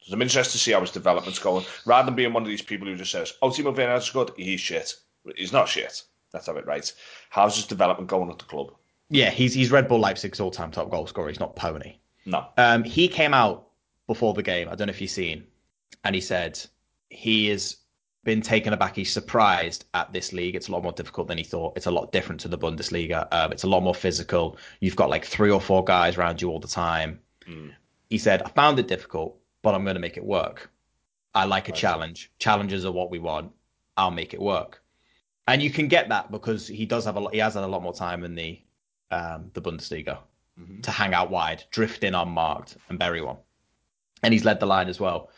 [0.01, 1.65] So I'm interested to see how his development's going.
[1.85, 4.61] Rather than being one of these people who just says, "Oh, Timo Werner's good," he's
[4.61, 4.95] shit.
[5.37, 6.03] He's not shit.
[6.33, 6.93] Let's have it right.
[7.31, 8.73] How's his development going at the club?
[9.11, 11.29] Yeah, he's he's Red Bull Leipzig's all time top goal scorer.
[11.29, 11.97] He's not pony.
[12.27, 12.47] No.
[12.57, 13.69] Um, he came out
[14.07, 14.69] before the game.
[14.69, 15.45] I don't know if you've seen,
[16.05, 16.61] and he said
[17.11, 17.79] he has
[18.25, 18.95] been taken aback.
[18.97, 20.55] He's surprised at this league.
[20.55, 21.75] It's a lot more difficult than he thought.
[21.77, 23.27] It's a lot different to the Bundesliga.
[23.33, 24.59] Um, it's a lot more physical.
[24.81, 27.21] You've got like three or four guys around you all the time.
[27.49, 27.73] Mm.
[28.11, 30.71] He said, I found it difficult, but I'm going to make it work.
[31.35, 32.33] I like a challenge.
[32.39, 33.53] Challenges are what we want.
[33.97, 34.83] I'll make it work.
[35.47, 37.67] And you can get that because he does have a lot, he has had a
[37.67, 38.61] lot more time in the
[39.11, 40.19] um, the Bundesliga
[40.61, 40.83] Mhm.
[40.83, 43.39] to hang out wide, drift in unmarked, and bury one.
[44.23, 45.31] And he's led the line as well.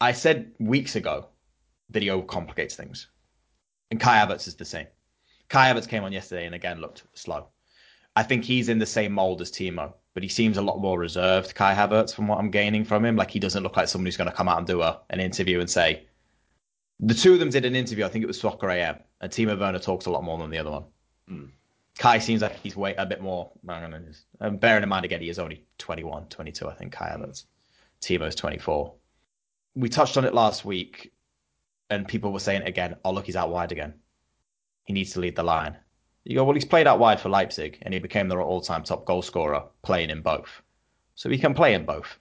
[0.00, 1.28] I said weeks ago
[1.90, 3.08] video complicates things.
[3.90, 4.86] And Kai Havertz is the same.
[5.48, 7.48] Kai Havertz came on yesterday and again looked slow.
[8.14, 10.98] I think he's in the same mold as Timo, but he seems a lot more
[10.98, 13.16] reserved, Kai Havertz, from what I'm gaining from him.
[13.16, 15.20] Like he doesn't look like somebody who's going to come out and do a, an
[15.20, 16.06] interview and say,
[16.98, 19.58] the two of them did an interview, I think it was Soccer AM, and Timo
[19.58, 20.84] Werner talks a lot more than the other one.
[21.28, 21.44] Hmm.
[21.98, 23.50] Kai seems like he's way a bit more.
[23.68, 24.02] I don't know.
[24.40, 26.92] Um, bearing in mind again, he is only 21, 22, I think.
[26.92, 27.44] Kai Havertz.
[28.00, 28.94] Timo's 24.
[29.74, 31.12] We touched on it last week,
[31.90, 32.96] and people were saying it again.
[33.04, 33.94] Oh, look, he's out wide again.
[34.84, 35.76] He needs to lead the line.
[36.24, 39.06] You go, well, he's played out wide for Leipzig, and he became their all-time top
[39.06, 40.62] goal scorer playing in both.
[41.14, 42.18] So he can play in both.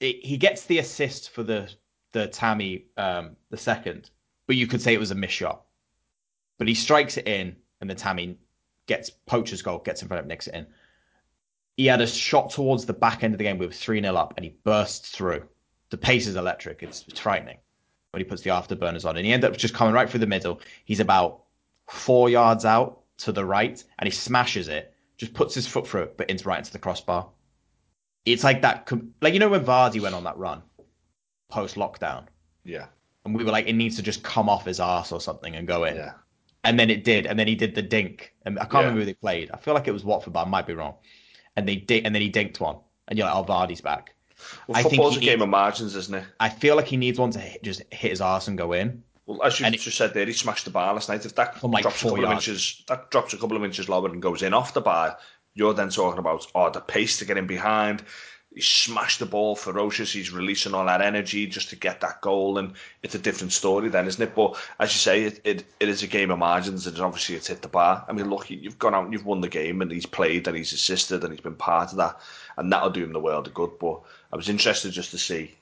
[0.00, 1.72] It, he gets the assist for the
[2.12, 4.10] the Tammy um, the second,
[4.46, 5.62] but you could say it was a miss shot.
[6.58, 8.36] But he strikes it in, and the Tammy
[8.86, 10.66] gets Poacher's goal, gets in front of, nicks it in.
[11.76, 13.58] He had a shot towards the back end of the game.
[13.58, 15.44] Were 3 0 up, and he bursts through.
[15.90, 16.82] The pace is electric.
[16.82, 17.58] It's, it's frightening
[18.10, 19.16] when he puts the afterburners on.
[19.16, 20.60] And he ended up just coming right through the middle.
[20.84, 21.44] He's about
[21.88, 26.02] four yards out to the right, and he smashes it, just puts his foot through
[26.02, 27.28] it, but into right into the crossbar.
[28.24, 28.88] It's like that,
[29.20, 30.62] like, you know, when Vardy went on that run
[31.50, 32.24] post lockdown,
[32.64, 32.86] Yeah,
[33.24, 35.66] and we were like, it needs to just come off his ass or something and
[35.66, 35.96] go in.
[35.96, 36.12] yeah.
[36.64, 38.32] And then it did, and then he did the dink.
[38.46, 38.78] And I can't Yeah.
[38.80, 39.50] remember who they played.
[39.52, 40.94] I feel like it was Watford, but I might be wrong.
[41.56, 42.76] And they did, and then he dinked one,
[43.08, 44.14] and you're like, oh, Vardy's back.
[44.68, 46.24] Well, I think football's he a game of margins, isn't it?
[46.40, 49.02] I feel like he needs one to hit, just hit his arse and go in.
[49.26, 51.24] Well, as you And it- just said there, he smashed the bar last night.
[51.24, 54.08] If that like, drops a couple of inches, that drops a couple of inches lower
[54.08, 55.18] and goes in off the bar.
[55.54, 58.02] You're then talking about oh the pace to get in behind.
[58.54, 60.12] He smashed the ball ferocious.
[60.12, 63.88] He's releasing all that energy just to get that goal, and it's a different story
[63.88, 64.34] then, isn't it?
[64.34, 67.46] But as you say, it, it, it is a game of margins, and obviously it's
[67.46, 68.04] hit the bar.
[68.06, 70.56] I mean, look, you've gone out and you've won the game, and he's played, and
[70.56, 72.20] he's assisted, and he's been part of that,
[72.58, 73.78] and that'll do him the world of good.
[73.80, 75.54] But I was interested just to see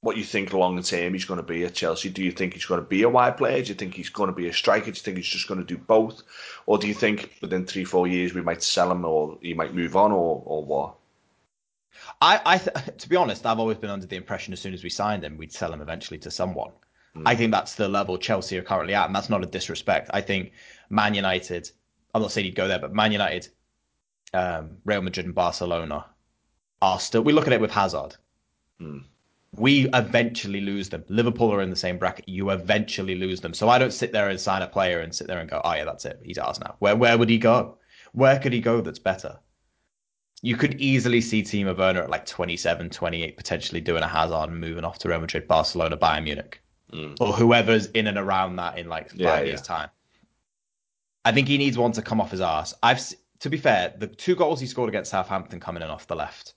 [0.00, 2.08] what you think long term he's going to be at Chelsea.
[2.08, 3.62] Do you think he's going to be a wide player?
[3.62, 4.86] Do you think he's going to be a striker?
[4.86, 6.22] Do you think he's just going to do both?
[6.66, 9.74] Or do you think within three, four years we might sell him or he might
[9.74, 10.94] move on or, or what?
[12.20, 14.84] I, I th- to be honest, I've always been under the impression as soon as
[14.84, 16.70] we signed him, we'd sell him eventually to someone.
[17.26, 20.10] I think that's the level Chelsea are currently at, and that's not a disrespect.
[20.12, 20.52] I think
[20.88, 21.70] Man United,
[22.14, 23.48] I'm not saying he'd go there, but Man United,
[24.32, 26.06] um, Real Madrid, and Barcelona
[26.80, 27.22] are still.
[27.22, 28.14] We look at it with Hazard.
[28.78, 28.98] Hmm.
[29.56, 31.04] We eventually lose them.
[31.08, 32.28] Liverpool are in the same bracket.
[32.28, 33.54] You eventually lose them.
[33.54, 35.72] So I don't sit there and sign a player and sit there and go, "Oh
[35.74, 36.20] yeah, that's it.
[36.22, 37.78] He's ours now." Where where would he go?
[38.12, 39.38] Where could he go that's better?
[40.42, 44.60] You could easily see Timo Werner at like 27, 28, potentially doing a Hazard and
[44.60, 46.60] moving off to Real Madrid, Barcelona, Bayern Munich,
[46.92, 47.16] mm.
[47.20, 49.64] or whoever's in and around that in like five Yeah, years' yeah.
[49.66, 49.90] time.
[51.24, 52.74] I think he needs one to come off his arse.
[52.82, 53.00] I've,
[53.40, 56.54] to be fair, the two goals he scored against Southampton coming in off the left,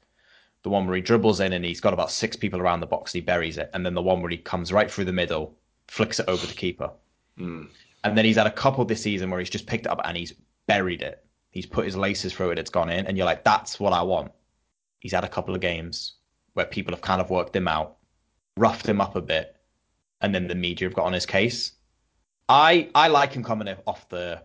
[0.63, 3.13] the one where he dribbles in and he's got about six people around the box,
[3.13, 5.55] and he buries it, and then the one where he comes right through the middle,
[5.87, 6.91] flicks it over the keeper.
[7.39, 7.67] Mm.
[8.03, 10.17] And then he's had a couple this season where he's just picked it up and
[10.17, 10.33] he's
[10.67, 11.25] buried it.
[11.51, 14.01] He's put his laces through it, it's gone in, and you're like, that's what I
[14.01, 14.31] want.
[14.99, 16.13] He's had a couple of games
[16.53, 17.97] where people have kind of worked him out,
[18.57, 19.55] roughed him up a bit,
[20.21, 21.73] and then the media have got on his case.
[22.47, 24.41] I I like him coming off the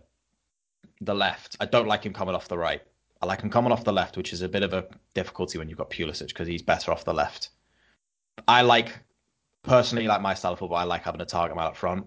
[1.01, 1.57] the left.
[1.59, 2.81] I don't like him coming off the right.
[3.21, 5.69] I like him coming off the left, which is a bit of a difficulty when
[5.69, 7.49] you've got Pulisic because he's better off the left.
[8.47, 8.97] I like
[9.63, 10.77] personally like my style of football.
[10.77, 12.05] I like having a target man up front,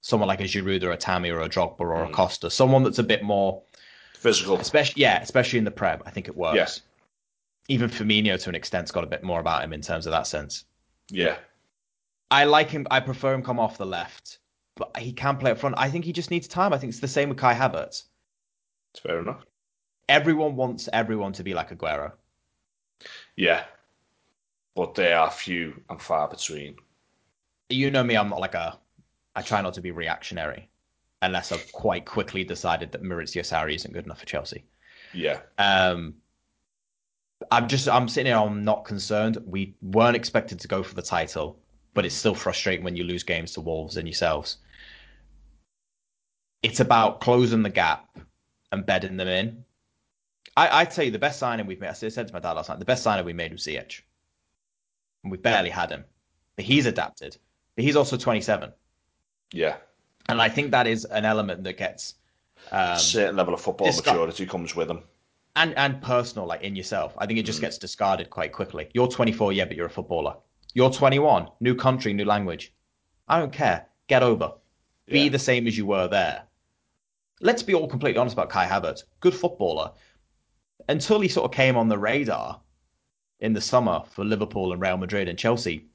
[0.00, 2.12] someone like a Giroud or a Tammy or a Drogba or a mm.
[2.12, 3.62] Costa, someone that's a bit more
[4.14, 4.58] Physical.
[4.58, 6.02] especially yeah, especially in the Prem.
[6.06, 6.56] I think it works.
[6.56, 7.74] Yeah.
[7.74, 10.26] Even Firmino to an extent's got a bit more about him in terms of that
[10.26, 10.64] sense.
[11.10, 11.36] Yeah.
[12.30, 12.86] I like him.
[12.90, 14.38] I prefer him come off the left,
[14.76, 15.76] but he can play up front.
[15.78, 16.72] I think he just needs time.
[16.72, 18.04] I think it's the same with Kai Havertz.
[18.92, 19.44] It's fair enough.
[20.08, 22.12] Everyone wants everyone to be like Aguero.
[23.36, 23.64] Yeah.
[24.74, 26.76] But they are few and far between.
[27.68, 28.16] You know me.
[28.16, 28.78] I'm not like a.
[29.36, 30.68] I try not to be reactionary,
[31.22, 34.64] unless I've quite quickly decided that Maurizio Sarri isn't good enough for Chelsea.
[35.12, 35.40] Yeah.
[35.58, 36.14] Um,
[37.50, 38.38] I'm just I'm sitting here.
[38.38, 39.38] I'm not concerned.
[39.46, 41.58] We weren't expected to go for the title,
[41.94, 44.58] but it's still frustrating when you lose games to Wolves and yourselves.
[46.62, 48.18] It's about closing the gap
[48.72, 49.63] and bedding them in.
[50.56, 51.88] I, I'd say the best signing we've made.
[51.90, 54.00] I said to my dad last night, the best signing we made was Ziyech.
[55.22, 56.04] And we barely had him,
[56.56, 57.36] but he's adapted.
[57.76, 58.72] But he's also 27,
[59.52, 59.76] Yeah.
[60.28, 62.14] and I think that is an element that gets.
[62.70, 65.00] Um, A certain level of football maturity comes with him.
[65.56, 67.14] and and personal, like in yourself.
[67.18, 68.88] I think it just gets discarded quite quickly.
[68.94, 70.36] You're 24, yeah, but you're a footballer.
[70.74, 72.72] You're 21, new country, new language.
[73.28, 73.86] I don't care.
[74.08, 74.52] Get over.
[75.06, 75.28] Be Yeah.
[75.30, 76.42] the same as you were there.
[77.40, 79.04] Let's be all completely honest about Kai Havertz.
[79.20, 79.92] Good footballer.
[80.88, 82.60] Until he sort of came on the radar
[83.40, 85.86] in the summer for Liverpool and Real Madrid and Chelsea,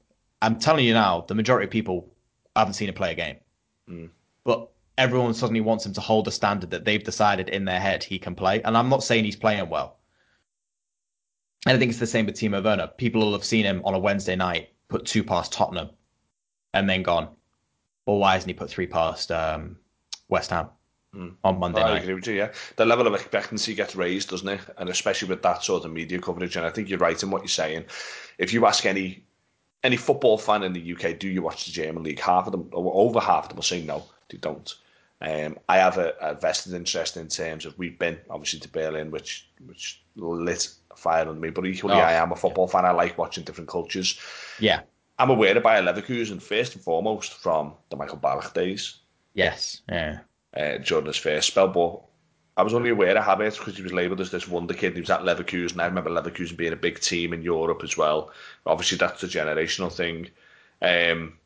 [0.42, 2.12] I'm telling you now, the majority of people
[2.56, 3.36] haven't seen him play a game.
[4.44, 8.02] But everyone suddenly wants him to hold a standard that they've decided in their head
[8.02, 8.62] he can play.
[8.62, 9.98] And I'm not saying he's playing well.
[11.66, 12.86] And I think it's the same with Timo Werner.
[12.86, 15.90] People will have seen him on a Wednesday night put two past Tottenham
[16.74, 17.28] and then gone,
[18.06, 19.76] well, why hasn't he put three past um,
[20.28, 20.68] West Ham
[21.14, 22.02] on Monday I night?
[22.02, 22.52] agree with you, yeah.
[22.76, 24.60] The level of expectancy gets raised, doesn't it?
[24.78, 26.56] And especially with that sort of media coverage.
[26.56, 27.84] And I think you're right in what you're saying.
[28.38, 29.24] If you ask any
[29.82, 32.20] any football fan in the UK, do you watch the German league?
[32.20, 34.74] Half of them, or over half of them, will say no, they don't.
[35.22, 39.10] Um, I have a, a vested interest in terms of we've been obviously to Berlin,
[39.10, 41.50] which which lit a fire on me.
[41.50, 42.84] But equally, Oh, I am a football fan.
[42.84, 44.18] I like watching different cultures.
[44.58, 44.80] Yeah.
[45.18, 49.00] I'm aware of Bayer Leverkusen first and foremost from the Michael Ballack days
[49.34, 49.82] Yes.
[49.88, 50.20] Yeah.
[50.56, 52.02] Uh, during his first spell, but
[52.56, 54.94] I was only aware of Havertz because he was labelled as this wonder kid.
[54.94, 55.72] He was at Leverkusen.
[55.72, 58.30] And I remember Leverkusen being a big team in Europe as well.
[58.66, 60.28] Obviously, that's a generational thing.
[60.82, 61.38] Um,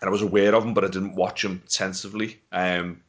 [0.00, 2.40] and I was aware of him, but I didn't watch him intensively.
[2.52, 3.00] Um,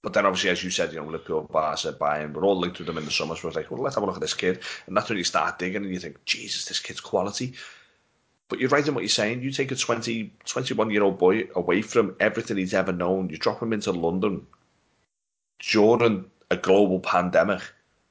[0.00, 2.86] but then, obviously, as you said, you know, Liverpool, Barca, Bayern, we're all linked with
[2.86, 3.34] them in the summer.
[3.34, 4.60] So I was like, well, let's have a look at this kid.
[4.86, 7.54] And that's when you start digging and you think, Jesus, this kid's quality.
[8.48, 9.42] But you're right in what you're saying.
[9.42, 13.36] You take a 20, 21 year old boy away from everything he's ever known, you
[13.36, 14.46] drop him into London
[15.60, 17.60] during a global pandemic.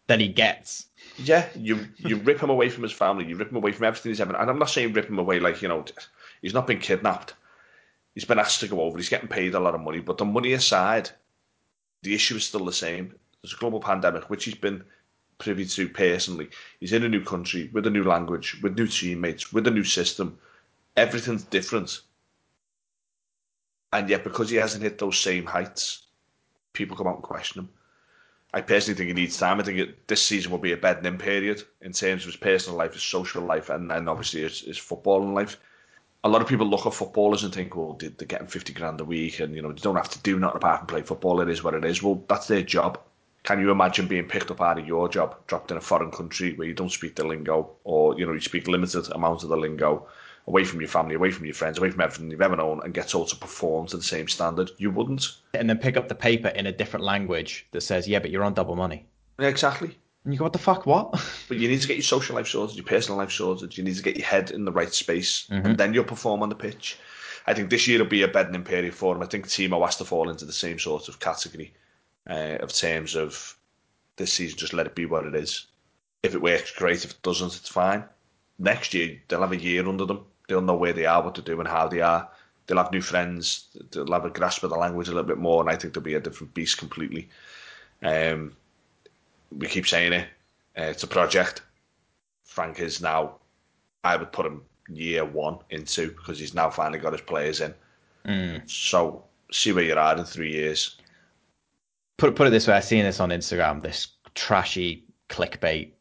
[0.08, 0.88] That he gets.
[1.18, 4.12] Yeah, you you rip him away from his family, you rip him away from everything
[4.12, 4.36] he's ever.
[4.36, 5.86] And I'm not saying rip him away like you know,
[6.42, 7.34] he's not been kidnapped.
[8.14, 8.98] He's been asked to go over.
[8.98, 11.10] He's getting paid a lot of money, but the money aside,
[12.04, 13.14] the issue is still the same.
[13.42, 14.84] There's a global pandemic, which he's been
[15.38, 16.50] privy to personally.
[16.80, 19.84] He's in a new country with a new language, with new teammates, with a new
[19.84, 20.38] system.
[20.96, 22.02] Everything's different,
[23.92, 26.05] and yet because he hasn't hit those same heights,
[26.76, 27.70] people come out and question him.
[28.54, 29.60] I personally think he needs time.
[29.60, 32.38] I think it, this season will be a bedding in period in terms of his
[32.38, 35.58] personal life, his social life, and then obviously his, his footballing life.
[36.24, 39.02] A lot of people look at footballers and think, well, they- they're getting 50 grand
[39.02, 41.42] a week and, you know, they don't have to do nothing apart from play football.
[41.42, 42.02] It is what it is.
[42.02, 43.00] Well, that's their job.
[43.44, 46.54] Can you imagine being picked up out of your job, dropped in a foreign country
[46.54, 49.58] where you don't speak the lingo or, you know, you speak limited amount of the
[49.58, 50.08] lingo,
[50.48, 52.94] away from your family, away from your friends, away from everything you've ever known and
[52.94, 54.72] get told to perform to the same standard?
[54.78, 55.26] You wouldn't.
[55.54, 58.44] And then pick up the paper in a different language that says, yeah, but you're
[58.44, 59.06] on double money.
[59.40, 59.98] Yeah, exactly.
[60.24, 60.86] And you go, what the fuck?
[60.86, 61.14] What?
[61.48, 63.78] But you need to get your social life sorted, your personal life sorted.
[63.78, 66.50] You need to get your head in the right space, and then you'll perform on
[66.50, 66.98] the pitch.
[67.48, 69.22] I think this year will be a bedding in period for him.
[69.22, 71.74] I think Timo has to fall into the same sort of category
[72.28, 73.56] uh, of terms of
[74.16, 74.58] this season.
[74.58, 75.68] Just let it be what it is.
[76.24, 77.06] If it works, great.
[77.06, 78.04] If it doesn't, it's fine.
[78.58, 80.26] Next year they'll have a year under them.
[80.48, 82.30] They'll know where they are, what to do, and how they are.
[82.68, 83.68] They'll have new friends.
[83.92, 86.04] They'll have a grasp of the language a little bit more, and I think they'll
[86.04, 87.30] be a different beast completely.
[88.04, 88.56] Um,
[89.56, 90.28] we keep saying it.
[90.78, 91.62] Uh, it's a project.
[92.44, 93.36] Frank is now,
[94.04, 97.74] I would put him year one into because he's now finally got his players in.
[98.68, 100.98] So see where you're at in three years.
[102.18, 105.92] put put it this way, I've seen this on Instagram, this trashy clickbait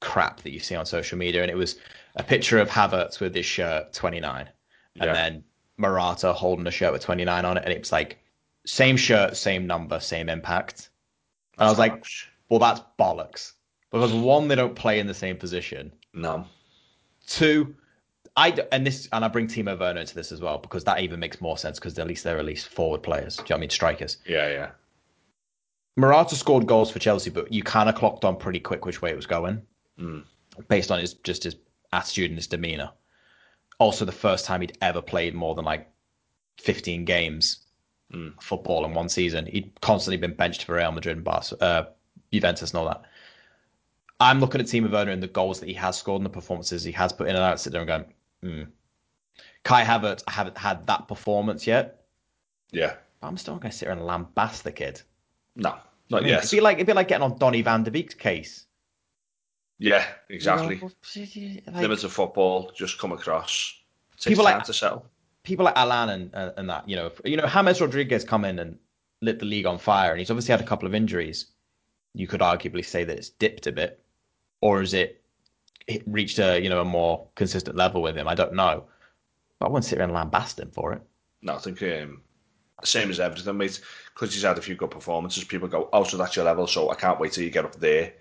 [0.00, 1.76] crap that you see on social media, and it was
[2.16, 4.50] a picture of Havertz with his shirt 29, and
[4.94, 5.12] Yeah.
[5.12, 5.44] then
[5.76, 8.18] Morata holding a shirt with 29 on it, and it was like
[8.66, 10.90] same shirt, same number, same impact.
[11.58, 12.04] And I was like,
[12.48, 13.52] well, that's bollocks.
[13.90, 15.92] Because one, they don't play in the same position.
[16.12, 16.44] no,
[17.26, 17.74] Two,
[18.36, 21.18] I and this and I bring Timo Werner into this as well because that even
[21.20, 23.36] makes more sense because at least they're at least forward players.
[23.36, 23.70] Do you know what I mean?
[23.70, 24.16] Strikers.
[24.26, 24.70] yeah, yeah,
[25.96, 29.10] Morata scored goals for Chelsea, but you kind of clocked on pretty quick which way
[29.10, 29.62] it was going,
[29.98, 30.20] hmm.
[30.68, 31.56] based on his just his
[31.92, 32.90] attitude and his demeanor.
[33.78, 35.90] Also, the first time he'd ever played more than like
[36.58, 37.60] 15 games
[38.40, 39.46] football in one season.
[39.46, 41.86] He'd constantly been benched for Real Madrid and Barca, uh,
[42.32, 43.02] Juventus and all that.
[44.18, 46.84] I'm looking at Timo Werner and the goals that he has scored and the performances
[46.84, 47.60] he has put in and out.
[47.60, 48.04] Sit there and going,
[48.42, 48.62] hmm.
[49.62, 52.04] Kai Havertz, I haven't had that performance yet.
[52.72, 52.94] yeah.
[53.20, 55.02] But I'm still going to sit here and lambast the kid.
[55.54, 55.76] No,
[56.08, 56.38] not I mean, yet.
[56.38, 58.64] It'd be like it'd be like getting on Donny Van de Beek's case.
[59.80, 60.76] Yeah, exactly.
[60.76, 60.82] You
[61.66, 63.74] know, like, Limited football just come across.
[64.12, 65.06] Takes People time like- to settle.
[65.42, 68.58] people like Allan and uh, and that, you know, you know, James Rodriguez come in
[68.58, 68.78] and
[69.22, 71.46] lit the league on fire, and he's obviously had a couple of injuries.
[72.14, 74.02] You could arguably say that it's dipped a bit,
[74.60, 75.22] or is it,
[75.86, 78.28] it reached a you know a more consistent level with him?
[78.28, 78.84] I don't know,
[79.58, 81.00] but I wouldn't sit there and lambast him for it.
[81.40, 82.20] No, I think um,
[82.84, 83.80] same as everything, mate.
[84.12, 86.90] Because he's had a few good performances, people go, "Oh, so that's your level." So
[86.90, 88.12] I can't wait till you get up there.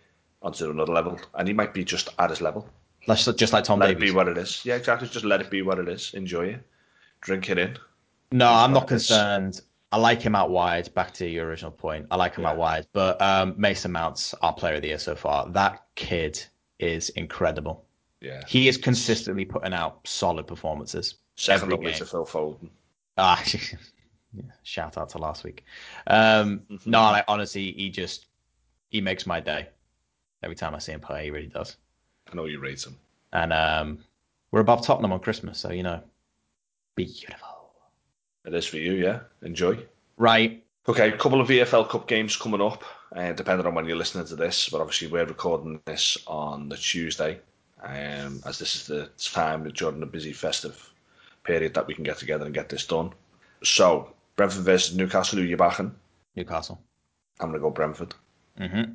[0.41, 2.67] Onto another level, and he might be just at his level.
[3.07, 4.03] Let's just like Tom Let Davies.
[4.09, 4.61] it be what it is.
[4.65, 5.07] Yeah, exactly.
[5.07, 6.13] Just let it be what it is.
[6.13, 6.61] Enjoy it.
[7.21, 7.77] Drink it in.
[8.31, 9.61] No, I'm not concerned.
[9.91, 10.93] I like him out wide.
[10.93, 12.51] Back to your original point, I like him Yeah.
[12.51, 12.87] out wide.
[12.93, 15.49] But um, Mason Mount's our player of the year so far.
[15.49, 16.43] That kid
[16.77, 17.85] is incredible.
[18.21, 18.43] Yeah.
[18.47, 21.15] He is consistently putting out solid performances.
[21.35, 22.69] Second only to Phil Foden.
[23.17, 23.43] Ah,
[24.63, 25.63] shout out to last week.
[26.07, 26.85] Um, Mhm.
[26.85, 28.27] no, like, honestly, he just
[28.89, 29.69] he makes my day
[30.43, 31.25] every time I see him play.
[31.25, 31.77] He really does.
[32.31, 32.97] I know you rate him.
[33.33, 33.99] And um,
[34.51, 36.01] we're above Tottenham on Christmas, so you know,
[36.95, 37.71] beautiful.
[38.45, 39.19] It is for you, yeah.
[39.43, 39.77] Enjoy.
[40.17, 40.63] Right.
[40.87, 42.83] Okay, a couple of EFL Cup games coming up,
[43.15, 44.69] uh, depending on when you're listening to this.
[44.69, 47.39] But obviously, we're recording this on the Tuesday,
[47.83, 50.91] um, as this is the time during the busy festive
[51.43, 53.11] period that we can get together and get this done.
[53.63, 55.93] So, Brentford versus Newcastle, who you backing?
[56.35, 56.81] Newcastle.
[57.39, 58.15] I'm going to go Brentford.
[58.59, 58.93] Mm-hmm.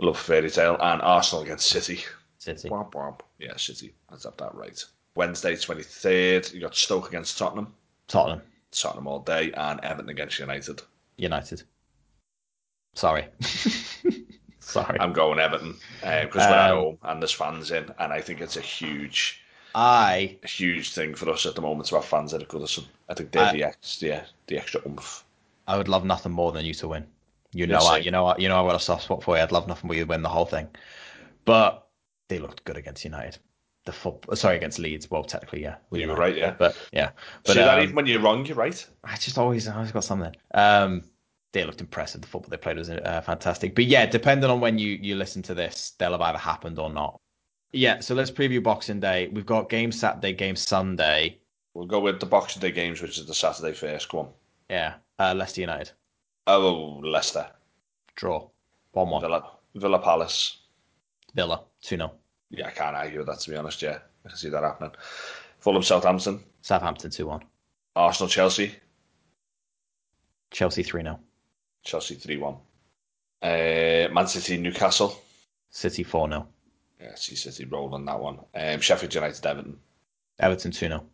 [0.00, 0.76] I love Fairy Tale.
[0.80, 2.00] And Arsenal against City.
[2.38, 2.68] City.
[2.68, 3.20] Womp womp.
[3.38, 3.94] Yeah, City.
[4.10, 4.82] That's up that right.
[5.14, 7.72] Wednesday, 23rd, you got Stoke against Tottenham.
[8.08, 8.42] Tottenham.
[8.70, 9.52] Tottenham all day.
[9.52, 10.82] And Everton against United.
[11.16, 11.62] United.
[12.94, 13.26] Sorry.
[14.60, 14.98] Sorry.
[15.00, 18.40] I'm going Everton because we're at Um, home and there's fans in, and I think
[18.40, 19.40] it's a huge,
[19.76, 22.84] I a huge thing for us at the moment to have fans at Goodison.
[23.08, 25.24] I think they're I- the extra, the extra oomph.
[25.68, 27.06] I would love nothing more than you to win.
[27.56, 29.42] You know, I, you know, I, you know, I got a soft spot for you.
[29.42, 30.68] I'd love nothing more you to win the whole thing.
[31.46, 31.88] But
[32.28, 33.38] they looked good against United.
[33.86, 35.10] The foot, sorry, against Leeds.
[35.10, 36.54] Well, technically, yeah, we You were right, yeah.
[36.58, 37.12] But yeah,
[37.44, 38.86] but See that um, even when you're wrong, you're right.
[39.04, 40.34] I just always, I always got something.
[40.52, 41.04] Um,
[41.52, 42.20] they looked impressive.
[42.20, 43.74] The football they played was uh, fantastic.
[43.74, 46.90] But yeah, depending on when you you listen to this, they'll have either happened or
[46.90, 47.18] not.
[47.72, 49.28] Yeah, so let's preview Boxing Day.
[49.28, 51.38] We've got game Saturday, game Sunday.
[51.72, 54.12] We'll go with the Boxing Day games, which is the Saturday first.
[54.12, 54.26] one.
[54.26, 54.32] on.
[54.68, 55.92] Yeah, uh, Leicester United
[56.46, 57.46] Oh, Leicester,
[58.14, 58.48] draw
[58.92, 59.20] one one.
[59.20, 60.58] Villa, Villa Palace.
[61.34, 62.12] Villa two 0
[62.50, 63.82] Yeah, I can't argue with that to be honest.
[63.82, 64.92] Yeah, I can see that happening.
[65.58, 67.42] Fulham, Southampton, Southampton two one.
[67.94, 68.74] Arsenal, Chelsea,
[70.50, 71.18] Chelsea three 0
[71.82, 72.56] Chelsea three one.
[73.42, 75.20] Uh, Man City, Newcastle.
[75.70, 76.46] City four 0
[77.00, 78.38] Yeah, see City roll on that one.
[78.54, 79.76] Um, Sheffield United, Everton.
[80.38, 81.04] Everton two 0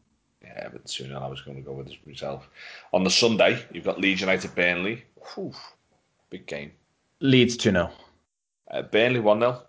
[0.44, 1.14] Yeah, but soon.
[1.14, 2.48] I was going to go with this myself.
[2.93, 5.05] On the Sunday, you've got Leeds United, Burnley.
[5.35, 5.52] Whew,
[6.31, 6.73] big game.
[7.20, 7.90] Leeds two 0
[8.70, 9.62] Uh, Burnley one 0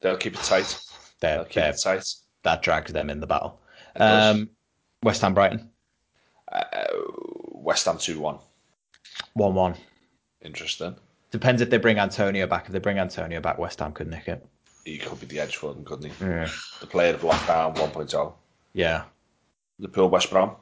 [0.00, 0.80] They'll keep it tight.
[1.20, 2.06] They're, They'll keep they're, it tight.
[2.42, 3.60] that drags them in the battle.
[3.96, 4.50] Um,
[5.02, 5.68] West Ham Brighton
[6.50, 6.64] Uh,
[7.52, 8.38] West Ham two one.
[9.34, 9.74] one one.
[10.42, 10.96] Interesting.
[11.30, 12.66] Depends if they bring Antonio back.
[12.66, 14.44] If they bring Antonio back, West Ham could nick it.
[14.84, 16.24] He could be the edge for them, couldn't he?
[16.24, 16.48] Yeah.
[16.80, 18.32] The player of lockdown 1.0.
[18.74, 19.04] Yeah.
[19.78, 20.56] Liverpool West Brom.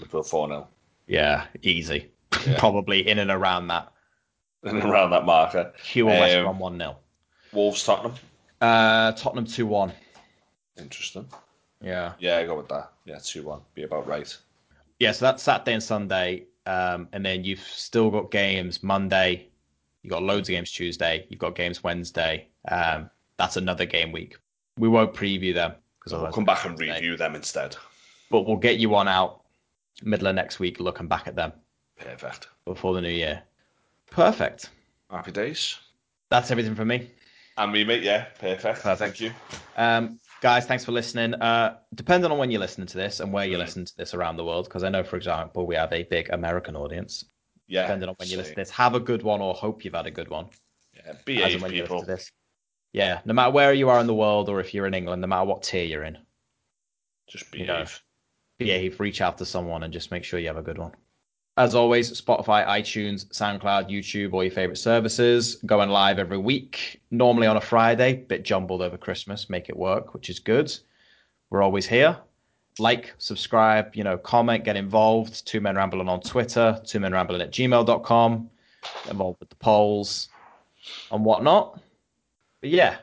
[0.00, 0.68] Liverpool 4 0.
[1.06, 1.46] Yeah.
[1.62, 2.10] Easy.
[2.46, 2.56] Yeah.
[2.58, 3.92] Probably in and around that.
[4.64, 5.72] And around that marker.
[5.82, 6.96] Hugh and West Um, Brom 1 0.
[7.52, 8.14] Wolves Tottenham.
[8.60, 9.92] Uh, Tottenham 2 1.
[10.78, 11.26] Interesting.
[11.80, 12.12] Yeah.
[12.18, 12.92] Yeah, I go with that.
[13.04, 13.60] Yeah, 2 1.
[13.74, 14.36] Be about right.
[14.98, 16.46] Yeah, so that's Saturday and Sunday.
[16.66, 19.48] Um, and then you've still got games Monday.
[20.02, 21.26] You've got loads of games Tuesday.
[21.30, 22.48] You've got games Wednesday.
[22.70, 23.08] Um,
[23.38, 24.36] that's another game week.
[24.76, 25.72] We won't preview them
[26.10, 27.76] because So we'll come back and review them instead.
[28.30, 29.42] But we'll get you on out
[30.02, 31.52] middle of next week looking back at them
[31.98, 32.48] Perfect.
[32.64, 33.42] before the new year.
[34.10, 34.70] Perfect.
[35.10, 35.76] Happy days.
[36.30, 37.10] That's everything from me.
[37.56, 38.82] And me, mate, yeah, perfect.
[38.82, 38.98] Perfect.
[38.98, 39.32] Thank you.
[39.76, 41.34] Um, guys, thanks for listening.
[41.34, 43.60] Uh, depending on when you're listening to this and where you Mm.
[43.60, 46.30] listen to this around the world, because I know, for example, we have a big
[46.30, 47.24] American audience.
[47.66, 47.82] Yeah.
[47.82, 50.06] Depending on when you listen to this, have a good one or hope you've had
[50.06, 50.48] a good one.
[50.94, 52.04] Yeah, as when you people.
[52.94, 53.16] Listen to this.
[53.16, 55.28] Yeah, no matter where you are in the world or if you're in England, no
[55.28, 56.18] matter what tier you're in,
[57.26, 57.68] Just You behave.
[57.68, 57.86] know.
[58.58, 60.92] behave, reach out to someone and just make sure you have a good one.
[61.56, 65.56] As always, Spotify, iTunes, SoundCloud, YouTube, all your favorite services.
[65.66, 70.14] Going live every week, normally on a Friday, bit jumbled over Christmas, make it work,
[70.14, 70.72] which is good.
[71.50, 72.16] We're always here.
[72.78, 75.44] Like, subscribe, you know, comment, get involved.
[75.46, 78.50] Two Men Rambling on Twitter, two men rambling at gmail.com.
[79.02, 80.28] Get involved with the polls
[81.10, 81.80] and whatnot.
[82.60, 82.98] But yeah,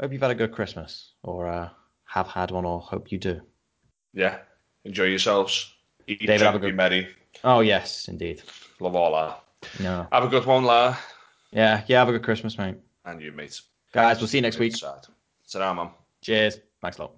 [0.00, 1.68] hope you've had a good Christmas or uh,
[2.04, 3.40] have had one or hope you do.
[4.12, 4.38] Yeah.
[4.84, 5.72] Enjoy yourselves.
[6.06, 7.08] Eat, David, have a be good- merry.
[7.44, 8.42] Oh, yes, indeed.
[8.80, 9.42] Love all that.
[9.80, 10.08] No.
[10.10, 10.96] Have a good one, La.
[11.52, 12.76] Yeah, yeah, have a good Christmas, mate.
[13.04, 13.60] And you, mate.
[13.92, 14.74] Guys, we'll see you next week.
[14.74, 15.06] Sad.
[15.50, 15.90] Ta-ra, man.
[16.22, 16.58] Cheers.
[16.80, 17.12] Thanks a lot.